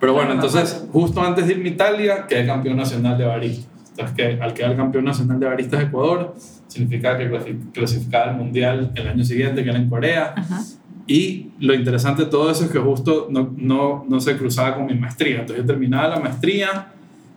Pero 0.00 0.14
bueno, 0.14 0.30
No 0.30 0.34
entonces, 0.36 0.82
justo 0.92 1.22
antes 1.22 1.46
de 1.46 1.52
irme 1.52 1.68
a 1.68 1.72
Italia, 1.72 2.26
quedé 2.26 2.46
campeón 2.46 2.76
nacional 2.78 3.16
de 3.18 3.24
baristas. 3.26 3.73
Entonces, 3.96 4.16
que 4.16 4.42
al 4.42 4.52
quedar 4.54 4.74
campeón 4.76 5.04
nacional 5.04 5.38
de 5.38 5.46
baristas 5.46 5.78
de 5.80 5.86
Ecuador, 5.86 6.34
significaba 6.66 7.16
que 7.16 7.30
clasi- 7.30 7.72
clasificaba 7.72 8.30
al 8.32 8.36
mundial 8.36 8.90
el 8.96 9.06
año 9.08 9.24
siguiente, 9.24 9.62
que 9.62 9.70
era 9.70 9.78
en 9.78 9.88
Corea. 9.88 10.34
Ajá. 10.36 10.62
Y 11.06 11.50
lo 11.60 11.74
interesante 11.74 12.24
de 12.24 12.30
todo 12.30 12.50
eso 12.50 12.64
es 12.64 12.70
que 12.70 12.78
justo 12.78 13.28
no, 13.30 13.52
no, 13.56 14.04
no 14.08 14.20
se 14.20 14.36
cruzaba 14.36 14.74
con 14.76 14.86
mi 14.86 14.94
maestría. 14.94 15.40
Entonces, 15.40 15.58
yo 15.58 15.66
terminaba 15.66 16.08
la 16.08 16.18
maestría 16.18 16.88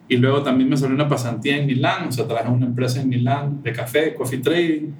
y 0.07 0.17
luego 0.17 0.41
también 0.41 0.69
me 0.69 0.77
salió 0.77 0.95
una 0.95 1.07
pasantía 1.07 1.57
en 1.57 1.67
Milán. 1.67 2.07
O 2.07 2.11
sea, 2.11 2.25
trabajé 2.25 2.47
en 2.47 2.53
una 2.53 2.65
empresa 2.65 3.01
en 3.01 3.09
Milán 3.09 3.61
de 3.61 3.73
café, 3.73 4.15
coffee 4.15 4.39
trading. 4.39 4.91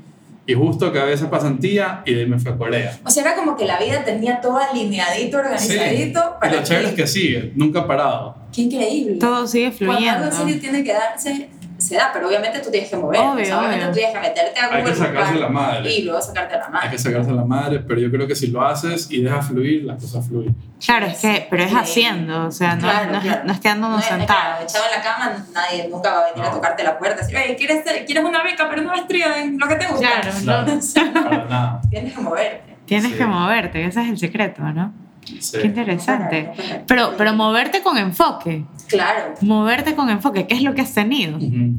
Y 0.46 0.54
justo 0.54 0.86
acabé 0.86 1.12
esa 1.14 1.30
pasantía 1.30 2.04
y 2.06 2.14
de 2.14 2.22
ahí 2.22 2.26
me 2.26 2.40
fui 2.40 2.52
a 2.52 2.56
Corea. 2.56 2.98
O 3.04 3.10
sea, 3.10 3.24
era 3.24 3.36
como 3.36 3.58
que 3.58 3.66
la 3.66 3.80
vida 3.80 4.06
tenía 4.06 4.40
todo 4.40 4.58
alineadito, 4.58 5.38
organizadito. 5.40 6.20
Y 6.20 6.40
para 6.40 6.56
lo 6.58 6.64
chévere 6.64 6.88
es 6.90 6.94
que 6.94 7.08
sigue, 7.08 7.52
nunca 7.56 7.86
parado. 7.88 8.37
Qué 8.58 8.64
increíble. 8.64 9.20
Todo 9.20 9.46
sigue 9.46 9.72
Cuando 9.72 9.94
fluyendo. 9.98 10.24
algo 10.26 10.36
serio 10.36 10.60
tiene 10.60 10.84
que 10.84 10.92
darse, 10.94 11.50
se 11.78 11.94
da, 11.96 12.10
pero 12.12 12.28
obviamente 12.28 12.58
tú 12.60 12.72
tienes 12.72 12.90
que 12.90 12.96
mover. 12.98 13.20
Obvio, 13.20 13.44
o 13.44 13.46
sea, 13.46 13.60
obviamente 13.60 13.84
obvio. 13.86 13.94
tú 13.94 13.98
tienes 14.00 14.14
que 14.16 14.20
meterte 14.20 14.60
a 14.60 14.64
Hay 14.74 14.84
que 14.84 14.96
sacarse 14.96 15.14
buscar 15.14 15.36
la 15.36 15.50
madre. 15.50 15.94
y 15.94 16.02
luego 16.02 16.20
sacarte 16.22 16.56
la 16.58 16.66
Hay 16.66 16.72
madre. 16.72 16.90
que 16.90 16.98
sacarse 16.98 17.32
la 17.34 17.46
madre, 17.46 17.80
pero 17.88 18.00
yo 18.02 18.10
creo 18.10 18.28
que 18.28 18.36
si 18.36 18.48
lo 18.48 18.66
haces 18.66 19.12
y 19.12 19.22
dejas 19.22 19.48
fluir, 19.48 19.84
las 19.84 20.02
cosas 20.02 20.28
fluyen. 20.28 20.56
Claro, 20.84 21.06
es 21.06 21.20
que, 21.20 21.46
pero 21.52 21.64
es 21.64 21.72
haciendo, 21.72 22.48
o 22.48 22.52
sea, 22.52 22.74
no, 22.78 22.82
Claro, 22.82 23.12
no, 23.12 23.18
es- 23.20 23.24
claro. 23.26 23.42
no 23.46 23.54
es 23.54 23.60
quedándonos 23.60 23.98
No, 24.02 24.18
sentados. 24.18 24.64
echado 24.64 24.86
en 24.86 24.92
la 24.98 25.04
cama, 25.04 25.46
nadie 25.54 25.88
nunca 25.88 26.12
va 26.14 26.20
a 26.22 26.26
venir 26.32 26.44
a 26.44 26.50
No. 26.50 26.56
tocarte 26.56 26.84
la 26.84 26.98
puerta 26.98 27.18
y 27.22 27.26
decir, 27.28 27.38
oye, 27.46 27.56
¿quieres, 27.56 27.84
¿quieres 28.08 28.24
una 28.26 28.42
beca, 28.44 28.68
pero 28.68 28.82
una 28.82 28.92
maestría 28.94 29.40
en 29.44 29.60
lo 29.60 29.68
que 29.68 29.76
te 29.76 29.86
gusta? 29.86 30.08
Claro, 30.22 30.32
Claro, 30.44 31.14
no. 31.14 31.24
para 31.30 31.46
nada. 31.46 31.82
Tienes 31.92 32.14
que 32.16 32.22
moverte. 32.22 32.76
Tienes 32.88 33.12
Sí. 33.12 33.18
que 33.20 33.26
moverte, 33.28 33.86
ese 33.86 34.02
es 34.02 34.10
el 34.10 34.18
secreto, 34.18 34.64
¿no? 34.64 34.94
Sí. 35.40 35.58
Qué 35.62 35.68
interesante. 35.68 36.50
Pero, 36.88 37.14
pero 37.18 37.34
moverte 37.34 37.82
con 37.82 37.98
enfoque, 37.98 38.64
Claro. 38.88 39.34
moverte 39.42 39.96
con 39.96 40.10
enfoque, 40.10 40.48
¿qué 40.48 40.56
es 40.56 40.64
lo 40.64 40.74
que 40.74 40.82
has 40.82 40.94
tenido? 40.94 41.38
Ujú. 41.38 41.74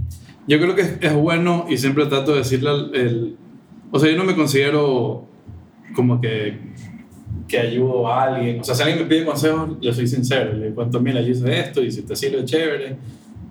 Yo 0.46 0.58
creo 0.60 0.74
que 0.74 0.82
es, 0.82 0.94
es 1.00 1.14
bueno 1.14 1.66
y 1.68 1.76
siempre 1.76 2.06
trato 2.06 2.32
de 2.32 2.38
decirle 2.38 2.70
al... 2.70 2.94
el- 2.94 3.36
o 3.90 3.98
sea, 3.98 4.10
yo 4.10 4.18
no 4.18 4.24
me 4.24 4.34
considero 4.34 5.26
como 5.94 6.20
que, 6.20 6.58
que 7.46 7.58
ayudo 7.58 8.06
a 8.12 8.24
alguien. 8.24 8.60
O 8.60 8.64
sea, 8.64 8.74
si 8.74 8.82
alguien 8.82 9.00
me 9.00 9.06
pide 9.06 9.24
consejos, 9.24 9.78
le 9.80 9.92
soy 9.94 10.06
sincero. 10.06 10.52
Le 10.52 10.70
cuento, 10.72 11.00
mira, 11.00 11.22
yo 11.22 11.28
hice 11.28 11.58
esto 11.58 11.82
y 11.82 11.90
si 11.90 12.02
te 12.02 12.14
sirve, 12.14 12.44
chévere. 12.44 12.96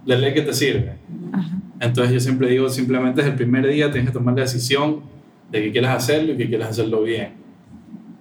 Le 0.06 0.18
lee 0.20 0.34
que 0.36 0.44
te 0.44 0.54
sirve. 0.54 0.94
Ajá. 1.34 1.58
Entonces 1.80 2.14
yo 2.14 2.20
siempre 2.20 2.50
digo, 2.50 2.70
simplemente 2.70 3.22
es 3.22 3.28
el 3.28 3.34
primer 3.36 3.68
día, 3.68 3.90
tienes 3.92 4.12
que 4.12 4.14
tomar 4.14 4.36
la 4.36 4.42
decisión 4.42 5.02
de 5.52 5.62
que 5.64 5.72
quieres 5.72 5.90
hacerlo 5.90 6.34
y 6.34 6.38
que 6.38 6.48
quieres 6.48 6.68
hacerlo 6.68 7.02
bien. 7.02 7.32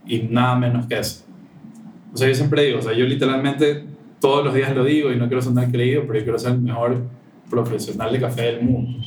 Y 0.07 0.21
nada 0.21 0.57
menos 0.57 0.87
que 0.87 0.99
eso. 0.99 1.26
O 2.13 2.17
sea, 2.17 2.29
yo 2.29 2.35
siempre 2.35 2.63
digo, 2.65 2.79
o 2.79 2.83
sea, 2.83 2.93
yo 2.93 3.05
literalmente 3.05 3.85
todos 4.21 4.45
los 4.45 4.55
días 4.55 4.75
lo 4.75 4.85
digo 4.85 5.13
y 5.13 5.17
no 5.17 5.27
quiero 5.27 5.43
sonar 5.43 5.71
creído, 5.71 6.03
pero 6.07 6.19
yo 6.19 6.25
quiero 6.25 6.39
ser 6.39 6.53
el 6.53 6.61
mejor 6.61 7.03
profesional 7.51 8.13
de 8.13 8.21
café 8.21 8.43
del 8.43 8.63
mundo. 8.63 8.99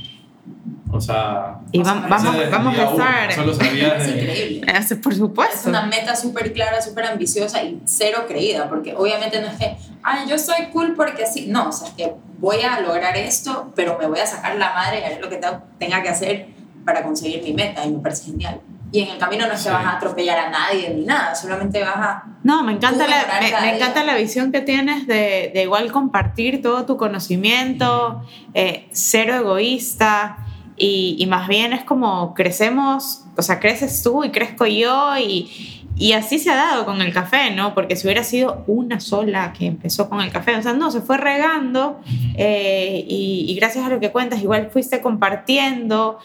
O 0.92 1.00
sea, 1.00 1.60
Y 1.72 1.82
vamos, 1.84 2.10
vamos 2.10 2.36
día 2.36 2.84
a 2.86 2.90
uno, 2.90 3.04
estar. 3.04 3.30
Eso 3.32 3.46
lo 3.46 3.54
sabía 3.54 3.96
Es 3.98 4.08
increíble. 4.08 4.62
Eh, 4.70 4.96
Por 5.04 5.12
Es 5.14 5.18
supuesto. 5.20 5.70
una 5.70 5.86
meta 5.86 6.16
súper 6.16 6.52
clara, 6.54 6.82
súper 6.82 7.06
ambiciosa 7.06 7.64
y 7.64 7.80
cero 7.86 8.26
creída, 8.28 8.68
porque 8.70 8.96
obviamente 8.96 9.40
no 9.42 9.48
es 9.48 9.54
que, 9.58 9.76
ay, 10.02 10.28
yo 10.28 10.38
soy 10.40 10.66
cool 10.74 10.94
porque 10.96 11.26
sí. 11.28 11.46
No, 11.48 11.70
o 11.70 11.72
sea, 11.72 11.88
es 11.90 11.94
que 11.94 12.14
voy 12.40 12.62
a 12.62 12.80
lograr 12.80 13.16
esto, 13.18 13.72
pero 13.76 13.98
me 14.00 14.08
voy 14.08 14.20
a 14.20 14.26
sacar 14.26 14.56
la 14.58 14.74
madre 14.74 15.00
y 15.02 15.04
haré 15.04 15.20
lo 15.22 15.30
que 15.30 15.38
te- 15.38 15.48
tenga 15.78 16.02
que 16.02 16.10
hacer 16.10 16.48
para 16.86 17.04
conseguir 17.04 17.44
mi 17.44 17.54
meta 17.54 17.86
y 17.86 17.92
me 17.92 18.00
parece 18.00 18.32
genial. 18.32 18.60
Y 18.92 19.02
en 19.02 19.10
el 19.10 19.18
camino 19.18 19.46
no 19.46 19.52
que 19.52 19.58
Sí. 19.58 19.70
vas 19.70 19.86
a 19.86 19.98
atropellar 19.98 20.40
a 20.40 20.50
nadie 20.50 20.90
ni 20.96 21.06
nada, 21.06 21.36
solamente 21.36 21.82
vas 21.82 21.96
a... 21.96 22.24
No, 22.44 22.64
me 22.64 22.72
encanta, 22.72 23.08
la, 23.08 23.40
me, 23.62 23.76
encanta 23.76 24.04
la 24.04 24.16
visión 24.16 24.52
que 24.52 24.62
tienes 24.62 25.06
de, 25.06 25.52
de 25.54 25.64
igual 25.64 25.92
compartir 25.92 26.62
todo 26.62 26.86
tu 26.86 26.98
conocimiento, 26.98 28.24
eh, 28.54 28.88
cero 28.92 29.36
egoísta 29.36 30.38
y, 30.76 31.18
y 31.20 31.26
más 31.28 31.48
bien 31.48 31.74
es 31.74 31.84
como 31.84 32.34
crecemos, 32.34 33.26
o 33.38 33.42
sea, 33.42 33.60
creces 33.60 34.02
tú 34.02 34.24
y 34.24 34.32
crezco 34.32 34.66
yo 34.66 35.18
y, 35.18 35.80
y 35.96 36.14
así 36.14 36.40
se 36.40 36.50
ha 36.50 36.56
dado 36.56 36.86
con 36.86 37.02
el 37.02 37.14
café, 37.14 37.52
¿no? 37.52 37.74
Porque 37.74 37.98
si 37.98 38.08
hubiera 38.08 38.24
sido 38.24 38.64
una 38.68 39.02
sola 39.02 39.52
que 39.52 39.66
empezó 39.66 40.10
con 40.10 40.22
el 40.22 40.32
café, 40.32 40.56
o 40.56 40.64
sea, 40.64 40.72
no, 40.72 40.90
se 40.92 41.02
fue 41.02 41.18
regando 41.18 42.00
eh, 42.38 43.04
y, 43.06 43.46
y 43.50 43.56
gracias 43.56 43.86
a 43.86 43.90
lo 43.90 44.00
que 44.00 44.10
cuentas, 44.10 44.42
igual 44.42 44.70
fuiste 44.72 45.02
compartiendo. 45.02 46.20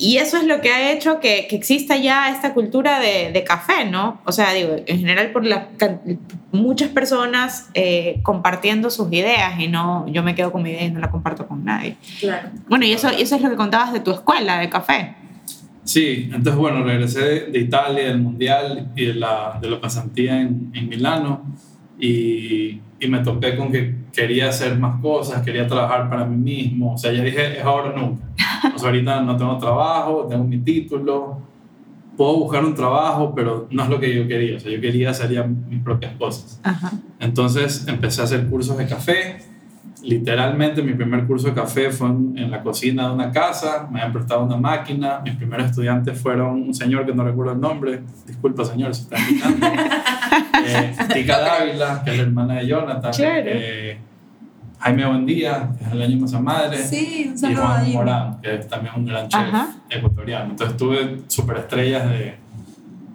Y, 0.00 0.16
eso 0.16 0.38
es 0.38 0.44
lo 0.44 0.62
que 0.62 0.70
ha 0.70 0.90
hecho 0.90 1.20
que, 1.20 1.46
que 1.48 1.56
exista 1.56 1.98
ya 1.98 2.30
esta 2.30 2.54
cultura 2.54 2.98
de, 2.98 3.30
de 3.30 3.44
café, 3.44 3.84
¿no? 3.84 4.22
O 4.24 4.32
sea, 4.32 4.54
digo, 4.54 4.76
en 4.86 4.98
general 4.98 5.32
por 5.32 5.44
la, 5.44 5.68
muchas 6.50 6.88
personas 6.88 7.68
eh, 7.74 8.20
compartiendo 8.22 8.88
sus 8.88 9.12
ideas 9.12 9.60
y 9.60 9.68
no, 9.68 10.06
yo 10.08 10.22
me 10.22 10.34
quedo 10.34 10.50
con 10.50 10.62
mi 10.62 10.70
idea 10.70 10.84
y 10.84 10.90
no 10.90 10.98
la 10.98 11.10
comparto 11.10 11.46
con 11.46 11.64
nadie. 11.66 11.96
Claro. 12.20 12.48
Bueno, 12.68 12.86
y 12.86 12.92
eso, 12.92 13.10
y 13.12 13.20
eso 13.20 13.36
es 13.36 13.42
lo 13.42 13.50
que 13.50 13.56
contabas 13.56 13.92
de 13.92 14.00
tu 14.00 14.12
escuela 14.12 14.60
de 14.60 14.70
café. 14.70 15.14
Sí, 15.84 16.30
entonces 16.32 16.54
bueno, 16.54 16.82
regresé 16.84 17.20
de, 17.20 17.40
de 17.50 17.58
Italia, 17.58 18.04
del 18.04 18.18
Mundial 18.18 18.92
y 18.96 19.04
de 19.04 19.14
la, 19.14 19.58
de 19.60 19.68
la 19.68 19.78
pasantía 19.78 20.40
en, 20.40 20.70
en 20.72 20.88
Milano 20.88 21.44
y, 22.00 22.80
y 22.98 23.08
me 23.08 23.18
topé 23.18 23.56
con 23.56 23.70
que 23.70 23.94
quería 24.12 24.48
hacer 24.48 24.78
más 24.78 25.00
cosas, 25.00 25.42
quería 25.42 25.66
trabajar 25.66 26.08
para 26.08 26.24
mí 26.24 26.36
mismo, 26.36 26.94
o 26.94 26.98
sea, 26.98 27.12
ya 27.12 27.22
dije, 27.22 27.58
es 27.58 27.64
ahora 27.64 27.90
o 27.90 27.98
nunca. 27.98 28.24
O 28.74 28.78
sea, 28.78 28.88
ahorita 28.88 29.22
no 29.22 29.36
tengo 29.36 29.56
trabajo, 29.58 30.26
tengo 30.28 30.44
mi 30.44 30.58
título, 30.58 31.38
puedo 32.16 32.36
buscar 32.36 32.64
un 32.64 32.74
trabajo, 32.74 33.32
pero 33.34 33.66
no 33.70 33.82
es 33.82 33.88
lo 33.88 33.98
que 33.98 34.14
yo 34.14 34.28
quería, 34.28 34.56
o 34.56 34.60
sea, 34.60 34.70
yo 34.70 34.80
quería 34.80 35.10
hacer 35.10 35.30
ya 35.30 35.44
mis 35.44 35.82
propias 35.82 36.14
cosas. 36.16 36.60
Ajá. 36.62 36.92
Entonces 37.18 37.86
empecé 37.88 38.20
a 38.20 38.24
hacer 38.24 38.46
cursos 38.46 38.76
de 38.76 38.86
café. 38.86 39.51
Literalmente 40.02 40.82
mi 40.82 40.94
primer 40.94 41.26
curso 41.26 41.48
de 41.48 41.54
café 41.54 41.90
fue 41.90 42.08
en, 42.08 42.34
en 42.36 42.50
la 42.50 42.62
cocina 42.62 43.08
de 43.08 43.14
una 43.14 43.30
casa, 43.30 43.88
me 43.90 44.00
habían 44.00 44.12
prestado 44.12 44.44
una 44.44 44.56
máquina, 44.56 45.20
mis 45.24 45.34
primeros 45.36 45.66
estudiantes 45.70 46.20
fueron 46.20 46.62
un 46.62 46.74
señor 46.74 47.06
que 47.06 47.14
no 47.14 47.24
recuerdo 47.24 47.52
el 47.52 47.60
nombre, 47.60 48.02
disculpa 48.26 48.64
señor 48.64 48.94
si 48.94 49.02
está 49.02 49.16
escuchando, 49.16 49.66
eh, 50.66 50.94
Tica 51.12 51.38
Dávila, 51.40 52.02
que 52.04 52.10
es 52.10 52.16
la 52.16 52.22
hermana 52.24 52.54
de 52.54 52.66
Jonathan, 52.66 53.12
Claro. 53.12 53.42
eh, 53.46 53.98
Jaime 54.80 55.06
Buendía, 55.06 55.70
que 55.78 55.84
es 55.84 55.92
el 55.92 56.02
año 56.02 56.18
más 56.18 56.32
madre, 56.40 56.76
Sí, 56.78 57.32
un 57.40 57.50
y 57.50 57.54
Juan. 57.54 57.92
Morán, 57.92 58.40
que 58.40 58.54
es 58.56 58.68
también 58.68 58.94
un 58.96 59.06
gran 59.06 59.28
chef 59.28 59.40
Ajá. 59.40 59.68
ecuatoriano. 59.88 60.50
Entonces 60.50 60.76
tuve 60.76 61.18
superestrellas 61.28 62.08
de, 62.08 62.34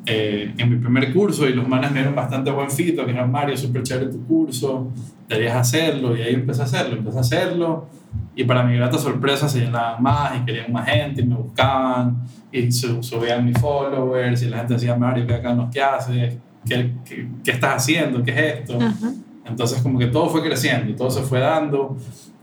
eh, 0.07 0.53
en 0.57 0.69
mi 0.69 0.77
primer 0.77 1.13
curso 1.13 1.47
y 1.47 1.53
los 1.53 1.67
manes 1.67 1.91
me 1.91 1.97
dieron 1.99 2.15
bastante 2.15 2.49
buen 2.49 2.71
fito, 2.71 3.05
que 3.05 3.11
eran 3.11 3.29
Mario, 3.31 3.57
súper 3.57 3.83
chévere 3.83 4.09
tu 4.11 4.25
curso, 4.25 4.89
deberías 5.27 5.55
hacerlo. 5.57 6.15
Y 6.17 6.21
ahí 6.21 6.33
empecé 6.33 6.61
a 6.61 6.65
hacerlo, 6.65 6.95
empecé 6.95 7.17
a 7.17 7.21
hacerlo. 7.21 7.87
Y 8.35 8.43
para 8.45 8.63
mi 8.63 8.75
grata 8.75 8.97
sorpresa 8.97 9.49
se 9.49 9.59
llenaban 9.59 10.01
más 10.01 10.37
y 10.37 10.45
querían 10.45 10.71
más 10.71 10.87
gente 10.89 11.21
y 11.21 11.25
me 11.25 11.35
buscaban 11.35 12.23
y 12.51 12.71
su- 12.71 13.03
subían 13.03 13.43
mis 13.45 13.59
followers 13.59 14.41
y 14.43 14.45
la 14.49 14.59
gente 14.59 14.75
decía, 14.75 14.95
Mario, 14.95 15.27
¿qué 15.27 15.33
acá 15.35 15.53
nos 15.53 15.69
qué 15.73 15.81
haces? 15.81 16.37
¿Qué, 16.65 16.93
qué, 17.05 17.27
qué 17.43 17.51
estás 17.51 17.75
haciendo? 17.83 18.23
¿Qué 18.23 18.31
es 18.31 18.59
esto? 18.59 18.77
Ajá. 18.81 19.11
Entonces 19.45 19.81
como 19.81 19.97
que 19.99 20.07
todo 20.07 20.29
fue 20.29 20.41
creciendo, 20.43 20.95
todo 20.95 21.09
se 21.11 21.21
fue 21.21 21.39
dando. 21.39 21.97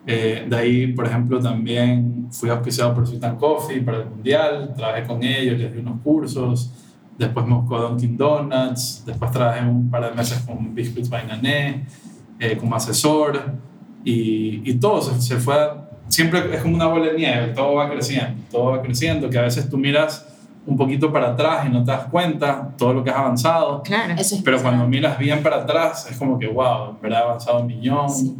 Eh, 0.06 0.44
de 0.48 0.56
ahí, 0.56 0.86
por 0.88 1.06
ejemplo, 1.06 1.40
también 1.40 2.26
fui 2.30 2.50
auspiciado 2.50 2.94
por 2.94 3.06
Sultan 3.06 3.36
Coffee 3.36 3.80
para 3.80 3.98
el 4.02 4.06
Mundial, 4.10 4.72
trabajé 4.76 5.04
con 5.04 5.22
ellos, 5.22 5.58
les 5.58 5.72
di 5.72 5.78
unos 5.80 6.00
cursos, 6.02 6.70
después 7.18 7.46
me 7.46 7.54
buscó 7.54 7.78
Dunkin' 7.78 8.16
Donuts, 8.16 9.04
después 9.06 9.30
trabajé 9.30 9.64
un 9.66 9.90
par 9.90 10.08
de 10.08 10.16
meses 10.16 10.40
con 10.40 10.74
Biscuits 10.74 11.08
by 11.08 11.26
Nané, 11.26 11.86
eh, 12.38 12.56
como 12.56 12.74
asesor, 12.76 13.52
y, 14.04 14.68
y 14.68 14.74
todo 14.74 15.00
se, 15.00 15.20
se 15.20 15.36
fue, 15.36 15.56
siempre 16.08 16.54
es 16.54 16.62
como 16.62 16.74
una 16.74 16.86
bola 16.86 17.06
de 17.06 17.18
nieve, 17.18 17.48
todo 17.48 17.74
va 17.74 17.90
creciendo, 17.90 18.42
todo 18.50 18.64
va 18.72 18.82
creciendo, 18.82 19.30
que 19.30 19.38
a 19.38 19.42
veces 19.42 19.68
tú 19.68 19.78
miras 19.78 20.26
un 20.66 20.76
poquito 20.76 21.12
para 21.12 21.30
atrás 21.30 21.66
y 21.66 21.68
no 21.70 21.84
te 21.84 21.90
das 21.90 22.06
cuenta 22.06 22.70
todo 22.78 22.94
lo 22.94 23.04
que 23.04 23.10
has 23.10 23.16
avanzado. 23.16 23.82
Claro. 23.82 24.14
Eso 24.16 24.36
es 24.36 24.42
Pero 24.42 24.60
cuando 24.62 24.86
miras 24.86 25.18
bien 25.18 25.42
para 25.42 25.56
atrás, 25.56 26.08
es 26.10 26.16
como 26.16 26.38
que, 26.38 26.46
wow, 26.46 26.90
en 26.90 27.00
verdad 27.02 27.20
he 27.20 27.24
avanzado 27.24 27.60
un 27.60 27.66
millón. 27.66 28.10
Sí. 28.10 28.34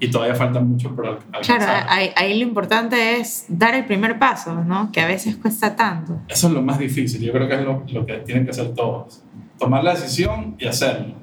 Y 0.00 0.10
todavía 0.10 0.34
falta 0.34 0.60
mucho 0.60 0.94
por 0.94 1.06
al- 1.06 1.18
alcanzar. 1.32 1.58
Claro, 1.58 1.86
ahí, 1.88 2.10
ahí 2.16 2.38
lo 2.38 2.46
importante 2.46 3.20
es 3.20 3.46
dar 3.48 3.74
el 3.74 3.84
primer 3.86 4.18
paso, 4.18 4.54
¿no? 4.64 4.90
Que 4.92 5.00
a 5.00 5.06
veces 5.06 5.36
cuesta 5.36 5.74
tanto. 5.76 6.20
Eso 6.28 6.48
es 6.48 6.52
lo 6.52 6.62
más 6.62 6.78
difícil, 6.78 7.20
yo 7.20 7.32
creo 7.32 7.48
que 7.48 7.54
es 7.54 7.62
lo, 7.62 7.84
lo 7.92 8.06
que 8.06 8.14
tienen 8.18 8.44
que 8.44 8.50
hacer 8.50 8.74
todos. 8.74 9.22
Tomar 9.58 9.82
la 9.84 9.94
decisión 9.94 10.56
y 10.58 10.66
hacerlo. 10.66 11.14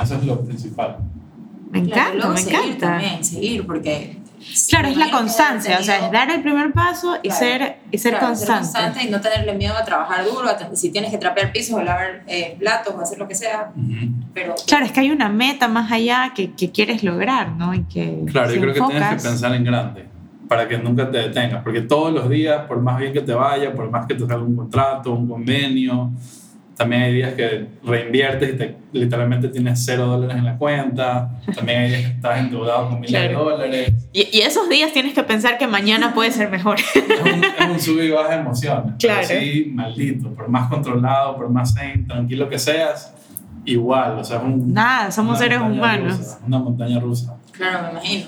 Eso 0.00 0.14
es 0.16 0.24
lo 0.24 0.40
principal. 0.42 0.98
Me 1.70 1.82
Claro, 1.84 1.90
encanta, 2.00 2.14
luego 2.16 2.32
me 2.34 2.40
seguir 2.40 2.58
encanta. 2.60 2.86
también, 2.86 3.24
seguir, 3.24 3.66
porque... 3.66 4.21
Claro, 4.68 4.88
es 4.88 4.96
la 4.96 5.10
constancia, 5.10 5.78
o 5.80 5.82
sea, 5.82 6.06
es 6.06 6.12
dar 6.12 6.30
el 6.30 6.42
primer 6.42 6.72
paso 6.72 7.16
y 7.22 7.28
Claro, 7.28 7.38
ser, 7.38 7.76
y 7.90 7.98
ser 7.98 8.12
claro, 8.18 8.26
constante. 8.28 9.04
y 9.04 9.10
no 9.10 9.20
tenerle 9.20 9.54
miedo 9.54 9.74
a 9.76 9.84
trabajar 9.84 10.24
duro, 10.24 10.48
a 10.48 10.74
si 10.76 10.90
tienes 10.90 11.10
que 11.10 11.18
trapear 11.18 11.52
pisos 11.52 11.74
o 11.78 11.82
lavar 11.82 12.22
eh, 12.26 12.56
platos 12.58 12.94
o 12.94 13.00
hacer 13.00 13.18
lo 13.18 13.28
que 13.28 13.34
sea, 13.34 13.70
pero... 14.34 14.54
Claro, 14.66 14.84
es 14.86 14.92
que 14.92 15.00
hay 15.00 15.10
una 15.10 15.28
meta 15.28 15.68
más 15.68 15.90
allá 15.92 16.32
que, 16.34 16.52
que 16.52 16.70
quieres 16.70 17.02
lograr, 17.02 17.50
¿no? 17.52 17.74
Y 17.74 17.84
que 17.84 18.24
Claro, 18.30 18.48
si 18.50 18.56
yo 18.56 18.60
creo 18.62 18.74
que 18.74 18.80
tienes 18.80 18.96
que 19.08 19.14
enfocas- 19.14 19.22
pensar 19.22 19.54
en 19.54 19.64
grande 19.64 20.06
para 20.48 20.68
que 20.68 20.76
nunca 20.76 21.10
te 21.10 21.16
detengas, 21.18 21.62
porque 21.62 21.80
todos 21.82 22.12
los 22.12 22.28
días, 22.28 22.66
por 22.66 22.80
más 22.82 22.98
bien 22.98 23.12
que 23.12 23.20
te 23.22 23.32
vaya, 23.32 23.72
por 23.72 23.90
más 23.90 24.04
que 24.06 24.14
te 24.14 24.20
salga 24.20 24.42
un 24.44 24.54
contrato, 24.56 25.12
un 25.12 25.26
convenio, 25.26 26.10
también 26.76 27.02
hay 27.02 27.12
días 27.14 27.34
que 27.34 27.66
reinviertes 27.84 28.54
y 28.54 28.56
te, 28.56 28.76
literalmente 28.92 29.48
tienes 29.48 29.84
cero 29.84 30.06
dólares 30.06 30.36
en 30.36 30.44
la 30.44 30.56
cuenta, 30.58 31.40
también 31.54 31.80
hay 31.82 31.88
días 31.90 32.00
que 32.02 32.08
estás 32.16 32.38
endeudado 32.40 32.88
con 32.90 33.00
miles 33.00 33.12
de 33.20 33.28
Claro. 33.28 33.44
dólares, 33.44 33.92
Y, 34.12 34.36
y 34.38 34.40
esos 34.40 34.68
días 34.68 34.92
tienes 34.92 35.14
que 35.14 35.22
pensar 35.22 35.58
que 35.58 35.66
mañana 35.66 36.14
puede 36.14 36.30
ser 36.32 36.50
mejor. 36.50 36.78
es 36.78 37.20
un, 37.34 37.44
es 37.44 37.70
un 37.70 37.80
sube 37.80 38.06
y 38.06 38.10
baja 38.10 38.34
de 38.34 38.40
emociones, 38.40 38.94
Claro. 38.98 39.20
pero 39.28 39.40
sí, 39.40 39.70
maldito, 39.74 40.30
por 40.34 40.48
más 40.48 40.68
controlado, 40.68 41.36
por 41.36 41.48
más 41.50 41.74
zen, 41.74 42.06
tranquilo 42.06 42.48
que 42.48 42.58
seas, 42.58 43.12
igual, 43.64 44.18
o 44.18 44.24
sea, 44.24 44.38
es 44.38 44.44
un, 44.44 44.72
Nada, 44.72 45.10
somos 45.10 45.38
seres 45.38 45.60
humanos. 45.60 46.18
rusa, 46.18 46.38
una 46.46 46.58
montaña 46.58 46.98
rusa. 46.98 47.36
Claro, 47.52 47.84
me 47.84 47.90
imagino. 47.92 48.26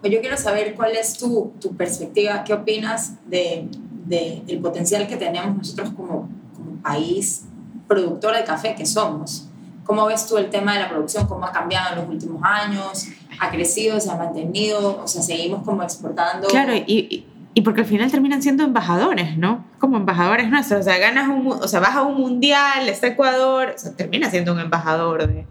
Pues 0.00 0.12
yo 0.12 0.20
quiero 0.20 0.36
saber 0.36 0.74
cuál 0.74 0.92
es 0.96 1.16
tu, 1.18 1.52
tu 1.60 1.74
perspectiva, 1.76 2.42
qué 2.44 2.52
opinas 2.54 3.14
de, 3.28 3.68
de 4.06 4.42
el 4.48 4.58
potencial 4.60 5.06
que 5.06 5.16
tenemos 5.16 5.56
nosotros 5.56 5.90
como, 5.90 6.28
como 6.54 6.82
país 6.82 7.44
productor 7.86 8.36
de 8.36 8.44
café 8.44 8.74
que 8.74 8.86
somos. 8.86 9.48
¿Cómo 9.84 10.06
ves 10.06 10.26
tú 10.26 10.36
el 10.36 10.50
tema 10.50 10.74
de 10.74 10.80
la 10.80 10.88
producción? 10.88 11.26
¿Cómo 11.26 11.46
ha 11.46 11.52
cambiado 11.52 11.94
en 11.94 12.00
los 12.00 12.08
últimos 12.08 12.42
años? 12.42 13.06
¿Ha 13.38 13.50
crecido? 13.50 14.00
¿Se 14.00 14.10
ha 14.10 14.16
mantenido? 14.16 15.00
O 15.02 15.06
sea, 15.06 15.22
seguimos 15.22 15.62
como 15.62 15.82
exportando. 15.82 16.48
Claro, 16.48 16.74
y, 16.74 16.84
y, 16.86 17.26
y 17.54 17.60
porque 17.62 17.82
al 17.82 17.86
final 17.86 18.10
terminan 18.10 18.42
siendo 18.42 18.64
embajadores, 18.64 19.38
¿no? 19.38 19.64
Como 19.78 19.96
embajadores 19.96 20.50
nuestros. 20.50 20.80
O 20.80 20.82
sea, 20.82 20.98
ganas 20.98 21.28
un, 21.28 21.46
o 21.52 21.68
sea, 21.68 21.80
vas 21.80 21.94
a 21.94 22.02
un 22.02 22.20
mundial, 22.20 22.88
está 22.88 23.06
Ecuador, 23.06 23.74
o 23.76 23.78
sea, 23.78 23.92
termina 23.92 24.28
siendo 24.28 24.52
un 24.52 24.58
embajador 24.58 25.26
de, 25.28 25.46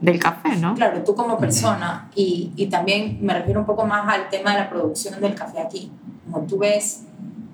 del 0.00 0.18
café, 0.18 0.56
¿no? 0.56 0.74
Claro, 0.74 1.02
tú 1.04 1.14
como 1.14 1.38
persona 1.38 2.10
y, 2.14 2.52
y 2.56 2.66
también 2.66 3.18
me 3.22 3.32
refiero 3.32 3.60
un 3.60 3.66
poco 3.66 3.86
más 3.86 4.12
al 4.12 4.28
tema 4.28 4.52
de 4.52 4.58
la 4.58 4.68
producción 4.68 5.20
del 5.20 5.34
café 5.34 5.60
aquí. 5.60 5.90
Como 6.30 6.46
tú 6.46 6.58
ves, 6.58 7.04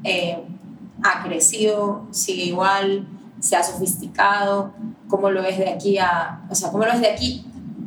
eh, 0.02 0.42
ha 1.04 1.22
crecido, 1.22 2.06
sigue 2.10 2.44
igual, 2.44 3.06
se 3.42 3.56
ha 3.56 3.62
sofisticado. 3.62 4.72
¿Cómo 5.08 5.30
lo 5.30 5.42
ves 5.42 5.58
de 5.58 5.68
aquí 5.68 5.98
a, 5.98 6.42
o 6.48 6.54
sea, 6.54 6.70
cómo 6.70 6.84
lo 6.84 6.92
ves 6.92 7.00
de 7.00 7.10
aquí 7.10 7.44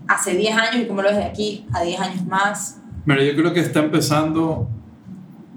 hace 0.07 0.35
10 0.35 0.55
años 0.55 0.75
y 0.83 0.85
cómo 0.85 1.01
lo 1.01 1.07
ves 1.07 1.17
de 1.17 1.23
aquí 1.23 1.65
a 1.73 1.81
10 1.81 1.99
años 1.99 2.25
más? 2.25 2.81
Pero 3.05 3.23
yo 3.23 3.35
creo 3.35 3.53
que 3.53 3.61
está 3.61 3.79
empezando 3.79 4.67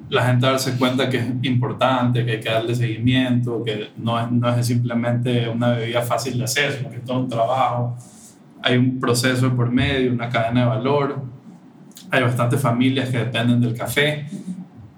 la 0.08 0.24
gente 0.26 0.46
a 0.46 0.50
darse 0.52 0.78
cuenta 0.78 1.10
que 1.10 1.18
es 1.18 1.26
importante, 1.42 2.24
que 2.24 2.32
hay 2.32 2.40
que 2.40 2.48
darle 2.48 2.74
seguimiento, 2.74 3.62
que 3.64 3.90
no 3.96 4.18
es, 4.18 4.30
no 4.30 4.48
es 4.54 4.66
simplemente 4.66 5.48
una 5.48 5.72
bebida 5.72 6.00
fácil 6.02 6.38
de 6.38 6.44
hacer, 6.44 6.72
sino 6.72 6.90
que 6.90 6.96
es 6.96 7.04
todo 7.04 7.18
un 7.18 7.28
trabajo. 7.28 7.96
Hay 8.62 8.76
un 8.76 9.00
proceso 9.00 9.54
por 9.54 9.70
medio, 9.70 10.12
una 10.12 10.28
cadena 10.28 10.60
de 10.60 10.66
valor. 10.68 11.22
Hay 12.10 12.22
bastantes 12.22 12.60
familias 12.60 13.10
que 13.10 13.18
dependen 13.18 13.60
del 13.60 13.74
café. 13.74 14.26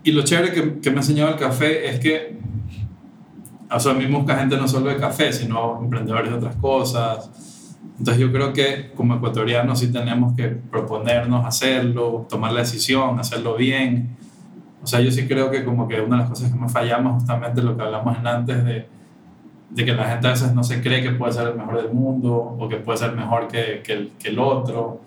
Y 0.04 0.12
lo 0.12 0.22
chévere 0.22 0.52
que, 0.52 0.78
que 0.80 0.90
me 0.90 0.96
ha 0.96 1.00
enseñado 1.00 1.30
el 1.30 1.36
café 1.36 1.88
es 1.88 1.98
que, 1.98 2.39
o 3.70 3.80
sea, 3.80 3.92
a 3.92 3.94
mí 3.94 4.06
me 4.06 4.16
busca 4.16 4.36
gente 4.36 4.56
no 4.56 4.66
solo 4.66 4.90
de 4.90 4.96
café, 4.96 5.32
sino 5.32 5.80
emprendedores 5.82 6.30
de 6.30 6.36
otras 6.36 6.56
cosas. 6.56 7.30
Entonces 7.98 8.20
yo 8.20 8.32
creo 8.32 8.52
que 8.52 8.92
como 8.94 9.14
ecuatorianos 9.14 9.78
sí 9.78 9.92
tenemos 9.92 10.34
que 10.34 10.48
proponernos 10.48 11.44
hacerlo, 11.44 12.26
tomar 12.28 12.52
la 12.52 12.60
decisión, 12.60 13.20
hacerlo 13.20 13.56
bien. 13.56 14.16
O 14.82 14.86
sea, 14.86 15.00
yo 15.00 15.10
sí 15.10 15.28
creo 15.28 15.50
que 15.50 15.64
como 15.64 15.86
que 15.86 16.00
una 16.00 16.16
de 16.16 16.22
las 16.22 16.30
cosas 16.30 16.50
que 16.50 16.58
más 16.58 16.72
fallamos 16.72 17.14
justamente 17.14 17.62
lo 17.62 17.76
que 17.76 17.82
hablamos 17.82 18.18
en 18.18 18.26
antes 18.26 18.64
de, 18.64 18.88
de 19.70 19.84
que 19.84 19.92
la 19.92 20.04
gente 20.08 20.26
a 20.26 20.30
veces 20.30 20.54
no 20.54 20.64
se 20.64 20.82
cree 20.82 21.02
que 21.02 21.10
puede 21.10 21.32
ser 21.32 21.48
el 21.48 21.54
mejor 21.54 21.76
del 21.82 21.92
mundo 21.92 22.34
o 22.58 22.68
que 22.68 22.76
puede 22.76 22.98
ser 22.98 23.12
mejor 23.12 23.48
que, 23.48 23.82
que, 23.84 23.92
el, 23.92 24.12
que 24.18 24.30
el 24.30 24.38
otro. 24.38 25.02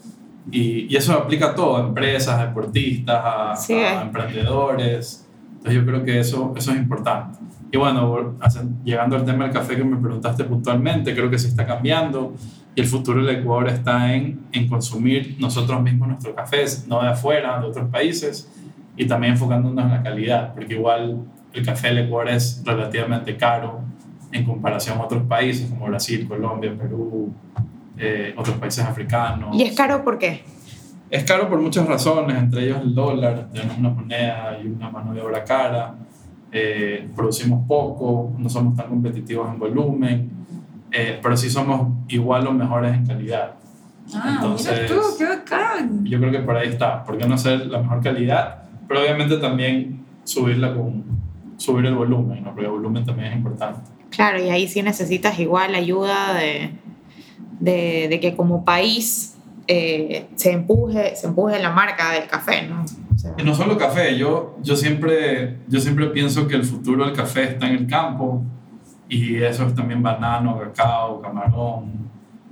Y, 0.51 0.93
y, 0.93 0.95
eso 0.95 1.13
aplica 1.13 1.47
a 1.47 1.55
todo, 1.55 1.77
a 1.77 1.81
empresas, 1.81 2.39
a 2.39 2.47
deportistas, 2.47 3.21
a, 3.25 3.55
Sí, 3.55 3.73
a 3.73 4.03
emprendedores. 4.03 5.27
Entonces 5.53 5.73
yo 5.73 5.85
creo 5.85 6.03
que 6.03 6.19
eso, 6.19 6.53
eso 6.55 6.71
es 6.71 6.77
importante. 6.77 7.39
Y 7.73 7.77
bueno, 7.77 8.35
llegando 8.83 9.15
al 9.15 9.25
tema 9.25 9.45
del 9.45 9.53
café 9.53 9.75
que 9.75 9.83
me 9.83 9.97
preguntaste 9.97 10.43
puntualmente, 10.43 11.15
creo 11.15 11.27
que 11.27 11.39
se 11.39 11.47
está 11.47 11.65
cambiando 11.65 12.35
y 12.75 12.81
el 12.81 12.85
futuro 12.85 13.25
del 13.25 13.37
Ecuador 13.37 13.67
está 13.67 14.13
en, 14.13 14.41
en 14.51 14.69
consumir 14.69 15.37
nosotros 15.39 15.81
mismos 15.81 16.07
nuestros 16.09 16.35
cafés, 16.35 16.85
no 16.87 17.01
de 17.01 17.09
afuera, 17.09 17.59
de 17.59 17.65
otros 17.65 17.89
países, 17.89 18.47
y 18.95 19.07
también 19.07 19.33
enfocándonos 19.33 19.85
en 19.85 19.89
la 19.89 20.03
calidad, 20.03 20.53
porque 20.53 20.75
igual 20.75 21.23
el 21.51 21.65
café 21.65 21.87
del 21.87 22.05
Ecuador 22.05 22.29
es 22.29 22.61
relativamente 22.63 23.35
caro 23.37 23.81
en 24.31 24.45
comparación 24.45 24.99
a 24.99 25.05
otros 25.05 25.23
países 25.23 25.67
como 25.67 25.87
Brasil, 25.87 26.27
Colombia, 26.27 26.75
Perú, 26.77 27.33
eh, 27.97 28.35
otros 28.37 28.55
países 28.57 28.85
africanos. 28.85 29.49
Y 29.57 29.63
es 29.63 29.75
caro 29.75 30.03
¿por 30.03 30.19
qué? 30.19 30.43
Es 31.09 31.23
caro 31.23 31.49
por 31.49 31.59
muchas 31.59 31.87
razones, 31.87 32.37
entre 32.37 32.65
ellos 32.65 32.81
el 32.83 32.93
dólar, 32.93 33.49
tenemos 33.51 33.79
una 33.79 33.89
moneda 33.89 34.59
y 34.63 34.67
una 34.67 34.91
mano 34.91 35.11
de 35.11 35.21
obra 35.21 35.43
cara, 35.43 35.95
eh, 36.53 37.09
producimos 37.15 37.67
poco, 37.67 38.31
no 38.37 38.47
somos 38.47 38.75
tan 38.75 38.87
competitivos 38.87 39.49
en 39.51 39.59
volumen, 39.59 40.29
eh, 40.91 41.19
pero 41.21 41.35
sí 41.35 41.49
somos 41.49 41.87
igual 42.07 42.45
o 42.47 42.51
mejores 42.51 42.93
en 42.93 43.05
calidad. 43.05 43.55
Ah, 44.13 44.33
Entonces- 44.35 44.81
mira 44.83 44.87
tú, 44.87 45.01
qué 45.17 45.25
bacán. 45.25 46.05
Yo 46.05 46.19
creo 46.19 46.31
que 46.31 46.39
por 46.39 46.55
ahí 46.55 46.69
está, 46.69 47.03
¿por 47.03 47.17
qué 47.17 47.27
no 47.27 47.37
ser 47.37 47.65
la 47.67 47.79
mejor 47.79 48.01
calidad? 48.01 48.63
Pero 48.87 49.01
obviamente 49.01 49.37
también 49.37 50.05
subirla 50.23 50.73
con, 50.75 51.03
subir 51.57 51.85
el 51.85 51.95
volumen, 51.95 52.43
¿no? 52.43 52.51
porque 52.51 52.65
el 52.65 52.71
volumen 52.71 53.03
también 53.03 53.31
es 53.31 53.37
importante. 53.37 53.79
Claro, 54.11 54.43
y 54.43 54.49
ahí 54.49 54.67
sí 54.67 54.83
necesitas 54.83 55.39
igual 55.39 55.73
ayuda 55.73 56.33
de, 56.35 56.69
de, 57.59 58.07
de 58.09 58.19
que 58.19 58.35
como 58.35 58.63
país 58.63 59.37
eh, 59.67 60.27
se, 60.35 60.51
empuje, 60.51 61.15
se 61.15 61.27
empuje 61.27 61.57
la 61.59 61.71
marca 61.71 62.11
del 62.11 62.27
café, 62.27 62.67
¿no? 62.67 62.85
Y 63.37 63.43
no 63.43 63.55
solo 63.55 63.77
café, 63.77 64.17
yo, 64.17 64.57
yo, 64.61 64.75
siempre, 64.75 65.57
yo 65.67 65.79
siempre 65.79 66.07
pienso 66.07 66.47
que 66.47 66.55
el 66.55 66.63
futuro 66.63 67.05
del 67.05 67.13
café 67.15 67.43
está 67.43 67.67
en 67.67 67.75
el 67.75 67.87
campo 67.87 68.43
y 69.09 69.35
eso 69.37 69.65
es 69.65 69.75
también 69.75 70.01
banano, 70.03 70.59
cacao, 70.59 71.21
camarón. 71.21 72.03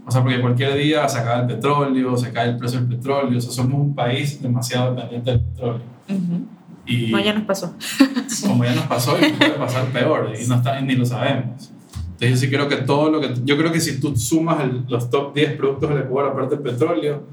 O 0.05 0.12
sea, 0.12 0.21
porque 0.23 0.39
cualquier 0.41 0.73
día 0.75 1.07
se 1.10 1.19
acaba 1.19 1.41
el 1.41 1.47
petróleo, 1.47 2.15
se 2.17 2.31
cae 2.31 2.49
el 2.49 2.57
precio 2.57 2.79
del 2.79 2.89
petróleo, 2.89 3.38
o 3.38 3.41
sea, 3.41 3.51
somos 3.51 3.73
un 3.79 3.93
país 3.95 4.41
demasiado 4.41 4.95
dependiente 4.95 5.31
del 5.31 5.39
petróleo. 5.41 5.81
Y 6.86 7.12
No, 7.12 7.19
ya 7.19 7.34
nos 7.34 7.43
pasó. 7.43 7.73
como 8.47 8.63
ya 8.65 8.73
nos 8.75 8.86
pasó 8.86 9.17
y 9.19 9.31
puede 9.34 9.51
pasar 9.51 9.86
peor 9.88 10.31
y 10.41 10.47
no 10.47 10.55
está, 10.55 10.79
ni 10.81 10.95
lo 10.95 11.05
sabemos. 11.05 11.71
Entonces 12.13 12.29
yo 12.31 12.36
sí 12.38 12.49
creo 12.49 12.67
que 12.67 12.77
todo 12.77 13.10
lo 13.10 13.19
que... 13.21 13.34
Yo 13.45 13.57
creo 13.57 13.71
que 13.71 13.79
si 13.79 13.99
tú 13.99 14.15
sumas 14.15 14.63
el- 14.63 14.86
los 14.88 15.10
top 15.10 15.34
10 15.34 15.53
productos 15.57 15.89
del 15.89 15.99
Ecuador 15.99 16.31
aparte 16.31 16.55
del 16.55 16.63
petróleo, 16.63 17.23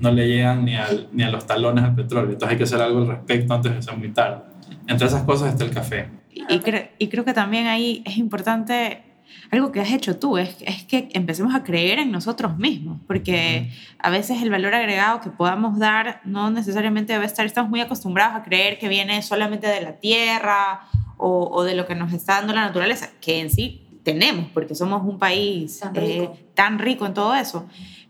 no 0.00 0.10
le 0.12 0.26
llegan 0.28 0.64
ni, 0.64 0.74
al, 0.76 1.08
ni 1.12 1.22
a 1.22 1.30
los 1.30 1.46
talones 1.46 1.84
al 1.84 1.94
petróleo. 1.94 2.32
Entonces 2.32 2.52
hay 2.52 2.56
que 2.58 2.64
hacer 2.64 2.80
algo 2.80 3.00
al 3.00 3.08
respecto 3.08 3.54
antes 3.54 3.74
de 3.74 3.82
ser 3.82 3.96
muy 3.96 4.10
tarde. 4.12 4.42
Entre 4.86 5.06
esas 5.06 5.22
cosas 5.24 5.52
está 5.52 5.64
el 5.64 5.70
café. 5.70 6.08
Y, 6.32 6.42
cre- 6.60 6.90
y 6.98 7.08
creo 7.08 7.24
que 7.24 7.32
también 7.34 7.66
ahí 7.66 8.02
es 8.06 8.16
importante 8.16 9.02
algo 9.50 9.72
que 9.72 9.80
has 9.80 9.90
hecho 9.92 10.18
tú, 10.18 10.38
es, 10.38 10.56
es 10.60 10.84
que 10.84 11.08
empecemos 11.12 11.54
a 11.54 11.62
creer 11.62 11.98
en 11.98 12.10
nosotros 12.10 12.56
mismos, 12.58 12.98
porque 13.06 13.70
a 13.98 14.08
veces 14.10 14.42
el 14.42 14.50
valor 14.50 14.74
agregado 14.74 15.20
que 15.20 15.30
podamos 15.30 15.78
dar 15.78 16.20
no 16.24 16.50
necesariamente 16.50 17.12
debe 17.12 17.26
estar, 17.26 17.44
estamos 17.46 17.70
muy 17.70 17.80
acostumbrados 17.80 18.36
a 18.36 18.42
creer 18.42 18.78
que 18.78 18.88
viene 18.88 19.22
solamente 19.22 19.66
de 19.66 19.80
la 19.82 19.92
tierra 19.92 20.80
o, 21.18 21.48
o 21.52 21.62
de 21.64 21.74
lo 21.74 21.86
que 21.86 21.94
nos 21.94 22.12
está 22.12 22.34
dando 22.34 22.52
la 22.54 22.62
naturaleza, 22.62 23.10
que 23.20 23.40
en 23.40 23.50
sí 23.50 23.86
tenemos, 24.02 24.46
porque 24.54 24.74
somos 24.74 25.02
un 25.04 25.18
país 25.18 25.80
Tan 25.80 25.96
eh, 25.96 26.00
rico. 26.00 26.38
tan 26.54 26.78
rico 26.78 27.06
en 27.06 27.14
todo 27.14 27.34
eso, 27.34 27.66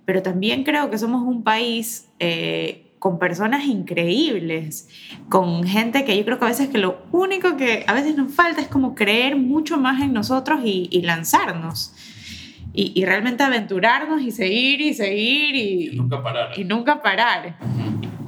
pero 0.08 0.22
también 0.22 0.64
creo 0.64 0.88
que 0.88 0.96
somos 0.96 1.20
un 1.20 1.42
país 1.42 2.08
eh, 2.18 2.94
con 2.98 3.18
personas 3.18 3.66
increíbles, 3.66 4.88
con 5.28 5.64
gente 5.64 6.06
que 6.06 6.16
yo 6.16 6.24
creo 6.24 6.38
que 6.38 6.46
a 6.46 6.48
veces 6.48 6.68
que 6.70 6.78
lo 6.78 7.02
único 7.12 7.58
que 7.58 7.84
a 7.86 7.92
veces 7.92 8.16
nos 8.16 8.32
falta 8.32 8.62
es 8.62 8.68
como 8.68 8.94
creer 8.94 9.36
mucho 9.36 9.76
más 9.76 10.00
en 10.00 10.14
nosotros 10.14 10.60
y, 10.64 10.88
y 10.90 11.02
lanzarnos. 11.02 11.92
Y, 12.72 12.98
y 12.98 13.04
realmente 13.04 13.42
aventurarnos 13.44 14.22
y 14.22 14.30
seguir 14.30 14.80
y 14.80 14.94
seguir 14.94 15.54
Y 15.54 15.88
y, 15.88 15.96
nunca 15.96 16.22
parar. 16.22 16.58
y 16.58 16.64
nunca 16.64 17.02
parar. 17.02 17.58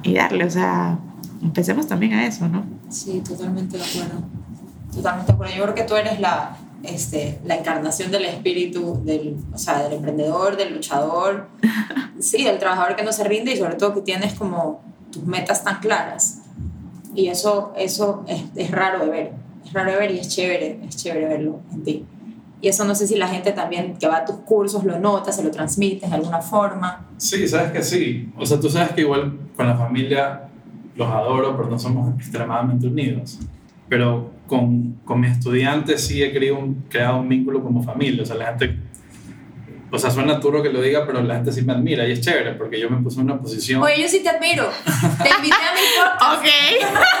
Y 0.03 0.13
darle, 0.13 0.45
o 0.45 0.51
sea, 0.51 0.99
empecemos 1.41 1.87
también 1.87 2.13
a 2.13 2.27
eso, 2.27 2.47
¿no? 2.47 2.63
Sí, 2.89 3.23
totalmente 3.27 3.79
de 3.79 3.83
acuerdo. 3.83 4.23
Totalmente 4.93 5.31
de 5.31 5.33
acuerdo. 5.33 5.55
Yo 5.55 5.63
creo 5.63 5.73
que 5.73 5.83
tú 5.85 5.95
eres 5.95 6.19
la, 6.19 6.55
este, 6.83 7.39
la 7.45 7.57
encarnación 7.57 8.11
del 8.11 8.25
espíritu 8.25 9.01
del, 9.03 9.37
o 9.53 9.57
sea, 9.57 9.83
del 9.83 9.93
emprendedor, 9.93 10.57
del 10.57 10.73
luchador, 10.73 11.47
sí, 12.19 12.43
del 12.43 12.59
trabajador 12.59 12.95
que 12.95 13.03
no 13.03 13.11
se 13.11 13.23
rinde 13.23 13.53
y 13.53 13.57
sobre 13.57 13.75
todo 13.75 13.93
que 13.93 14.01
tienes 14.01 14.33
como 14.33 14.81
tus 15.11 15.23
metas 15.23 15.63
tan 15.63 15.79
claras. 15.79 16.41
Y 17.13 17.27
eso, 17.27 17.73
eso 17.77 18.23
es, 18.27 18.43
es 18.55 18.71
raro 18.71 19.05
de 19.05 19.11
ver, 19.11 19.31
es 19.65 19.73
raro 19.73 19.91
de 19.91 19.97
ver 19.97 20.11
y 20.11 20.19
es 20.19 20.29
chévere, 20.29 20.79
es 20.87 20.95
chévere 20.95 21.27
verlo 21.27 21.59
en 21.71 21.83
ti. 21.83 22.05
Y 22.61 22.67
eso 22.67 22.85
no 22.85 22.93
sé 22.93 23.07
si 23.07 23.15
la 23.15 23.27
gente 23.27 23.51
también 23.53 23.97
que 23.97 24.07
va 24.07 24.17
a 24.17 24.25
tus 24.25 24.35
cursos 24.37 24.83
lo 24.83 24.99
nota, 24.99 25.31
se 25.31 25.43
lo 25.43 25.49
transmites 25.49 26.09
de 26.09 26.15
alguna 26.15 26.41
forma. 26.41 27.07
Sí, 27.17 27.47
sabes 27.47 27.71
que 27.71 27.81
sí. 27.81 28.31
O 28.37 28.45
sea, 28.45 28.59
tú 28.59 28.69
sabes 28.69 28.91
que 28.91 29.01
igual 29.01 29.39
con 29.55 29.67
la 29.67 29.75
familia 29.75 30.43
los 30.95 31.07
adoro, 31.07 31.57
pero 31.57 31.69
no 31.69 31.79
somos 31.79 32.13
extremadamente 32.15 32.85
unidos. 32.85 33.39
Pero 33.89 34.29
con, 34.51 34.99
con 35.05 35.21
mis 35.21 35.31
estudiantes 35.31 36.05
sí 36.05 36.21
he 36.21 36.33
creado 36.33 36.59
un, 36.59 36.83
creado 36.89 37.21
un 37.21 37.29
vínculo 37.29 37.63
como 37.63 37.81
familia. 37.81 38.23
O 38.23 38.25
sea, 38.25 38.35
la 38.35 38.47
gente, 38.47 38.77
o 39.89 39.97
sea, 39.97 40.11
suena 40.11 40.41
turro 40.41 40.61
que 40.61 40.67
lo 40.67 40.81
diga, 40.81 41.05
pero 41.07 41.21
la 41.21 41.35
gente 41.35 41.53
sí 41.53 41.61
me 41.61 41.71
admira 41.71 42.05
y 42.05 42.11
es 42.11 42.19
chévere 42.19 42.55
porque 42.55 42.77
yo 42.77 42.89
me 42.89 43.01
puse 43.01 43.21
en 43.21 43.27
una 43.31 43.39
posición... 43.39 43.81
Oye, 43.81 44.01
yo 44.01 44.09
sí 44.09 44.21
te 44.21 44.27
admiro. 44.27 44.69
Te 45.23 45.29
invité 45.29 45.55
a 45.55 45.73
mi 45.73 45.81
podcast. 45.95 46.41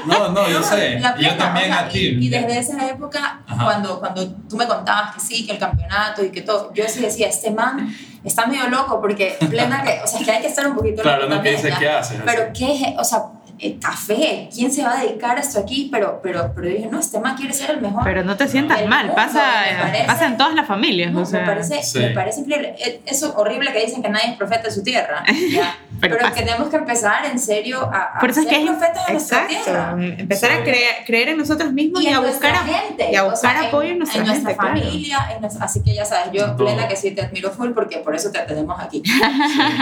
Ok. 0.00 0.06
No, 0.06 0.30
no, 0.30 0.48
yo 0.48 0.62
sé. 0.62 0.98
La 1.00 1.14
Y 1.18 1.24
yo 1.24 1.36
también 1.36 1.70
o 1.70 1.74
sea, 1.74 1.86
a 1.86 1.88
ti. 1.88 1.98
Y, 1.98 2.26
y 2.26 2.28
desde 2.28 2.58
esa 2.58 2.88
época, 2.88 3.42
Ajá. 3.46 3.64
cuando, 3.64 3.98
cuando 4.00 4.28
tú 4.48 4.56
me 4.56 4.66
contabas 4.66 5.14
que 5.14 5.20
sí, 5.20 5.46
que 5.46 5.52
el 5.52 5.58
campeonato 5.58 6.24
y 6.24 6.30
que 6.30 6.42
todo, 6.42 6.72
yo 6.72 6.84
sí 6.88 7.00
decía, 7.00 7.28
este 7.28 7.50
man 7.50 7.94
está 8.24 8.46
medio 8.46 8.68
loco 8.68 9.00
porque 9.00 9.36
plena 9.48 9.82
que, 9.82 10.00
o 10.02 10.06
sea, 10.06 10.20
es 10.20 10.26
que 10.26 10.32
hay 10.32 10.40
que 10.40 10.48
estar 10.48 10.66
un 10.66 10.76
poquito 10.76 11.02
Claro, 11.02 11.28
no 11.28 11.42
que 11.42 11.56
qué 11.78 11.88
haces. 11.88 12.20
Pero 12.24 12.52
qué, 12.52 12.72
es? 12.72 12.82
o 12.98 13.04
sea, 13.04 13.22
eh, 13.58 13.78
café, 13.80 14.48
¿quién 14.54 14.70
se 14.72 14.82
va 14.82 14.98
a 14.98 15.02
dedicar 15.02 15.36
a 15.36 15.40
esto 15.40 15.58
aquí? 15.60 15.88
Pero, 15.90 16.20
pero, 16.22 16.52
pero 16.54 16.68
dije, 16.68 16.86
no, 16.90 16.98
este 17.00 17.18
man 17.20 17.36
quiere 17.36 17.52
ser 17.52 17.70
el 17.72 17.80
mejor. 17.80 18.02
Pero 18.04 18.24
no 18.24 18.36
te 18.36 18.46
sientas 18.48 18.84
mal, 18.86 19.06
mundo, 19.06 19.14
pasa, 19.16 19.42
parece- 19.80 20.04
pasa 20.06 20.26
en 20.26 20.36
todas 20.36 20.54
las 20.54 20.66
familias. 20.66 21.12
No, 21.12 21.22
o 21.22 21.24
sea. 21.24 21.40
me, 21.40 21.46
parece, 21.46 21.82
Sí. 21.82 21.98
me 21.98 22.10
parece 22.10 22.40
increíble. 22.40 22.74
Eh, 22.78 23.00
Eso 23.06 23.34
horrible 23.36 23.72
que 23.72 23.84
dicen 23.84 24.02
que 24.02 24.08
nadie 24.08 24.30
es 24.30 24.36
profeta 24.36 24.64
de 24.64 24.70
su 24.70 24.82
tierra. 24.82 25.24
¿ya? 25.52 25.76
Pero 26.00 26.16
Pero, 26.16 26.32
que 26.32 26.42
tenemos 26.42 26.68
que 26.68 26.76
empezar 26.76 27.24
en 27.26 27.38
serio 27.40 27.80
a, 27.92 28.16
a 28.16 28.20
Por 28.20 28.30
eso 28.30 28.40
es 28.40 28.46
ser 28.46 28.54
que 28.56 28.62
es 28.64 28.70
profetas 28.70 29.06
de 29.06 29.12
nuestra 29.12 29.46
tierra. 29.48 29.96
empezar 29.98 30.52
a 30.52 30.62
creer, 30.62 30.94
creer 31.04 31.28
en 31.30 31.38
nosotros 31.38 31.72
mismos 31.72 32.02
y, 32.02 32.06
en 32.06 32.14
a 32.14 32.20
buscar 32.20 32.52
nuestra 32.52 32.76
a- 32.76 32.80
gente, 32.80 33.08
y 33.12 33.16
a 33.16 33.24
o 33.24 33.30
buscar 33.30 33.58
sea, 33.58 33.68
apoyo 33.68 33.90
en 33.90 33.98
nuestra 33.98 34.24
gente, 34.24 34.54
claro. 34.54 34.68
familia, 34.78 35.18
en 35.34 35.40
nuestra- 35.40 35.64
así 35.64 35.82
que 35.82 35.94
ya 35.94 36.04
sabes, 36.04 36.30
yo 36.32 36.56
plena 36.56 36.86
que 36.86 36.94
sí 36.94 37.10
te 37.10 37.22
admiro 37.22 37.50
full 37.50 37.70
porque 37.72 37.98
por 37.98 38.14
eso 38.14 38.30
te 38.30 38.38
tenemos 38.40 38.80
aquí. 38.80 39.02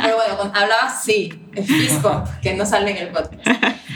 Pero 0.02 0.16
bueno, 0.16 0.50
hablabas, 0.54 1.02
sí, 1.04 1.28
Fisco, 1.62 2.24
que 2.42 2.54
no 2.54 2.66
sale 2.66 2.90
en 2.92 2.96
el 2.98 3.08
podcast. 3.08 3.46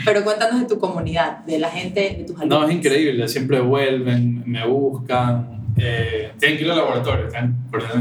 Pero 0.05 0.23
cuéntanos 0.23 0.61
de 0.61 0.67
tu 0.67 0.79
comunidad, 0.79 1.39
de 1.39 1.59
la 1.59 1.69
gente, 1.69 2.15
de 2.17 2.23
tus 2.25 2.35
alumnos. 2.37 2.61
No, 2.61 2.67
es 2.67 2.75
increíble. 2.75 3.27
Siempre 3.27 3.59
vuelven, 3.59 4.43
me 4.45 4.65
buscan. 4.65 5.61
Eh, 5.77 6.31
tienen 6.39 6.57
que 6.57 6.65
ir 6.65 6.71
al 6.71 6.77
laboratorio. 6.77 7.27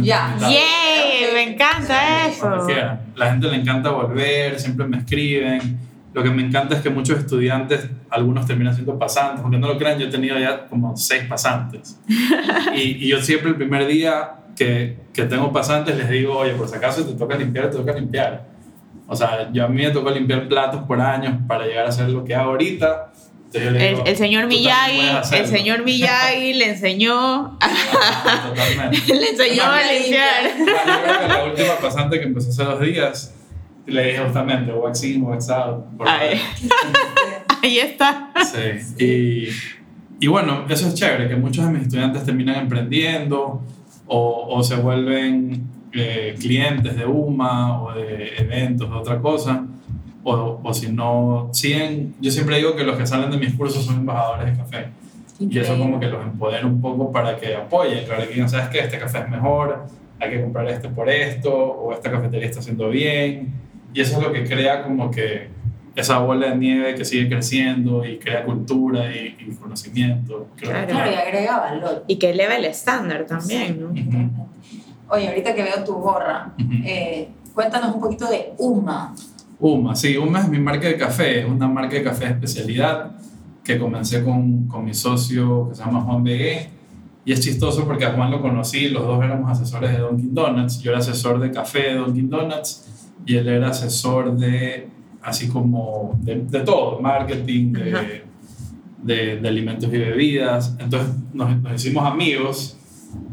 Ya. 0.01 0.37
¡Yay! 0.41 1.33
Me 1.33 1.53
encanta 1.53 2.27
eso. 2.27 2.41
Cuando 2.41 2.67
quieran. 2.67 3.01
La 3.17 3.31
gente 3.33 3.49
le 3.49 3.57
encanta 3.57 3.91
volver, 3.91 4.59
siempre 4.59 4.87
me 4.87 4.99
escriben. 4.99 5.79
Lo 6.13 6.23
que 6.25 6.31
me 6.31 6.43
encanta 6.43 6.75
es 6.75 6.83
que 6.83 6.91
muchos 6.91 7.19
estudiantes, 7.19 7.89
algunos 8.09 8.45
terminan 8.45 8.75
siendo 8.75 8.99
pasantes, 8.99 9.43
aunque 9.43 9.59
no 9.59 9.69
lo 9.69 9.79
crean, 9.79 9.97
yo 9.97 10.07
he 10.07 10.11
tenido 10.11 10.37
ya 10.39 10.67
como 10.67 10.97
seis 10.97 11.25
pasantes. 11.29 12.01
Y, 12.75 13.05
y 13.05 13.09
yo 13.09 13.21
siempre 13.21 13.51
el 13.51 13.57
primer 13.57 13.87
día 13.87 14.33
que, 14.57 14.97
que 15.13 15.25
tengo 15.25 15.53
pasantes 15.53 15.97
les 15.97 16.09
digo, 16.09 16.37
oye, 16.37 16.53
por 16.53 16.69
si 16.69 16.77
acaso 16.77 17.05
te 17.05 17.15
toca 17.15 17.37
limpiar, 17.37 17.71
te 17.71 17.77
toca 17.77 17.93
limpiar. 17.93 18.50
O 19.13 19.17
sea, 19.17 19.51
yo 19.53 19.65
a 19.65 19.69
mí 19.69 19.83
me 19.83 19.91
tocó 19.91 20.09
limpiar 20.13 20.47
platos 20.47 20.85
por 20.85 21.01
años 21.01 21.35
para 21.49 21.67
llegar 21.67 21.85
a 21.85 21.89
hacer 21.89 22.09
lo 22.11 22.25
que 22.25 22.33
hago 22.33 22.51
ahorita. 22.51 23.11
El, 23.53 23.77
digo, 23.77 24.05
el 24.07 24.17
señor 24.17 24.45
"Tú 24.45 24.51
también 24.51 24.63
Miyagi, 24.63 25.01
el 25.01 25.17
hacerlo". 25.17 25.47
señor 25.49 25.85
Miyagi 25.85 26.53
le 26.55 26.69
enseñó, 26.71 27.59
Totalmente. 28.49 29.13
le 29.15 29.31
enseñó 29.31 29.65
a 29.65 29.81
limpiar. 29.83 30.53
Bueno, 30.57 30.71
yo 30.87 31.03
creo 31.03 31.21
que 31.21 31.29
la 31.29 31.45
última 31.45 31.75
pasante 31.83 32.21
que 32.21 32.27
empezó 32.27 32.51
hace 32.51 32.63
dos 32.63 32.81
días, 32.81 33.35
le 33.87 34.05
dije 34.07 34.19
justamente, 34.21 34.73
wax 34.73 35.03
in, 35.03 35.23
wax 35.25 35.51
out. 35.51 35.85
favor. 35.99 36.07
Ahí 37.63 37.79
está. 37.81 38.31
Sí. 38.45 39.05
Y, 39.05 40.25
y 40.25 40.29
bueno, 40.29 40.67
eso 40.69 40.87
es 40.87 40.95
chévere, 40.95 41.29
que 41.29 41.35
muchos 41.35 41.65
de 41.67 41.73
mis 41.73 41.83
estudiantes 41.83 42.25
terminan 42.25 42.55
emprendiendo 42.57 43.63
o, 44.07 44.47
o 44.49 44.63
se 44.63 44.77
vuelven 44.77 45.67
eh, 45.93 46.35
clientes 46.39 46.97
de 46.97 47.05
UMA 47.07 47.83
o 47.83 47.93
de 47.95 48.37
eventos, 48.39 48.89
de 48.91 48.97
otra 48.97 49.19
cosa. 49.21 49.65
O, 50.23 50.61
o 50.63 50.75
si 50.75 50.93
no, 50.93 51.49
siguen, 51.53 52.15
yo 52.21 52.31
siempre 52.31 52.57
digo 52.59 52.77
que 52.77 52.85
los 52.85 52.97
que 52.99 53.07
salen 53.07 53.31
de 53.31 53.39
mis 53.39 53.55
cursos 53.55 53.85
son 53.85 53.97
embajadores 53.97 54.53
de 54.53 54.59
café. 54.63 54.87
Y 55.39 55.59
eso 55.59 55.79
como 55.79 55.99
que 55.99 56.07
los 56.07 56.23
empodera 56.23 56.67
un 56.67 56.81
poco 56.83 57.11
para 57.11 57.39
que 57.39 57.55
apoyen, 57.57 58.05
claro, 58.05 58.27
que 58.29 58.35
digan, 58.35 58.49
¿sabes 58.51 58.69
qué? 58.69 58.81
Este 58.81 58.99
café 58.99 59.21
es 59.21 59.29
mejor, 59.31 59.87
hay 60.21 60.31
que 60.31 60.43
comprar 60.43 60.69
este 60.69 60.91
por 60.91 61.09
esto, 61.09 61.51
o 61.55 61.93
esta 61.95 62.11
cafetería 62.11 62.47
está 62.47 62.61
haciendo 62.61 62.91
bien. 62.91 63.55
Y 63.95 64.03
eso 64.03 64.19
es 64.19 64.23
lo 64.27 64.31
que 64.33 64.45
crea 64.45 64.83
como 64.83 65.11
que 65.11 65.49
esa 65.97 66.19
bola 66.19 66.51
de 66.51 66.57
nieve 66.57 66.95
que 66.95 67.05
sigue 67.07 67.27
creciendo 67.31 68.05
y 68.05 68.19
crea 68.19 68.45
cultura 68.45 69.11
y, 69.17 69.35
y 69.41 69.55
conocimiento. 69.55 70.49
Creo 70.57 70.73
que- 70.87 70.87
Claro, 70.93 71.11
y 71.11 71.15
agrega 71.15 71.59
valor. 71.61 72.05
Y 72.07 72.17
que 72.17 72.31
eleva 72.31 72.57
el 72.57 72.67
estándar 72.67 73.25
también, 73.25 73.81
¿no? 73.81 74.50
Oye, 75.11 75.29
ahorita 75.29 75.55
que 75.55 75.63
veo 75.63 75.85
tu 75.85 75.95
gorra, 75.95 76.53
eh, 76.85 77.29
cuéntanos 77.53 77.95
un 77.95 78.01
poquito 78.01 78.27
de 78.31 78.55
UMA. 78.59 79.15
Uma, 79.59 79.95
sí, 79.95 80.17
Uma 80.17 80.41
es 80.41 80.49
mi 80.49 80.59
marca 80.59 80.87
de 80.87 80.97
café, 80.97 81.41
es 81.41 81.47
una 81.47 81.69
marca 81.69 81.97
de 81.97 82.03
café 82.03 82.27
de 82.27 82.31
especialidad 82.33 83.11
que 83.63 83.79
comencé 83.79 84.25
con, 84.25 84.67
con 84.69 84.85
mi 84.85 84.95
socio 84.95 85.69
que 85.69 85.75
se 85.75 85.85
llama 85.85 86.01
Juan 86.03 86.23
Begué. 86.25 86.71
Y 87.25 87.33
es 87.33 87.41
chistoso 87.41 87.85
porque 87.85 88.07
a 88.07 88.13
Juan 88.13 88.31
lo 88.31 88.41
conocí, 88.41 88.89
los 88.89 89.05
dos 89.05 89.23
éramos 89.23 89.51
asesores 89.51 89.93
de 89.93 89.99
Dunkin' 89.99 90.35
Donuts. 90.35 90.81
Yo 90.81 90.93
era 90.93 91.01
asesor 91.01 91.39
de 91.39 91.51
café 91.51 91.91
de 91.91 91.95
Dunkin' 91.97 92.31
Donuts 92.31 92.87
y 93.27 93.37
él 93.37 93.49
era 93.49 93.69
asesor 93.69 94.37
de, 94.37 94.89
así 95.23 95.49
como, 95.49 96.19
de, 96.23 96.37
de 96.37 96.61
todo, 96.61 97.01
marketing, 97.01 97.73
de, 97.73 98.25
de, 99.03 99.37
de 99.37 99.49
alimentos 99.49 99.93
y 99.93 99.99
bebidas. 99.99 100.75
Entonces 100.79 101.15
nos, 101.35 101.61
nos 101.61 101.75
hicimos 101.75 102.07
amigos 102.07 102.80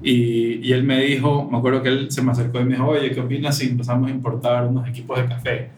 y, 0.03 0.65
y 0.67 0.71
él 0.73 0.83
me 0.83 1.01
dijo, 1.03 1.47
me 1.49 1.57
acuerdo 1.57 1.81
que 1.83 1.89
él 1.89 2.11
se 2.11 2.21
me 2.21 2.31
acercó 2.31 2.59
y 2.59 2.65
me 2.65 2.71
dijo, 2.75 2.87
oye, 2.87 3.11
¿qué 3.11 3.19
opinas 3.19 3.57
si 3.57 3.67
empezamos 3.67 4.07
a 4.09 4.11
importar 4.13 4.65
unos 4.65 4.87
equipos 4.87 5.17
de 5.19 5.25
café? 5.25 5.69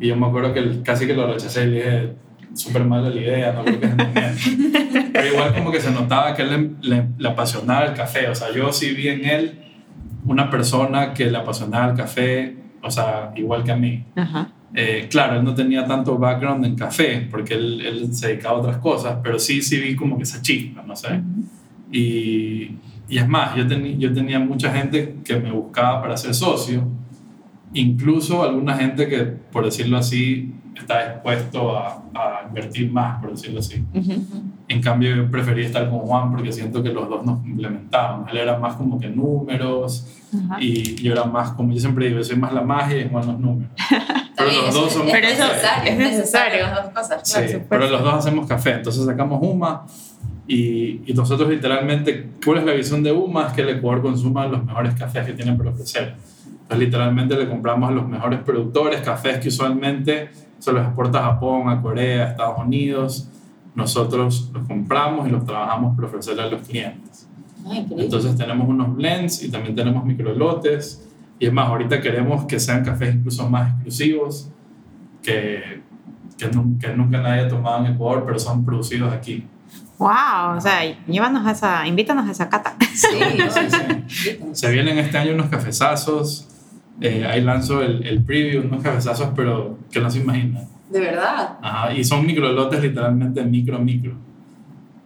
Y 0.00 0.08
yo 0.08 0.16
me 0.16 0.26
acuerdo 0.26 0.52
que 0.52 0.60
él- 0.60 0.82
casi 0.84 1.06
que 1.06 1.14
lo 1.14 1.26
rechacé 1.32 1.64
y 1.64 1.70
le 1.70 1.76
dije, 1.76 2.12
súper 2.54 2.84
mala 2.84 3.10
la 3.10 3.20
idea, 3.20 3.52
no 3.52 3.64
creo 3.64 3.80
que 3.80 3.86
momento. 3.88 4.20
Pero 5.12 5.26
igual 5.26 5.54
como 5.54 5.70
que 5.72 5.80
se 5.80 5.90
notaba 5.90 6.34
que 6.34 6.42
él 6.42 6.76
le, 6.82 6.88
le- 6.96 7.06
le 7.18 7.28
apasionaba 7.28 7.86
el 7.86 7.94
café, 7.94 8.28
o 8.28 8.34
sea, 8.34 8.52
yo 8.54 8.72
sí 8.72 8.90
vi 8.92 9.08
en 9.08 9.24
él 9.24 9.58
una 10.26 10.50
persona 10.50 11.12
que 11.14 11.30
le 11.30 11.36
apasionaba 11.38 11.90
el 11.92 11.96
café, 11.96 12.56
o 12.82 12.90
sea, 12.90 13.32
igual 13.36 13.62
que 13.64 13.72
a 13.72 13.76
mí. 13.76 14.04
Ajá. 14.16 14.48
Eh, 14.74 15.06
claro, 15.10 15.36
él 15.38 15.44
no 15.44 15.54
tenía 15.54 15.86
tanto 15.86 16.18
background 16.18 16.64
en 16.64 16.74
café, 16.76 17.26
porque 17.30 17.54
él, 17.54 17.80
él 17.80 18.12
se 18.14 18.28
dedicaba 18.28 18.56
a 18.56 18.60
otras 18.60 18.76
cosas, 18.78 19.18
pero 19.22 19.38
sí, 19.38 19.62
sí 19.62 19.78
vi 19.80 19.94
como 19.96 20.16
que 20.16 20.24
esa 20.24 20.42
chispa, 20.42 20.82
no 20.86 20.94
sé. 20.96 21.20
Y, 21.92 22.76
y 23.08 23.18
es 23.18 23.28
más, 23.28 23.54
yo, 23.56 23.64
teni- 23.64 23.98
yo 23.98 24.12
tenía 24.12 24.38
mucha 24.38 24.72
gente 24.72 25.16
que 25.24 25.36
me 25.38 25.50
buscaba 25.52 26.02
para 26.02 26.16
ser 26.16 26.34
socio, 26.34 26.86
incluso 27.74 28.42
alguna 28.42 28.74
gente 28.76 29.08
que, 29.08 29.18
por 29.24 29.64
decirlo 29.64 29.98
así, 29.98 30.52
está 30.76 31.12
dispuesto 31.14 31.76
a, 31.76 32.02
a 32.14 32.44
invertir 32.48 32.90
más, 32.90 33.20
por 33.20 33.30
decirlo 33.32 33.60
así. 33.60 33.82
Ujú. 33.94 34.12
En 34.68 34.82
cambio, 34.82 35.14
yo 35.14 35.30
preferí 35.30 35.64
estar 35.64 35.88
con 35.88 36.00
Juan 36.00 36.30
porque 36.32 36.52
siento 36.52 36.82
que 36.82 36.90
los 36.90 37.08
dos 37.08 37.24
nos 37.24 37.38
complementaban. 37.38 38.28
Él 38.28 38.38
era 38.38 38.58
más 38.58 38.74
como 38.74 38.98
que 38.98 39.08
números 39.08 40.06
Ajá. 40.34 40.56
y 40.60 40.96
yo 40.96 41.12
era 41.12 41.24
más 41.24 41.50
como, 41.52 41.72
yo 41.72 41.80
siempre 41.80 42.06
digo, 42.08 42.18
yo 42.18 42.24
soy 42.24 42.36
más 42.36 42.52
la 42.52 42.62
magia 42.62 42.98
y 43.00 43.08
Juan 43.08 43.26
los 43.26 43.38
números. 43.38 43.70
Pero 44.36 44.48
los 44.50 44.68
es- 44.68 44.74
dos 44.74 44.92
son... 44.92 45.06
es, 45.06 45.12
Pero 45.12 45.28
eso 45.28 45.46
necesario, 45.46 45.92
es 45.92 45.98
necesario. 45.98 46.62
las 46.66 46.74
dos 46.84 46.92
cosas. 46.92 47.20
Sí, 47.24 47.40
claro. 47.42 47.64
pero 47.70 47.88
los 47.88 48.02
dos 48.04 48.14
hacemos 48.14 48.46
café, 48.46 48.72
entonces 48.74 49.02
sacamos 49.06 49.38
UMA 49.42 49.86
y, 50.48 51.02
y 51.10 51.14
nosotros 51.14 51.48
literalmente, 51.48 52.30
¿cuál 52.44 52.58
es 52.58 52.64
la 52.64 52.72
visión 52.72 53.02
de 53.02 53.12
UMA? 53.12 53.48
Es 53.48 53.52
que 53.52 53.62
el 53.62 53.70
Ecuador 53.70 54.02
consuma 54.02 54.46
los 54.46 54.64
mejores 54.64 54.94
cafés 54.94 55.26
que 55.26 55.32
tienen 55.32 55.56
para 55.56 55.70
ofrecer. 55.70 56.14
Entonces 56.62 56.78
literalmente 56.78 57.36
le 57.36 57.48
compramos 57.48 57.90
a 57.90 57.92
los 57.92 58.08
mejores 58.08 58.40
productores, 58.40 59.00
cafés 59.00 59.38
que 59.38 59.48
usualmente 59.48 60.30
se 60.58 60.72
los 60.72 60.84
exporta 60.84 61.20
a 61.20 61.32
Japón, 61.32 61.68
a 61.68 61.80
Corea, 61.80 62.24
a 62.24 62.30
Estados 62.30 62.58
Unidos. 62.58 63.28
Nosotros 63.74 64.50
los 64.52 64.66
compramos 64.66 65.28
y 65.28 65.30
los 65.30 65.44
trabajamos 65.44 65.96
para 65.96 66.08
ofrecerle 66.08 66.42
a 66.42 66.46
los 66.46 66.62
clientes. 66.66 67.28
Ay, 67.66 67.78
increíble. 67.78 68.04
Entonces 68.04 68.36
tenemos 68.36 68.68
unos 68.68 68.94
blends 68.94 69.42
y 69.42 69.50
también 69.50 69.74
tenemos 69.74 70.04
microlotes. 70.04 71.08
Y 71.38 71.46
es 71.46 71.52
más, 71.52 71.68
ahorita 71.68 72.00
queremos 72.00 72.46
que 72.46 72.58
sean 72.58 72.84
cafés 72.84 73.14
incluso 73.14 73.48
más 73.50 73.74
exclusivos, 73.74 74.50
que, 75.22 75.82
que, 76.38 76.50
que 76.80 76.96
nunca 76.96 77.20
nadie 77.20 77.42
ha 77.42 77.48
tomado 77.48 77.84
en 77.84 77.92
Ecuador, 77.92 78.24
pero 78.24 78.38
son 78.38 78.64
producidos 78.64 79.12
aquí. 79.12 79.44
Wow, 79.98 80.56
o 80.56 80.60
sea, 80.60 80.80
llévanos 81.06 81.46
a 81.46 81.52
esa, 81.52 81.86
invítanos 81.86 82.28
a 82.28 82.32
esa 82.32 82.48
cata. 82.48 82.76
sí, 82.94 83.06
Sí, 83.50 83.60
sí. 84.06 84.38
Se 84.52 84.70
vienen 84.70 84.98
este 84.98 85.16
año 85.18 85.32
unos 85.34 85.48
cafezazos. 85.48 86.46
eh, 87.00 87.26
ahí 87.26 87.40
lanzo 87.42 87.82
el, 87.82 88.06
el 88.06 88.22
preview, 88.22 88.62
unos 88.66 88.82
cafezazos, 88.82 89.30
pero 89.34 89.78
que 89.90 90.00
no 90.00 90.10
se 90.10 90.18
imaginan. 90.18 90.66
de 90.90 91.00
verdad. 91.00 91.58
Ajá, 91.62 91.94
y 91.94 92.04
son 92.04 92.26
microlotes 92.26 92.80
literalmente 92.82 93.42
micro, 93.44 93.78
micro. 93.78 94.12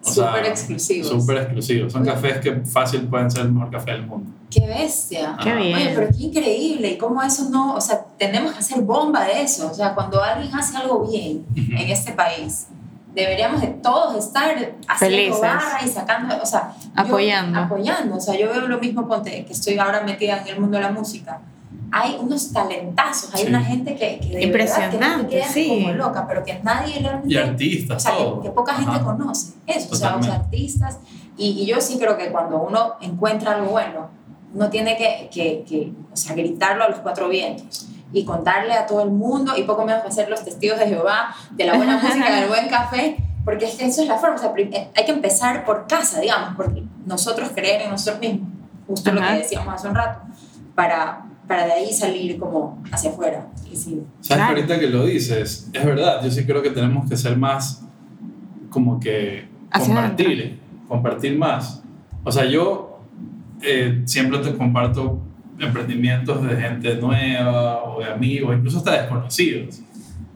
Súper 0.02 0.46
exclusivos. 0.46 1.08
Súper 1.08 1.36
exclusivos. 1.38 1.92
Son 1.92 2.04
cafés 2.04 2.38
que 2.38 2.52
fácil 2.64 3.02
pueden 3.02 3.30
ser 3.30 3.42
el 3.42 3.52
mejor 3.52 3.70
café 3.70 3.92
del 3.92 4.06
mundo. 4.06 4.30
Qué 4.50 4.66
bestia. 4.66 5.36
Qué 5.42 5.54
bien. 5.54 5.76
Oye, 5.76 5.92
pero 5.94 6.08
qué 6.08 6.24
increíble. 6.24 6.92
Y 6.92 6.98
cómo 6.98 7.22
eso 7.22 7.50
no, 7.50 7.74
o 7.74 7.80
sea, 7.80 8.00
tenemos 8.18 8.52
que 8.52 8.58
hacer 8.60 8.80
bomba 8.82 9.24
de 9.26 9.42
eso. 9.42 9.70
O 9.70 9.74
sea, 9.74 9.94
cuando 9.94 10.22
alguien 10.22 10.52
hace 10.54 10.76
algo 10.78 11.06
bien 11.06 11.44
Ujú. 11.52 11.72
en 11.72 11.90
este 11.90 12.12
país, 12.12 12.68
deberíamos 13.14 13.60
de 13.60 13.68
todos 13.68 14.16
estar 14.24 14.50
haciendo 14.88 15.16
Felices. 15.16 15.40
barra 15.40 15.78
y 15.84 15.88
sacando, 15.88 16.36
o 16.42 16.46
sea, 16.46 16.74
yo- 16.80 16.90
Apoyando. 17.02 17.58
apoyando. 17.60 18.16
O 18.16 18.20
sea, 18.20 18.38
yo 18.38 18.48
veo 18.48 18.66
lo 18.68 18.78
mismo, 18.78 19.06
ponte, 19.08 19.44
que 19.44 19.52
estoy 19.52 19.78
ahora 19.78 20.02
metida 20.02 20.40
en 20.42 20.48
el 20.48 20.60
mundo 20.60 20.76
de 20.76 20.84
la 20.84 20.90
música. 20.92 21.40
Hay 21.92 22.16
unos 22.20 22.52
talentazos, 22.52 23.34
hay 23.34 23.42
Sí. 23.42 23.48
una 23.48 23.64
gente 23.64 23.96
que, 23.96 24.20
que 24.20 24.28
de 24.36 24.42
Impresionante, 24.44 24.96
verdad 24.98 25.16
que 25.16 25.22
te 25.24 25.28
quedas 25.30 25.52
sí. 25.52 25.68
como 25.68 25.92
loca, 25.94 26.24
pero 26.28 26.44
que 26.44 26.60
nadie 26.62 27.00
realmente 27.00 27.34
Y 27.34 27.36
artistas, 27.36 27.96
o 27.96 28.00
sea, 28.00 28.16
que, 28.16 28.22
todo. 28.24 28.42
que 28.42 28.50
poca 28.50 28.74
gente 28.74 28.92
Ajá. 28.92 29.04
conoce 29.04 29.54
eso, 29.66 29.88
o 29.90 29.96
sea, 29.96 30.10
los 30.12 30.20
Totalmente. 30.20 30.30
artistas. 30.36 30.98
Y, 31.36 31.62
y 31.62 31.66
yo 31.66 31.80
sí 31.80 31.98
creo 31.98 32.16
que 32.16 32.30
cuando 32.30 32.62
uno 32.62 32.94
encuentra 33.00 33.54
algo 33.56 33.70
bueno, 33.72 34.08
uno 34.54 34.68
tiene 34.70 34.96
que, 34.96 35.28
que, 35.32 35.64
que, 35.68 35.92
o 36.12 36.16
sea, 36.16 36.34
gritarlo 36.36 36.84
a 36.84 36.88
los 36.90 37.00
cuatro 37.00 37.28
vientos 37.28 37.86
y 38.12 38.24
contarle 38.24 38.72
a 38.74 38.86
todo 38.86 39.02
el 39.02 39.10
mundo 39.10 39.52
y 39.56 39.62
poco 39.64 39.84
menos 39.84 40.04
hacer 40.04 40.28
los 40.28 40.44
testigos 40.44 40.78
de 40.78 40.86
Jehová 40.86 41.34
de 41.52 41.64
la 41.66 41.76
buena 41.76 41.98
música, 42.02 42.34
del 42.40 42.48
buen 42.48 42.68
café, 42.68 43.16
porque 43.44 43.66
es 43.66 43.74
que 43.76 43.86
eso 43.86 44.02
es 44.02 44.08
la 44.08 44.16
forma, 44.18 44.36
o 44.36 44.38
sea, 44.38 44.52
eh, 44.56 44.88
hay 44.96 45.04
que 45.04 45.12
empezar 45.12 45.64
por 45.64 45.86
casa, 45.86 46.20
digamos, 46.20 46.54
porque 46.56 46.82
nosotros 47.06 47.50
creer 47.54 47.82
en 47.82 47.90
nosotros 47.90 48.20
mismos, 48.20 48.48
justo 48.86 49.12
lo 49.12 49.20
Ajá. 49.20 49.32
que 49.34 49.38
decíamos 49.42 49.74
hace 49.74 49.88
un 49.88 49.94
rato, 49.94 50.20
para, 50.74 51.24
para 51.46 51.66
de 51.66 51.72
ahí 51.72 51.92
salir 51.92 52.38
como 52.38 52.82
hacia 52.92 53.10
afuera. 53.10 53.46
Y 53.70 53.76
sí, 53.76 54.02
¿Sabes 54.20 54.44
Claro. 54.44 54.56
ahorita 54.56 54.78
que 54.80 54.88
lo 54.88 55.04
dices? 55.06 55.68
Es 55.72 55.84
verdad, 55.84 56.22
yo 56.22 56.30
sí 56.30 56.44
creo 56.44 56.62
que 56.62 56.70
tenemos 56.70 57.08
que 57.08 57.16
ser 57.16 57.36
más 57.36 57.82
como 58.70 58.98
que 59.00 59.48
compartir, 59.72 60.60
compartir 60.88 61.38
más. 61.38 61.82
O 62.24 62.30
sea, 62.32 62.44
yo 62.44 62.98
eh, 63.62 64.02
siempre 64.06 64.38
te 64.38 64.54
comparto 64.56 65.18
emprendimientos 65.60 66.42
de 66.46 66.56
gente 66.56 66.94
nueva 66.96 67.84
o 67.84 68.00
de 68.00 68.10
amigos, 68.10 68.56
incluso 68.56 68.78
hasta 68.78 68.92
desconocidos. 68.92 69.80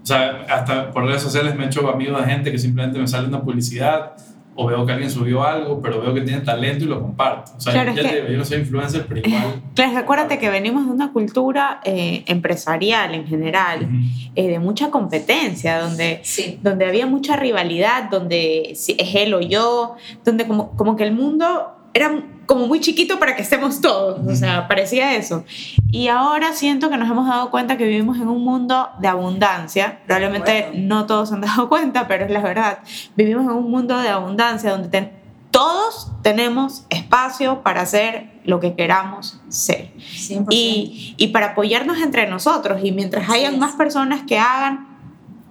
O 0.02 0.06
sea, 0.06 0.44
hasta 0.50 0.90
por 0.90 1.04
redes 1.06 1.22
sociales 1.22 1.56
me 1.56 1.64
he 1.64 1.66
hecho 1.66 1.88
amigos 1.88 2.20
de 2.24 2.30
gente 2.30 2.52
que 2.52 2.58
simplemente 2.58 2.98
me 2.98 3.08
sale 3.08 3.26
una 3.26 3.42
publicidad 3.42 4.12
o 4.56 4.66
veo 4.66 4.86
que 4.86 4.92
alguien 4.92 5.10
subió 5.10 5.42
algo, 5.42 5.80
pero 5.80 6.00
veo 6.00 6.14
que 6.14 6.20
tiene 6.20 6.40
talento 6.42 6.84
y 6.84 6.88
lo 6.88 7.00
comparto. 7.00 7.52
O 7.56 7.60
sea, 7.60 7.72
Claro, 7.72 7.90
es 7.90 7.96
ya 7.96 8.02
te 8.02 8.14
digo, 8.16 8.28
yo 8.28 8.38
no 8.38 8.44
soy 8.44 8.58
influencer, 8.58 9.06
pero 9.08 9.20
igual... 9.24 9.62
Claro, 9.74 9.98
acuérdate 9.98 10.38
que 10.38 10.48
venimos 10.48 10.86
de 10.86 10.92
una 10.92 11.12
cultura 11.12 11.80
eh, 11.84 12.22
empresarial 12.26 13.14
en 13.14 13.26
general, 13.26 13.84
Ujú. 13.84 14.30
eh, 14.36 14.48
de 14.48 14.58
mucha 14.58 14.90
competencia, 14.90 15.80
donde, 15.80 16.20
sí. 16.22 16.58
donde 16.62 16.86
había 16.86 17.06
mucha 17.06 17.36
rivalidad, 17.36 18.10
donde 18.10 18.72
es 18.72 18.86
él 19.14 19.34
o 19.34 19.40
yo, 19.40 19.96
donde 20.24 20.46
como, 20.46 20.76
como 20.76 20.94
que 20.96 21.04
el 21.04 21.12
mundo 21.12 21.73
era 21.94 22.22
como 22.46 22.66
muy 22.66 22.80
chiquito 22.80 23.18
para 23.18 23.34
que 23.36 23.42
estemos 23.42 23.80
todos, 23.80 24.20
o 24.26 24.36
sea, 24.36 24.68
parecía 24.68 25.14
eso. 25.14 25.44
Y 25.90 26.08
ahora 26.08 26.52
siento 26.52 26.90
que 26.90 26.98
nos 26.98 27.08
hemos 27.10 27.26
dado 27.26 27.50
cuenta 27.50 27.76
que 27.78 27.86
vivimos 27.86 28.18
en 28.18 28.28
un 28.28 28.44
mundo 28.44 28.88
de 29.00 29.08
abundancia, 29.08 30.00
probablemente 30.06 30.66
Bueno. 30.72 30.96
no 30.96 31.06
todos 31.06 31.32
han 31.32 31.40
dado 31.40 31.68
cuenta, 31.70 32.06
pero 32.06 32.26
es 32.26 32.30
la 32.30 32.40
verdad, 32.40 32.80
vivimos 33.16 33.44
en 33.44 33.52
un 33.52 33.70
mundo 33.70 33.96
de 33.98 34.08
abundancia 34.10 34.70
donde 34.72 34.88
ten- 34.88 35.12
todos 35.50 36.10
tenemos 36.22 36.84
espacio 36.90 37.62
para 37.62 37.82
hacer 37.82 38.26
lo 38.44 38.58
que 38.60 38.74
queramos 38.74 39.40
ser 39.48 39.92
100%. 39.96 40.46
y, 40.50 41.14
y 41.16 41.28
para 41.28 41.52
apoyarnos 41.52 41.98
entre 41.98 42.26
nosotros. 42.26 42.80
Y 42.82 42.90
mientras 42.90 43.24
Así 43.30 43.38
hayan 43.38 43.54
es. 43.54 43.60
más 43.60 43.76
personas 43.76 44.22
que 44.26 44.36
hagan 44.36 44.88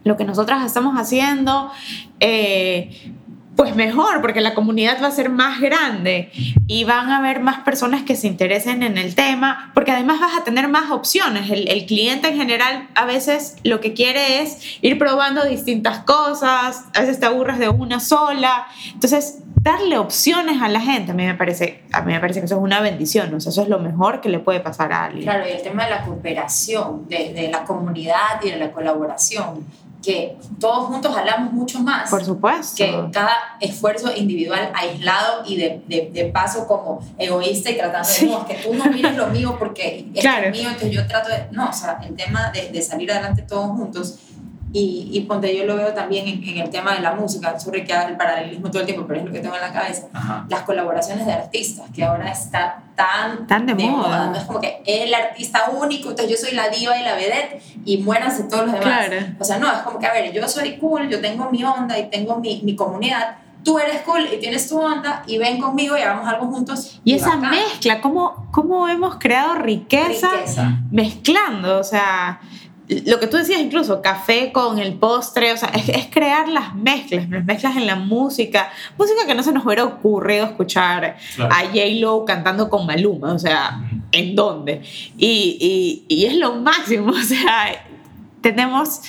lo 0.04 0.18
que 0.18 0.26
nosotras 0.26 0.66
estamos 0.66 0.96
haciendo, 1.00 1.72
eh, 2.20 3.14
pues 3.56 3.76
mejor, 3.76 4.22
porque 4.22 4.42
la 4.42 4.56
comunidad 4.56 5.02
va 5.02 5.08
a 5.08 5.12
ser 5.12 5.30
más 5.30 5.62
grande 5.62 6.32
y 6.68 6.86
van 6.86 7.10
a 7.10 7.18
haber 7.18 7.40
más 7.40 7.60
personas 7.60 8.04
que 8.04 8.16
se 8.16 8.28
interesen 8.28 8.82
en 8.82 8.98
el 8.98 9.14
tema, 9.16 9.72
porque 9.74 9.92
además 9.92 10.20
vas 10.20 10.36
a 10.36 10.44
tener 10.44 10.68
más 10.68 10.92
opciones. 10.92 11.50
El, 11.52 11.84
cliente 11.86 12.30
en 12.30 12.38
general 12.38 12.88
a 12.96 13.06
veces 13.06 13.58
lo 13.64 13.82
que 13.82 13.94
quiere 13.94 14.42
es 14.42 14.80
ir 14.82 14.98
probando 14.98 15.44
distintas 15.46 16.00
cosas, 16.00 16.86
a 16.96 17.02
veces 17.02 17.20
te 17.20 17.26
aburres 17.26 17.60
de 17.60 17.70
una 17.70 18.00
sola. 18.00 18.68
Entonces, 18.94 19.40
darle 19.62 19.98
opciones 19.98 20.62
a 20.62 20.70
la 20.70 20.80
gente, 20.80 21.12
a 21.12 21.16
mí 21.16 21.26
me 21.26 21.36
parece, 21.36 21.84
a 21.92 22.02
mí 22.02 22.14
me 22.14 22.20
parece 22.20 22.40
que 22.40 22.46
eso 22.46 22.56
es 22.56 22.62
una 22.62 22.82
bendición, 22.82 23.34
o 23.34 23.40
sea, 23.40 23.50
eso 23.52 23.62
es 23.64 23.70
lo 23.70 23.80
mejor 23.80 24.22
que 24.22 24.30
le 24.30 24.40
puede 24.40 24.62
pasar 24.62 24.92
a 24.94 25.06
alguien. 25.06 25.24
Claro, 25.24 25.48
y 25.48 25.52
el 25.52 25.62
tema 25.62 25.84
de 25.86 25.92
la 25.92 26.04
cooperación, 26.04 27.08
de, 27.08 27.34
de 27.34 27.50
la 27.50 27.64
comunidad 27.64 28.42
y 28.44 28.50
de 28.50 28.58
la 28.58 28.72
colaboración, 28.72 29.66
que 30.04 30.38
todos 30.60 30.88
juntos 30.88 31.16
hablamos 31.18 31.54
mucho 31.54 31.80
más 31.80 32.10
Por 32.10 32.24
supuesto. 32.26 32.76
que 32.76 33.06
cada 33.12 33.32
esfuerzo 33.62 34.14
individual 34.16 34.70
aislado 34.76 35.44
y 35.46 35.56
de, 35.56 35.82
de, 35.88 36.10
de 36.14 36.26
paso 36.26 36.68
como 36.68 37.00
egoísta 37.18 37.72
y 37.72 37.78
tratando 37.78 38.08
Sí. 38.08 38.26
de, 38.28 38.32
no, 38.34 38.40
es 38.40 38.46
que 38.46 38.56
tú 38.64 38.74
no 38.76 38.86
mires 38.86 39.16
lo 39.16 39.28
mío 39.28 39.56
porque 39.58 40.06
es 40.14 40.22
Claro. 40.22 40.52
mío, 40.52 40.68
entonces 40.68 40.92
yo 40.92 41.08
trato 41.08 41.30
de, 41.30 41.48
no, 41.52 41.70
o 41.70 41.74
sea, 41.74 42.00
el 42.06 42.16
tema 42.16 42.52
de, 42.52 42.70
de 42.70 42.82
salir 42.82 43.12
adelante 43.12 43.44
todos 43.44 43.68
juntos 43.78 44.20
y, 44.76 45.10
y 45.14 45.22
ponte, 45.22 45.56
yo 45.56 45.66
lo 45.66 45.76
veo 45.76 45.94
también 45.94 46.28
en, 46.28 46.44
en 46.44 46.58
el 46.58 46.70
tema 46.72 46.96
de 46.96 47.02
la 47.02 47.14
música, 47.14 47.60
sobre 47.60 47.86
que 47.86 47.94
haga 47.94 48.10
el 48.10 48.18
paralelismo 48.18 48.72
todo 48.72 48.80
el 48.82 48.88
tiempo, 48.88 49.06
pero 49.08 49.20
es 49.20 49.26
lo 49.28 49.32
que 49.32 49.40
tengo 49.40 49.54
en 49.54 49.62
la 49.62 49.72
cabeza, 49.72 50.08
Ajá. 50.12 50.46
las 50.50 50.62
colaboraciones 50.64 51.28
de 51.28 51.32
artistas, 51.32 51.86
que 51.96 52.04
ahora 52.04 52.32
está 52.32 52.82
tan, 52.96 53.46
Tan 53.46 53.68
de 53.68 53.76
moda. 53.76 54.28
No 54.32 54.36
es 54.36 54.44
como 54.46 54.60
que 54.60 54.82
el 54.86 55.14
artista 55.14 55.70
único, 55.72 56.10
entonces 56.10 56.32
yo 56.40 56.44
soy 56.48 56.56
la 56.56 56.70
diva 56.70 56.98
y 57.00 57.04
la 57.04 57.14
vedette 57.14 57.62
y 57.86 57.98
muéranse 58.00 58.44
todos 58.46 58.66
los 58.66 58.74
demás. 58.74 59.06
Claro. 59.08 59.26
O 59.40 59.44
sea, 59.44 59.60
no, 59.60 59.72
es 59.72 59.80
como 59.80 60.00
que, 60.00 60.08
a 60.08 60.14
ver, 60.14 60.34
yo 60.34 60.48
soy 60.48 60.78
cool, 60.78 61.08
yo 61.08 61.22
tengo 61.22 61.52
mi 61.52 61.64
onda 61.64 61.98
y 62.00 62.10
tengo 62.10 62.40
mi, 62.40 62.62
mi 62.64 62.76
comunidad, 62.76 63.38
tú 63.64 63.78
eres 63.80 64.02
cool 64.02 64.28
y 64.34 64.38
tienes 64.40 64.68
tu 64.68 64.80
onda 64.80 65.24
y 65.28 65.38
ven 65.38 65.60
conmigo 65.60 65.96
y 65.98 66.02
hagamos 66.02 66.28
algo 66.28 66.48
juntos. 66.48 67.00
Y 67.04 67.14
esa 67.14 67.36
bacán. 67.36 67.52
mezcla, 67.52 68.02
¿cómo, 68.02 68.48
cómo 68.52 68.88
hemos 68.88 69.16
creado 69.18 69.56
riqueza, 69.56 70.30
riqueza. 70.32 70.80
mezclando? 70.92 71.80
O 71.80 71.84
sea, 71.84 72.42
lo 73.06 73.20
que 73.20 73.28
tú 73.28 73.38
decías 73.38 73.60
incluso, 73.60 74.02
café 74.02 74.52
con 74.52 74.80
el 74.80 74.94
postre, 74.94 75.52
o 75.54 75.58
sea, 75.58 75.70
es, 75.70 75.90
es 75.90 76.08
crear 76.08 76.48
las 76.50 76.76
mezclas, 76.76 77.30
las 77.30 77.46
mezclas 77.46 77.78
en 77.78 77.86
la 77.86 77.96
música, 77.96 78.72
música 78.98 79.26
que 79.26 79.36
no 79.36 79.44
se 79.44 79.52
nos 79.52 79.66
hubiera 79.66 79.84
ocurrido 79.84 80.46
escuchar 80.46 81.18
Claro. 81.36 81.54
a 81.54 81.60
J-Lo 81.68 82.26
cantando 82.26 82.70
con 82.70 82.86
Maluma, 82.86 83.34
o 83.34 83.40
sea, 83.40 83.82
¿en 84.12 84.36
dónde? 84.36 84.82
Y, 85.18 85.58
y, 86.08 86.16
y 86.16 86.26
es 86.26 86.36
lo 86.36 86.56
máximo, 86.56 87.12
o 87.12 87.24
sea, 87.24 87.86
tenemos 88.42 89.02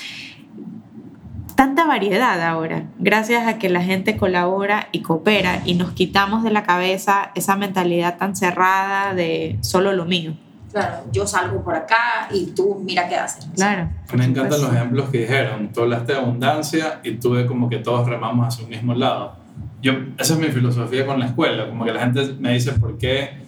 tanta 1.55 1.85
variedad 1.87 2.41
ahora, 2.43 2.85
gracias 2.99 3.47
a 3.47 3.59
que 3.59 3.69
la 3.69 3.83
gente 3.83 4.17
colabora 4.17 4.89
y 4.93 5.01
coopera 5.03 5.63
y 5.65 5.75
nos 5.75 5.93
quitamos 5.93 6.43
de 6.43 6.51
la 6.51 6.65
cabeza 6.65 7.31
esa 7.35 7.57
mentalidad 7.57 8.19
tan 8.19 8.35
cerrada 8.35 9.15
de 9.15 9.59
solo 9.61 9.93
lo 9.93 10.05
mío. 10.05 10.35
Claro, 10.75 11.05
yo 11.13 11.25
salgo 11.25 11.63
por 11.63 11.73
acá 11.77 12.29
y 12.33 12.47
tú 12.47 12.83
mira 12.85 13.09
qué 13.09 13.15
haces. 13.15 13.47
Claro. 13.55 13.89
Me 14.13 14.25
encantan 14.25 14.61
los 14.61 14.73
ejemplos 14.73 15.09
que 15.09 15.19
dijeron. 15.21 15.71
Tú 15.73 15.83
hablaste 15.83 16.15
de 16.15 16.19
abundancia 16.19 16.99
y 17.05 17.13
tú 17.13 17.31
ves 17.31 17.47
como 17.47 17.69
que 17.69 17.77
todos 17.77 18.09
remamos 18.09 18.49
hacia 18.49 18.65
un 18.65 18.71
mismo 18.71 18.93
lado. 18.93 19.37
Yo, 19.81 19.93
esa 20.19 20.35
es 20.35 20.41
mi 20.41 20.49
filosofía 20.49 21.07
con 21.07 21.21
la 21.21 21.27
escuela. 21.27 21.69
Como 21.69 21.85
que 21.85 21.93
la 21.93 22.01
gente 22.01 22.35
me 22.41 22.55
dice, 22.55 22.73
¿por 22.73 22.99
qué, 22.99 23.39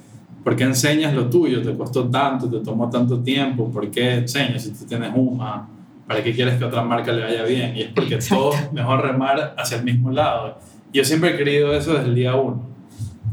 ¿por 0.44 0.54
qué 0.54 0.62
enseñas 0.62 1.14
lo 1.14 1.28
tuyo? 1.28 1.62
Te 1.62 1.76
costó 1.76 2.08
tanto, 2.08 2.48
te 2.48 2.60
tomó 2.60 2.88
tanto 2.88 3.18
tiempo. 3.18 3.72
¿Por 3.72 3.90
qué 3.90 4.18
enseñas 4.18 4.62
si 4.62 4.70
tú 4.70 4.84
tienes 4.84 5.10
UMA? 5.12 5.68
¿Para 6.06 6.22
qué 6.22 6.32
quieres 6.32 6.58
que 6.58 6.62
a 6.64 6.68
otra 6.68 6.82
marca 6.82 7.10
le 7.10 7.24
vaya 7.24 7.42
bien? 7.42 7.76
Y 7.76 7.82
es 7.82 7.88
porque 7.88 8.14
Exacto. 8.14 8.50
todos 8.50 8.72
mejor 8.72 9.02
remar 9.02 9.56
hacia 9.58 9.78
el 9.78 9.82
mismo 9.82 10.12
lado. 10.12 10.60
Yo 10.92 11.04
siempre 11.04 11.30
he 11.30 11.36
creído 11.36 11.74
eso 11.74 11.94
desde 11.94 12.06
el 12.06 12.14
día 12.14 12.36
uno. 12.36 12.75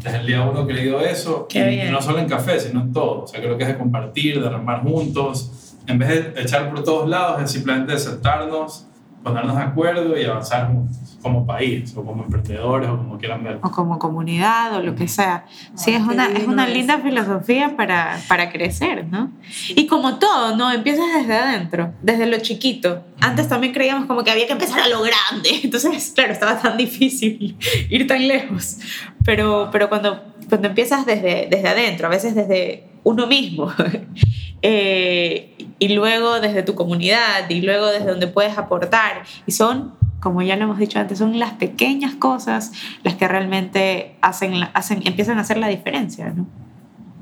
Desde 0.04 0.18
el 0.20 0.28
día 0.28 0.42
uno 0.42 0.64
he 0.64 0.68
creído 0.68 1.00
eso. 1.00 1.48
Qué 1.48 1.60
y, 1.60 1.76
bien. 1.76 1.92
no 1.92 2.02
solo 2.02 2.20
en 2.20 2.28
café, 2.28 2.60
sino 2.60 2.82
en 2.82 2.94
todo. 2.94 3.24
O 3.24 3.28
sea, 3.28 3.40
creo 3.42 3.58
que 3.58 3.64
es 3.64 3.70
de 3.70 3.78
compartir, 3.78 4.42
de 4.42 4.50
remar 4.50 4.84
juntos. 4.84 5.76
En 5.88 5.98
vez 5.98 6.10
de 6.10 6.42
echar 6.42 6.70
por 6.70 6.84
todos 6.84 7.10
lados, 7.10 7.42
es 7.42 7.52
simplemente 7.52 7.98
sentarnos, 7.98 8.86
ponernos 9.24 9.56
de 9.56 9.62
acuerdo 9.62 10.18
y 10.18 10.24
avanzar 10.24 10.68
juntos, 10.68 11.13
como 11.24 11.48
país, 11.48 11.96
o 11.96 12.04
como 12.06 12.24
emprendedores, 12.24 12.90
o 12.90 12.98
como 12.98 13.18
quieran 13.18 13.44
ver. 13.44 13.60
O 13.64 13.72
como 13.72 13.98
comunidad 13.98 14.76
o 14.76 14.84
lo 14.84 14.94
que 14.94 15.08
sea. 15.08 15.46
Sí, 15.74 15.92
Ay, 15.92 15.96
es 15.96 16.02
una, 16.02 16.28
es 16.28 16.46
una 16.46 16.68
es. 16.68 16.74
linda 16.74 17.00
filosofía 17.00 17.76
para, 17.76 18.20
para 18.28 18.52
crecer, 18.52 19.08
¿no? 19.08 19.32
Y 19.70 19.88
como 19.88 20.20
todo, 20.20 20.56
¿no? 20.56 20.72
Empiezas 20.72 21.06
desde 21.16 21.34
adentro, 21.36 21.94
desde 22.02 22.28
lo 22.28 22.38
chiquito. 22.40 23.04
Antes 23.22 23.48
también 23.48 23.74
creíamos 23.74 24.06
como 24.06 24.24
que 24.24 24.32
había 24.32 24.46
que 24.46 24.54
empezar 24.54 24.82
a 24.82 24.90
lo 24.90 25.00
grande. 25.02 25.50
Entonces, 25.64 26.12
claro, 26.14 26.34
estaba 26.34 26.60
tan 26.60 26.78
difícil 26.78 27.58
ir 27.90 28.06
tan 28.06 28.28
lejos. 28.28 28.78
Pero, 29.26 29.70
pero 29.72 29.90
cuando, 29.90 30.22
cuando 30.50 30.68
empiezas 30.68 31.06
desde, 31.06 31.48
desde 31.50 31.70
adentro, 31.70 32.08
a 32.08 32.10
veces 32.10 32.36
desde 32.36 32.84
uno 33.04 33.28
mismo, 33.28 33.72
eh, 34.62 35.56
y 35.80 35.90
luego 35.90 36.40
desde 36.40 36.64
tu 36.64 36.76
comunidad, 36.76 37.50
y 37.50 37.62
luego 37.62 37.88
desde 37.88 38.08
donde 38.08 38.28
puedes 38.28 38.58
aportar, 38.58 39.24
y 39.46 39.52
son 39.52 39.94
como 40.24 40.42
ya 40.42 40.56
lo 40.56 40.64
hemos 40.64 40.80
dicho 40.80 41.00
antes, 41.00 41.18
son 41.18 41.38
las 41.38 41.52
pequeñas 41.52 42.16
cosas 42.16 42.72
las 43.04 43.16
que 43.16 43.28
realmente 43.28 44.16
hacen, 44.22 44.54
hacen, 44.74 45.02
empiezan 45.06 45.38
a 45.38 45.42
hacer 45.42 45.58
la 45.58 45.68
diferencia, 45.68 46.32
¿no? 46.34 46.48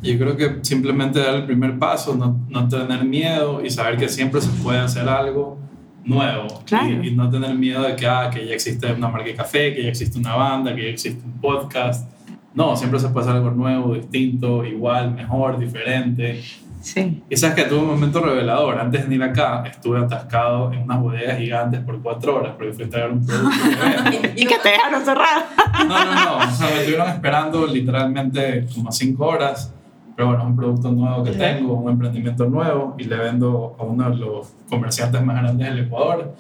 Yo 0.04 0.18
creo 0.20 0.38
que 0.38 0.60
simplemente 0.62 1.20
dar 1.20 1.34
el 1.34 1.46
primer 1.46 1.80
paso, 1.80 2.14
no, 2.16 2.40
no 2.50 2.68
tener 2.68 3.04
miedo 3.04 3.66
y 3.66 3.72
saber 3.72 3.98
que 3.98 4.08
siempre 4.08 4.40
se 4.40 4.50
puede 4.64 4.80
hacer 4.80 5.10
algo 5.10 5.58
nuevo 6.04 6.48
Claro. 6.66 7.04
y, 7.04 7.08
y 7.08 7.16
no 7.16 7.30
tener 7.30 7.56
miedo 7.56 7.82
de 7.82 7.96
que, 7.96 8.08
ah, 8.08 8.30
que 8.32 8.46
ya 8.46 8.54
existe 8.54 8.92
una 8.94 9.08
marca 9.10 9.28
de 9.28 9.36
café, 9.36 9.74
que 9.74 9.84
ya 9.84 9.90
existe 9.90 10.20
una 10.20 10.36
banda, 10.36 10.76
que 10.76 10.84
ya 10.84 10.90
existe 10.90 11.24
un 11.26 11.40
podcast. 11.42 12.08
No, 12.54 12.76
siempre 12.76 13.00
se 13.00 13.10
puede 13.10 13.26
hacer 13.26 13.38
algo 13.38 13.52
nuevo, 13.52 13.96
distinto, 13.96 14.64
igual, 14.64 15.14
mejor, 15.16 15.58
diferente. 15.58 16.42
Sí. 16.82 17.24
Y 17.30 17.38
sabes 17.38 17.56
que 17.56 17.64
tuve 17.64 17.80
un 17.80 17.88
momento 17.88 18.22
revelador. 18.22 18.80
Antes 18.80 19.02
de 19.02 19.08
venir 19.08 19.24
acá, 19.24 19.64
estuve 19.66 20.00
atascado 20.00 20.74
en 20.74 20.84
unas 20.84 21.00
bodegas 21.00 21.38
gigantes 21.38 21.80
por 21.82 22.02
cuatro 22.02 22.38
horas 22.38 22.54
porque 22.58 22.74
fui 22.74 22.86
a 22.86 22.90
traer 22.90 23.12
un 23.12 23.26
producto. 23.26 23.58
Y 24.36 24.46
que 24.46 24.58
te 24.58 24.70
dejaron 24.70 25.04
cerrado. 25.04 25.44
No, 25.88 26.06
no, 26.06 26.14
no. 26.14 26.38
O 26.38 26.52
sea, 26.52 26.68
me 26.68 26.80
estuvieron 26.80 27.10
esperando 27.10 27.68
literalmente 27.68 28.68
como 28.74 28.92
cinco 28.92 29.28
horas. 29.28 29.74
Pero 30.16 30.28
bueno, 30.28 30.44
es 30.44 30.50
un 30.50 30.56
producto 30.56 30.92
nuevo 30.92 31.24
que 31.24 31.32
tengo, 31.32 31.74
un 31.74 31.92
emprendimiento 31.92 32.46
nuevo 32.46 32.96
y 32.98 33.06
le 33.06 33.16
vendo 33.16 33.76
a 33.80 33.84
uno 33.84 34.10
de 34.10 34.18
los 34.18 34.54
comerciantes 34.70 35.24
más 35.24 35.42
grandes 35.42 35.68
del 35.68 35.86
Ecuador. 35.86 36.36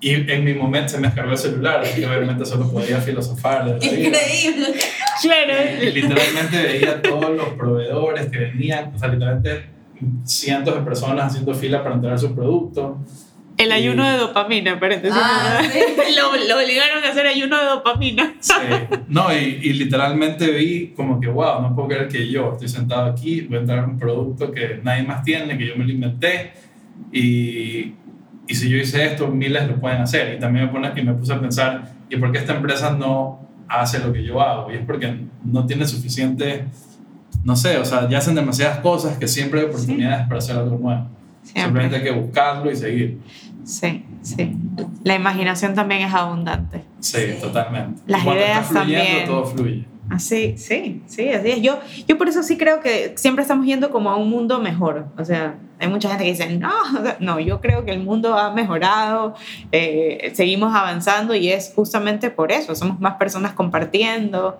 Y 0.00 0.30
en 0.30 0.44
mi 0.44 0.52
momento 0.52 0.90
se 0.90 0.98
me 0.98 1.06
descargó 1.06 1.32
el 1.32 1.38
celular, 1.38 1.80
así 1.80 2.00
que 2.00 2.06
obviamente 2.06 2.44
solo 2.44 2.70
podía 2.70 3.00
filosofar. 3.00 3.64
de. 3.64 3.86
Increíble. 3.86 4.74
Claro. 5.22 5.54
Y 5.82 5.90
literalmente 5.92 6.62
veía 6.62 7.00
todos 7.00 7.34
los 7.34 7.48
proveedores 7.54 8.26
que 8.30 8.38
venían, 8.38 8.94
o 8.94 8.98
sea, 8.98 9.08
literalmente 9.08 9.64
cientos 10.24 10.74
de 10.74 10.82
personas 10.82 11.28
haciendo 11.32 11.54
fila 11.54 11.82
para 11.82 11.94
entregar 11.94 12.18
sus 12.18 12.32
productos. 12.32 12.96
El 13.56 13.72
ayuno 13.72 14.06
de 14.06 14.18
dopamina, 14.18 14.78
paréntesis. 14.78 15.16
Ah, 15.18 15.62
sí. 15.72 15.80
lo, 16.14 16.36
lo 16.46 16.62
obligaron 16.62 17.02
a 17.02 17.08
hacer 17.08 17.26
ayuno 17.26 17.58
de 17.58 17.64
dopamina. 17.64 18.34
Sí. 18.38 18.52
No, 19.08 19.32
y, 19.32 19.60
y 19.62 19.72
literalmente 19.72 20.50
vi 20.50 20.88
como 20.94 21.18
que, 21.18 21.28
wow, 21.28 21.62
no 21.62 21.74
puedo 21.74 21.88
creer 21.88 22.08
que 22.08 22.28
yo 22.28 22.52
estoy 22.52 22.68
sentado 22.68 23.06
aquí, 23.06 23.42
voy 23.42 23.56
a 23.56 23.60
entregar 23.60 23.86
un 23.86 23.98
producto 23.98 24.52
que 24.52 24.80
nadie 24.82 25.04
más 25.04 25.22
tiene, 25.22 25.56
que 25.56 25.66
yo 25.66 25.76
me 25.76 25.86
lo 25.86 25.92
inventé, 25.92 26.52
y, 27.12 27.94
y 28.48 28.54
si 28.54 28.68
yo 28.68 28.76
hice 28.76 29.04
esto, 29.06 29.28
miles 29.28 29.66
lo 29.68 29.76
pueden 29.80 30.00
hacer. 30.02 30.34
Y 30.36 30.40
también 30.40 30.66
me, 30.66 30.72
pone, 30.72 30.92
y 30.94 31.02
me 31.02 31.14
puse 31.14 31.32
a 31.32 31.40
pensar, 31.40 31.92
¿y 32.08 32.16
por 32.16 32.30
qué 32.32 32.38
esta 32.38 32.54
empresa 32.54 32.90
no 32.90 33.40
hace 33.68 33.98
lo 33.98 34.12
que 34.12 34.24
yo 34.24 34.40
hago? 34.40 34.70
Y 34.70 34.76
es 34.76 34.84
porque 34.86 35.26
no 35.44 35.66
tiene 35.66 35.86
suficiente, 35.86 36.64
no 37.44 37.56
sé, 37.56 37.78
o 37.78 37.84
sea, 37.84 38.08
ya 38.08 38.18
hacen 38.18 38.34
demasiadas 38.34 38.78
cosas 38.78 39.18
que 39.18 39.26
siempre 39.28 39.60
hay 39.60 39.66
oportunidades 39.66 40.26
para 40.26 40.38
hacer 40.38 40.56
algo 40.56 40.78
nuevo. 40.78 41.08
Simplemente 41.42 41.96
hay 41.96 42.02
que 42.02 42.10
buscarlo 42.10 42.70
y 42.70 42.76
seguir. 42.76 43.20
Sí, 43.64 44.04
sí. 44.22 44.56
La 45.04 45.14
imaginación 45.14 45.74
también 45.74 46.02
es 46.02 46.12
abundante. 46.14 46.82
Sí, 47.00 47.18
Sí. 47.18 47.40
totalmente. 47.40 48.02
Las 48.06 48.24
ideas 48.24 48.66
fluyendo, 48.66 49.04
también. 49.04 49.26
todo 49.26 49.44
fluye. 49.44 49.84
Así, 50.08 50.56
sí, 50.56 51.02
sí, 51.06 51.28
así 51.30 51.50
es. 51.50 51.62
Yo, 51.62 51.80
yo 52.06 52.16
por 52.16 52.28
eso 52.28 52.42
sí 52.42 52.56
creo 52.56 52.80
que 52.80 53.14
siempre 53.16 53.42
estamos 53.42 53.66
yendo 53.66 53.90
como 53.90 54.10
a 54.10 54.16
un 54.16 54.30
mundo 54.30 54.60
mejor. 54.60 55.06
O 55.18 55.24
sea, 55.24 55.58
hay 55.78 55.88
mucha 55.88 56.08
gente 56.08 56.24
que 56.24 56.30
dice, 56.30 56.56
no, 56.56 56.72
no, 57.20 57.40
yo 57.40 57.60
creo 57.60 57.84
que 57.84 57.90
el 57.90 58.02
mundo 58.02 58.38
ha 58.38 58.52
mejorado, 58.52 59.34
eh, 59.72 60.32
seguimos 60.34 60.74
avanzando 60.74 61.34
y 61.34 61.48
es 61.48 61.72
justamente 61.74 62.30
por 62.30 62.52
eso, 62.52 62.74
somos 62.74 63.00
más 63.00 63.14
personas 63.14 63.52
compartiendo. 63.52 64.58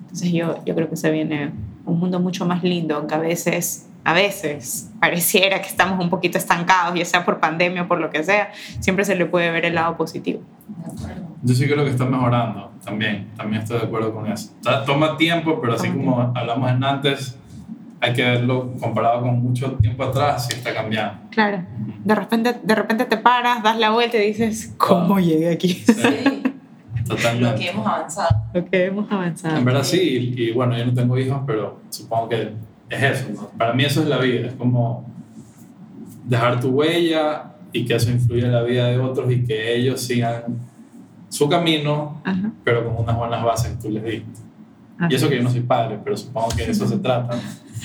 Entonces 0.00 0.32
yo, 0.32 0.62
yo 0.64 0.74
creo 0.74 0.88
que 0.88 0.96
se 0.96 1.10
viene 1.10 1.52
un 1.84 1.98
mundo 1.98 2.20
mucho 2.20 2.44
más 2.44 2.62
lindo, 2.62 2.96
aunque 2.96 3.14
a 3.14 3.18
veces, 3.18 3.87
a 4.08 4.14
veces 4.14 4.90
pareciera 5.00 5.60
que 5.60 5.68
estamos 5.68 6.02
un 6.02 6.08
poquito 6.08 6.38
estancados, 6.38 6.98
ya 6.98 7.04
sea 7.04 7.26
por 7.26 7.40
pandemia 7.40 7.82
o 7.82 7.88
por 7.88 8.00
lo 8.00 8.08
que 8.08 8.24
sea, 8.24 8.52
siempre 8.80 9.04
se 9.04 9.14
le 9.14 9.26
puede 9.26 9.50
ver 9.50 9.66
el 9.66 9.74
lado 9.74 9.98
positivo. 9.98 10.40
Yo 11.42 11.54
sí 11.54 11.66
creo 11.66 11.84
que 11.84 11.90
está 11.90 12.06
mejorando 12.06 12.72
también, 12.82 13.28
también 13.36 13.60
estoy 13.62 13.78
de 13.80 13.84
acuerdo 13.84 14.14
con 14.14 14.26
eso. 14.32 14.50
O 14.60 14.64
sea, 14.64 14.82
toma 14.86 15.18
tiempo, 15.18 15.60
pero 15.60 15.74
así 15.74 15.90
como 15.90 16.32
hablamos 16.34 16.70
en 16.70 16.82
antes, 16.84 17.36
hay 18.00 18.14
que 18.14 18.22
verlo 18.22 18.72
comparado 18.80 19.20
con 19.20 19.42
mucho 19.42 19.72
tiempo 19.72 20.04
atrás, 20.04 20.46
sí 20.46 20.54
está 20.56 20.72
cambiando. 20.72 21.18
Claro, 21.30 21.64
de 22.02 22.14
repente, 22.14 22.56
de 22.62 22.74
repente 22.74 23.04
te 23.04 23.18
paras, 23.18 23.62
das 23.62 23.76
la 23.78 23.90
vuelta 23.90 24.16
y 24.16 24.28
dices, 24.28 24.74
¿cómo 24.78 25.08
Wow. 25.08 25.18
llegué 25.18 25.50
aquí? 25.52 25.68
Sí. 25.74 25.92
Lo 27.08 27.14
Totalmente. 27.16 27.60
que 27.60 27.70
hemos 27.70 27.86
avanzado. 27.86 28.28
Lo 28.54 28.64
que 28.66 28.84
hemos 28.86 29.10
avanzado. 29.12 29.56
En 29.58 29.64
verdad 29.66 29.82
sí, 29.82 30.34
y, 30.36 30.42
y 30.44 30.52
bueno, 30.52 30.76
yo 30.78 30.84
no 30.86 30.94
tengo 30.94 31.18
hijos, 31.18 31.40
pero 31.46 31.80
supongo 31.90 32.28
que 32.30 32.52
es 32.90 33.02
eso. 33.02 33.28
¿no? 33.34 33.48
Para 33.50 33.72
mí 33.72 33.84
eso 33.84 34.02
es 34.02 34.08
la 34.08 34.18
vida, 34.18 34.48
es 34.48 34.54
como 34.54 35.06
dejar 36.24 36.60
tu 36.60 36.68
huella 36.68 37.52
y 37.72 37.84
que 37.84 37.94
eso 37.94 38.10
influya 38.10 38.46
en 38.46 38.52
la 38.52 38.62
vida 38.62 38.86
de 38.86 38.98
otros 38.98 39.30
y 39.30 39.44
que 39.44 39.74
ellos 39.76 40.00
sigan 40.00 40.58
su 41.28 41.48
camino, 41.48 42.20
Ajá. 42.24 42.52
pero 42.64 42.84
con 42.84 43.04
unas 43.04 43.16
buenas 43.16 43.44
bases 43.44 43.72
que 43.72 43.82
tú 43.82 43.90
les 43.90 44.04
diste. 44.04 44.40
Y 45.10 45.14
eso 45.14 45.28
que 45.28 45.36
yo 45.36 45.42
no 45.42 45.50
soy 45.50 45.60
padre, 45.60 45.98
pero 46.02 46.16
supongo 46.16 46.48
que 46.56 46.64
de 46.64 46.72
eso 46.72 46.86
se 46.86 46.98
trata. 46.98 47.38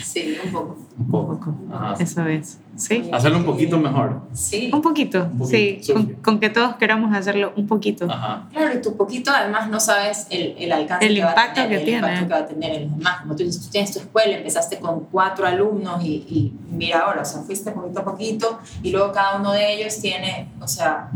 Sí, 0.04 0.38
un 0.46 0.52
poco. 0.52 0.78
Un 0.98 1.06
Un 1.06 1.12
poco. 1.12 1.56
Ajá. 1.72 1.96
Eso 2.00 2.26
es. 2.28 2.60
Sí. 2.76 3.10
Hacerlo 3.12 3.38
un 3.39 3.46
poquito 3.46 3.78
mejor. 3.78 4.22
Sí. 4.34 4.70
Un 4.74 4.82
poquito, 4.82 5.24
Un 5.32 5.38
poquito, 5.39 5.84
sí. 5.84 5.94
Con, 5.94 6.06
con 6.24 6.39
que 6.39 6.50
todos 6.50 6.76
queramos 6.78 7.14
hacerlo 7.16 7.54
un 7.56 7.68
poquito. 7.68 8.08
Ajá. 8.10 8.48
Claro, 8.52 8.76
y 8.78 8.82
tu 8.82 8.96
poquito 8.98 9.30
además 9.32 9.70
no 9.70 9.80
sabes 9.80 10.26
el, 10.32 10.56
el 10.58 10.72
alcance 10.72 11.06
El 11.06 11.16
que 11.16 11.22
va 11.24 11.28
a 11.30 11.32
impacto 11.32 11.54
tener, 11.62 11.70
que 11.70 11.76
el 11.78 11.84
tiene. 11.86 11.98
impacto 12.00 12.28
que 12.28 12.34
va 12.34 12.39
a 12.39 12.46
tener 12.48 12.74
en 12.74 12.89
los 12.89 12.98
demás. 12.98 13.22
Como 13.22 13.36
tú 13.36 13.44
dices, 13.44 13.62
tú 13.64 13.70
tienes 13.70 13.91
tu 13.91 14.00
escuela, 14.00 14.38
empezaste 14.38 14.80
con 14.80 15.02
cuatro 15.12 15.46
alumnos 15.46 16.04
y, 16.04 16.08
y 16.28 16.54
mira 16.72 17.02
ahora, 17.02 17.22
o 17.22 17.26
sea, 17.26 17.41
fuiste 17.41 17.72
poquito 17.72 18.00
a 18.00 18.04
poquito 18.04 18.60
y 18.82 18.91
luego 18.91 19.12
cada 19.12 19.39
uno 19.39 19.52
de 19.52 19.74
ellos 19.74 20.00
tiene, 20.00 20.50
o 20.60 20.68
sea, 20.68 21.10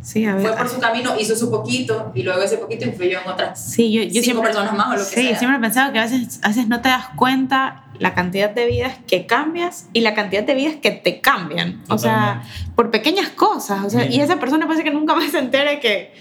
Sí, 0.00 0.24
a 0.26 0.34
ver. 0.34 0.46
fue 0.48 0.56
por 0.56 0.68
su 0.68 0.78
camino, 0.80 1.12
hizo 1.18 1.34
su 1.34 1.50
poquito 1.50 2.12
y 2.14 2.22
luego 2.22 2.42
ese 2.42 2.58
poquito 2.58 2.84
influyó 2.84 3.20
en 3.24 3.28
otras 3.30 3.58
Sí, 3.72 3.90
yo, 3.90 4.02
yo 4.02 4.10
cinco 4.10 4.22
siempre, 4.24 4.42
personas 4.50 4.74
más 4.76 4.86
o 4.88 4.90
lo 4.92 4.98
que 4.98 5.04
sí, 5.04 5.28
sea. 5.28 5.38
siempre 5.38 5.56
he 5.58 5.60
pensado 5.62 5.92
que 5.94 5.98
a 5.98 6.02
veces, 6.02 6.40
a 6.42 6.48
veces 6.48 6.68
no 6.68 6.80
te 6.82 6.90
das 6.90 7.06
cuenta 7.16 7.83
la 7.98 8.14
cantidad 8.14 8.50
de 8.50 8.66
vidas 8.66 8.98
que 9.06 9.26
cambias 9.26 9.88
y 9.92 10.00
la 10.00 10.14
cantidad 10.14 10.42
de 10.42 10.54
vidas 10.54 10.76
que 10.76 10.90
te 10.90 11.20
cambian. 11.20 11.82
O 11.88 11.98
sea, 11.98 12.42
por 12.74 12.90
pequeñas 12.90 13.28
cosas. 13.30 13.84
O 13.84 13.90
sea, 13.90 14.10
y 14.10 14.20
esa 14.20 14.38
persona 14.40 14.66
parece 14.66 14.84
que 14.84 14.90
nunca 14.90 15.14
más 15.14 15.30
se 15.30 15.38
entera 15.38 15.80
que, 15.80 16.12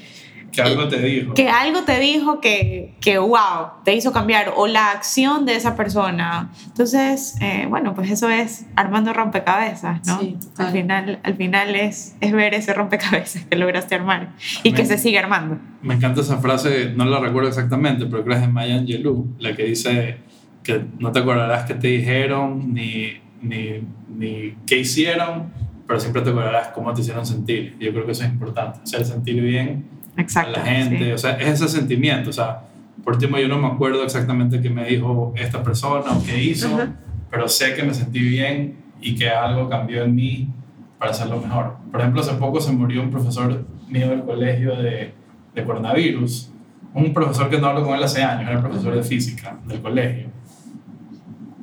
Que 0.51 0.61
algo 0.61 0.87
te 0.87 1.01
dijo. 1.01 1.33
que 1.33 1.49
algo 1.49 1.81
te 1.81 1.99
dijo 1.99 2.39
que, 2.39 2.93
que, 3.01 3.17
wow, 3.17 3.81
te 3.83 3.95
hizo 3.95 4.11
cambiar, 4.11 4.53
o 4.55 4.67
la 4.67 4.91
acción 4.91 5.45
de 5.45 5.55
esa 5.55 5.75
persona. 5.75 6.51
Entonces, 6.67 7.35
eh, 7.41 7.65
bueno, 7.67 7.95
pues 7.95 8.11
eso 8.11 8.29
es 8.29 8.65
armando 8.75 9.13
rompecabezas, 9.13 10.05
¿no? 10.05 10.19
Sí, 10.19 10.37
al 10.57 10.71
final, 10.71 11.19
al 11.23 11.35
final 11.35 11.75
es, 11.75 12.15
es 12.21 12.31
ver 12.31 12.53
ese 12.53 12.73
rompecabezas 12.73 13.45
que 13.45 13.55
lograste 13.55 13.95
armar 13.95 14.33
y 14.61 14.73
que 14.73 14.85
se 14.85 14.97
sigue 14.97 15.17
armando. 15.17 15.57
Me 15.81 15.95
encanta 15.95 16.21
esa 16.21 16.37
frase, 16.37 16.93
no 16.95 17.05
la 17.05 17.19
recuerdo 17.19 17.49
exactamente, 17.49 18.05
pero 18.05 18.23
creo 18.23 18.35
que 18.37 18.41
es 18.41 18.47
de 18.47 18.53
Maya 18.53 18.75
Angelou, 18.75 19.27
la 19.39 19.55
que 19.55 19.63
dice 19.63 20.19
que 20.63 20.85
no 20.99 21.11
te 21.11 21.19
acordarás 21.19 21.65
qué 21.65 21.75
te 21.75 21.87
dijeron 21.87 22.73
ni, 22.73 23.17
ni, 23.41 23.81
ni 24.15 24.55
qué 24.65 24.79
hicieron, 24.79 25.51
pero 25.85 25.99
siempre 25.99 26.21
te 26.21 26.29
acordarás 26.29 26.69
cómo 26.69 26.93
te 26.93 27.01
hicieron 27.01 27.25
sentir. 27.25 27.75
Yo 27.79 27.91
creo 27.91 28.05
que 28.05 28.13
eso 28.13 28.23
es 28.23 28.29
importante, 28.29 28.79
hacer 28.83 29.05
sentir 29.05 29.41
bien 29.41 29.85
Exacto. 30.17 30.59
a 30.59 30.63
la 30.63 30.71
gente, 30.71 31.05
sí. 31.05 31.11
o 31.11 31.17
sea, 31.17 31.33
es 31.33 31.61
ese 31.61 31.67
sentimiento, 31.67 32.29
o 32.29 32.33
sea, 32.33 32.61
por 33.03 33.15
último 33.15 33.37
yo 33.37 33.47
no 33.47 33.57
me 33.57 33.67
acuerdo 33.67 34.03
exactamente 34.03 34.61
qué 34.61 34.69
me 34.69 34.85
dijo 34.85 35.33
esta 35.35 35.61
persona 35.61 36.11
o 36.11 36.23
qué 36.23 36.41
hizo, 36.41 36.73
Ujú. 36.73 36.83
pero 37.29 37.47
sé 37.49 37.75
que 37.75 37.83
me 37.83 37.93
sentí 37.93 38.19
bien 38.19 38.77
y 39.01 39.15
que 39.15 39.29
algo 39.29 39.67
cambió 39.67 40.03
en 40.03 40.15
mí 40.15 40.49
para 40.97 41.11
hacerlo 41.11 41.41
mejor. 41.41 41.75
Por 41.91 41.99
ejemplo, 41.99 42.21
hace 42.21 42.33
poco 42.35 42.61
se 42.61 42.71
murió 42.71 43.01
un 43.01 43.11
profesor 43.11 43.65
mío 43.89 44.09
del 44.09 44.23
colegio 44.23 44.75
de, 44.77 45.13
de 45.53 45.63
coronavirus, 45.65 46.51
un 46.93 47.13
profesor 47.13 47.49
que 47.49 47.59
no 47.59 47.67
hablo 47.67 47.83
con 47.83 47.95
él 47.95 48.03
hace 48.03 48.23
años, 48.23 48.49
era 48.49 48.61
profesor 48.61 48.95
de 48.95 49.03
física 49.03 49.57
del 49.67 49.81
colegio. 49.81 50.27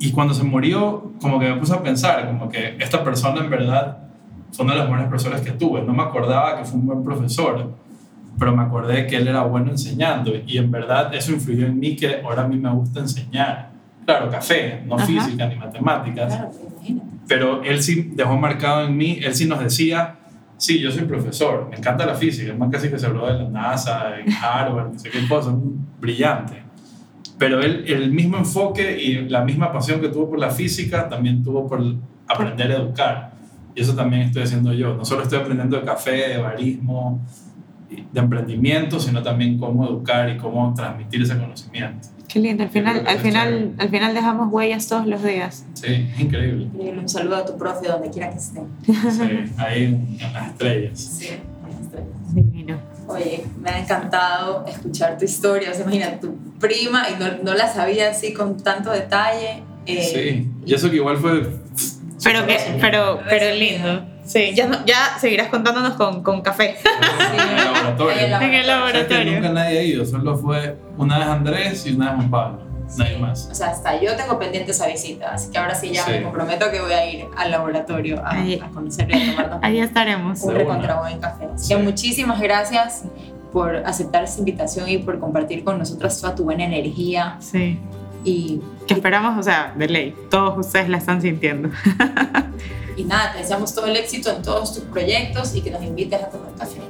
Y 0.01 0.11
cuando 0.11 0.33
se 0.33 0.43
murió, 0.43 1.13
como 1.21 1.39
que 1.39 1.47
me 1.47 1.55
puse 1.55 1.73
a 1.73 1.81
pensar, 1.81 2.27
como 2.27 2.49
que 2.49 2.75
esta 2.79 3.03
persona 3.03 3.41
en 3.41 3.49
verdad 3.49 4.01
una 4.59 4.73
de 4.73 4.79
las 4.79 4.87
buenas 4.87 5.07
profesores 5.07 5.41
que 5.41 5.51
tuve. 5.51 5.81
No 5.81 5.93
me 5.93 6.03
acordaba 6.03 6.57
que 6.57 6.65
fue 6.65 6.79
un 6.79 6.87
buen 6.87 7.03
profesor, 7.03 7.73
pero 8.37 8.55
me 8.55 8.63
acordé 8.63 9.07
que 9.07 9.17
él 9.17 9.27
era 9.27 9.43
bueno 9.43 9.71
enseñando 9.71 10.33
y 10.45 10.57
en 10.57 10.71
verdad 10.71 11.13
eso 11.13 11.31
influyó 11.31 11.65
en 11.65 11.79
mí 11.79 11.95
que 11.95 12.21
ahora 12.23 12.43
a 12.43 12.47
mí 12.47 12.57
me 12.57 12.71
gusta 12.71 12.99
enseñar. 12.99 13.71
Claro, 14.05 14.29
café, 14.29 14.81
no 14.85 14.95
Ajá. 14.95 15.05
física 15.05 15.47
ni 15.47 15.55
matemáticas, 15.55 16.35
Claro, 16.35 16.51
pero 17.27 17.63
él 17.63 17.81
sí 17.81 18.11
dejó 18.15 18.35
marcado 18.35 18.85
en 18.85 18.97
mí, 18.97 19.19
él 19.21 19.33
sí 19.35 19.47
nos 19.47 19.59
decía, 19.59 20.15
sí, 20.57 20.79
yo 20.79 20.91
soy 20.91 21.03
profesor, 21.03 21.67
me 21.69 21.77
encanta 21.77 22.05
la 22.05 22.15
física, 22.15 22.51
es 22.51 22.57
más 22.57 22.69
casi 22.71 22.89
que 22.89 22.97
se 22.97 23.05
habló 23.05 23.27
de 23.27 23.43
la 23.43 23.49
NASA, 23.49 24.19
en 24.19 24.33
Harvard, 24.33 24.93
no 24.93 24.99
sé 24.99 25.09
qué 25.09 25.27
cosa, 25.27 25.55
brillante. 25.99 26.63
Pero 27.41 27.59
él, 27.59 27.85
el 27.87 28.11
mismo 28.11 28.37
enfoque 28.37 29.01
y 29.01 29.27
la 29.27 29.43
misma 29.43 29.73
pasión 29.73 29.99
que 29.99 30.09
tuvo 30.09 30.29
por 30.29 30.37
la 30.37 30.51
física, 30.51 31.09
también 31.09 31.41
tuvo 31.41 31.67
por 31.67 31.83
aprender 32.27 32.71
a 32.71 32.75
educar. 32.75 33.31
Y 33.73 33.81
eso 33.81 33.95
también 33.95 34.21
estoy 34.21 34.43
haciendo 34.43 34.71
yo. 34.73 34.95
No 34.95 35.03
solo 35.03 35.23
estoy 35.23 35.39
aprendiendo 35.39 35.75
de 35.75 35.83
café, 35.83 36.29
de 36.29 36.37
barismo, 36.37 37.19
y 37.89 38.05
de 38.13 38.19
emprendimiento, 38.19 38.99
sino 38.99 39.23
también 39.23 39.57
cómo 39.57 39.87
educar 39.87 40.29
y 40.29 40.37
cómo 40.37 40.71
transmitir 40.75 41.23
ese 41.23 41.35
conocimiento. 41.35 42.09
Qué 42.27 42.39
lindo. 42.39 42.61
Al 42.61 42.69
final, 42.69 43.03
al 43.07 43.17
final, 43.17 43.71
al 43.79 43.89
final 43.89 44.13
dejamos 44.13 44.53
huellas 44.53 44.87
todos 44.87 45.07
los 45.07 45.23
días. 45.23 45.65
Sí, 45.73 45.87
es 46.13 46.19
increíble. 46.19 46.65
Increíble. 46.65 46.99
Un 47.01 47.09
saludo 47.09 47.37
a 47.37 47.45
tu 47.47 47.57
profe 47.57 47.87
donde 47.87 48.11
quiera 48.11 48.29
que 48.29 48.37
esté. 48.37 48.61
Sí, 48.85 49.51
ahí 49.57 49.85
en, 49.85 50.17
en 50.21 50.33
las 50.33 50.51
estrellas. 50.51 50.99
Sí, 50.99 51.25
ahí 51.25 51.73
estoy. 51.81 52.01
Divino. 52.35 52.77
Oye, 53.11 53.43
me 53.59 53.69
ha 53.69 53.79
encantado 53.79 54.65
escuchar 54.67 55.17
tu 55.17 55.25
historia. 55.25 55.71
O 55.71 55.73
sea, 55.73 55.83
imagina, 55.83 56.19
tu 56.19 56.35
prima, 56.59 57.07
y 57.09 57.19
no, 57.21 57.27
no 57.43 57.53
la 57.53 57.67
sabía 57.67 58.09
así 58.11 58.33
con 58.33 58.57
tanto 58.61 58.91
detalle. 58.91 59.63
eh, 59.85 60.01
Sí, 60.03 60.51
y 60.65 60.73
eso 60.73 60.89
que 60.89 60.97
igual 60.97 61.17
fue... 61.17 61.49
Pero, 62.23 62.45
que, 62.45 62.57
pero, 62.79 63.19
pero 63.27 63.55
lindo. 63.55 64.05
Sí, 64.23 64.51
ya, 64.53 64.67
no- 64.67 64.85
ya 64.85 65.17
seguirás 65.19 65.47
contándonos 65.49 65.93
con, 65.95 66.21
con 66.21 66.41
café. 66.41 66.75
En 67.33 67.49
el 67.49 67.55
laboratorio. 67.65 68.11
En 68.11 68.19
el 68.19 68.25
En 68.25 68.31
el 68.31 68.31
¿Sabes 68.33 68.51
que 68.61 68.67
laboratorio. 68.67 69.33
nunca 69.33 69.49
nadie 69.49 69.79
ha 69.79 69.83
ido, 69.83 70.05
solo 70.05 70.37
fue 70.37 70.77
una 70.97 71.17
vez 71.17 71.27
Andrés 71.27 71.85
y 71.87 71.95
una 71.95 72.05
vez 72.11 72.15
Juan 72.17 72.29
Pablo, 72.29 72.61
nadie 72.97 73.17
más. 73.17 73.47
O 73.51 73.55
sea, 73.55 73.67
hasta 73.69 73.99
yo 74.01 74.15
tengo 74.15 74.37
pendiente 74.39 74.71
esa 74.71 74.87
visita, 74.87 75.33
así 75.33 75.51
que 75.51 75.57
ahora 75.57 75.75
sí 75.75 75.91
ya 75.91 76.03
Sí. 76.05 76.11
me 76.11 76.23
comprometo 76.23 76.69
que 76.71 76.79
voy 76.81 76.93
a 76.93 77.05
ir 77.09 77.25
al 77.37 77.51
laboratorio 77.51 78.21
a, 78.25 78.31
Ahí. 78.33 78.59
a 78.63 78.69
conocerlo 78.69 79.17
y 79.17 79.21
a 79.21 79.31
tomarnos 79.35 79.59
Ahí 79.63 79.79
estaremos. 79.79 80.41
un 80.41 80.53
recontra 80.55 80.99
buen 80.99 81.19
café. 81.19 81.45
Así 81.53 81.67
Sí. 81.67 81.75
que 81.75 81.81
muchísimas 81.83 82.39
gracias 82.41 83.03
por 83.51 83.75
aceptar 83.77 84.23
esta 84.23 84.39
invitación 84.39 84.87
y 84.89 84.97
por 84.99 85.19
compartir 85.19 85.63
con 85.63 85.77
nosotros 85.77 86.19
toda 86.21 86.35
tu 86.35 86.43
buena 86.45 86.63
energía 86.65 87.35
Sí. 87.39 87.77
y, 88.23 88.61
Que 88.87 88.93
esperamos, 88.95 89.37
o 89.37 89.43
sea, 89.43 89.73
de 89.77 89.87
ley. 89.89 90.15
Todos 90.29 90.65
ustedes 90.65 90.87
la 90.89 90.97
están 90.97 91.21
sintiendo. 91.21 91.69
y 92.97 93.03
nada, 93.03 93.31
te 93.33 93.39
deseamos 93.39 93.73
todo 93.73 93.85
el 93.87 93.95
éxito 93.95 94.29
en 94.31 94.41
todos 94.41 94.73
tus 94.75 94.83
proyectos 94.85 95.55
y 95.55 95.61
que 95.61 95.71
nos 95.71 95.81
invites 95.83 96.21
a 96.21 96.29
tomar 96.29 96.51
café. 96.57 96.81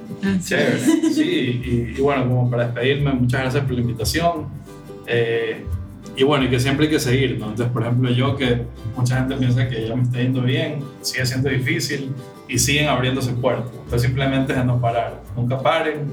Chévere. 0.44 0.80
Sí, 1.14 1.62
y, 1.94 1.98
y 1.98 2.02
bueno, 2.02 2.24
como 2.28 2.50
para 2.50 2.66
despedirme, 2.66 3.12
muchas 3.14 3.42
gracias 3.42 3.64
por 3.64 3.74
la 3.74 3.82
invitación. 3.82 4.48
Eh, 5.08 5.66
y 6.16 6.24
bueno, 6.24 6.46
y 6.46 6.50
que 6.50 6.60
siempre 6.60 6.86
hay 6.86 6.92
que 6.92 7.00
seguir, 7.00 7.40
¿no? 7.40 7.48
Entonces, 7.48 7.72
por 7.72 7.84
ejemplo, 7.84 8.10
yo 8.12 8.36
que 8.36 8.64
mucha 8.96 9.18
gente 9.18 9.36
piensa 9.36 9.68
que 9.68 9.88
ya 9.88 9.96
me 9.96 10.04
está 10.04 10.20
yendo 10.20 10.42
bien, 10.42 10.84
sigue 11.02 11.26
siendo 11.26 11.50
difícil 11.50 12.14
y 12.48 12.60
siguen 12.60 12.90
abriéndose 12.90 13.32
puertas. 13.34 13.72
Entonces, 13.74 14.04
simplemente 14.04 14.54
es 14.54 14.66
no 14.66 14.80
parar. 14.80 15.22
Nunca 15.36 15.58
paren, 15.58 16.12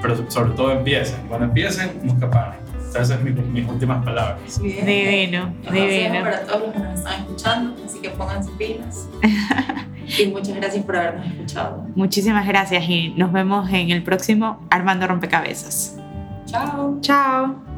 pero 0.00 0.30
sobre 0.30 0.52
todo 0.52 0.72
empiecen. 0.72 1.26
Cuando 1.28 1.46
empiecen, 1.46 1.90
nunca 2.02 2.30
paren. 2.30 2.60
Entonces, 2.66 3.02
esas 3.02 3.08
son 3.08 3.24
mis, 3.24 3.46
mis 3.46 3.68
últimas 3.68 4.04
palabras. 4.04 4.60
Bien. 4.60 4.86
Divino, 4.86 5.54
divino. 5.70 6.22
para 6.22 6.40
todos 6.46 6.62
los 6.62 6.72
que 6.72 6.78
nos 6.78 6.98
están 6.98 7.20
escuchando, 7.20 7.76
así 7.84 8.00
que 8.00 8.10
pónganse 8.10 8.50
pilas. 8.52 9.08
y 10.18 10.26
muchas 10.28 10.56
gracias 10.56 10.84
por 10.84 10.96
habernos 10.96 11.26
escuchado. 11.26 11.86
Muchísimas 11.94 12.46
gracias 12.46 12.84
y 12.88 13.10
nos 13.10 13.32
vemos 13.32 13.68
en 13.70 13.90
el 13.90 14.02
próximo 14.02 14.66
Armando 14.70 15.06
Rompecabezas. 15.06 15.98
Chao. 16.46 16.98
Chao. 17.00 17.73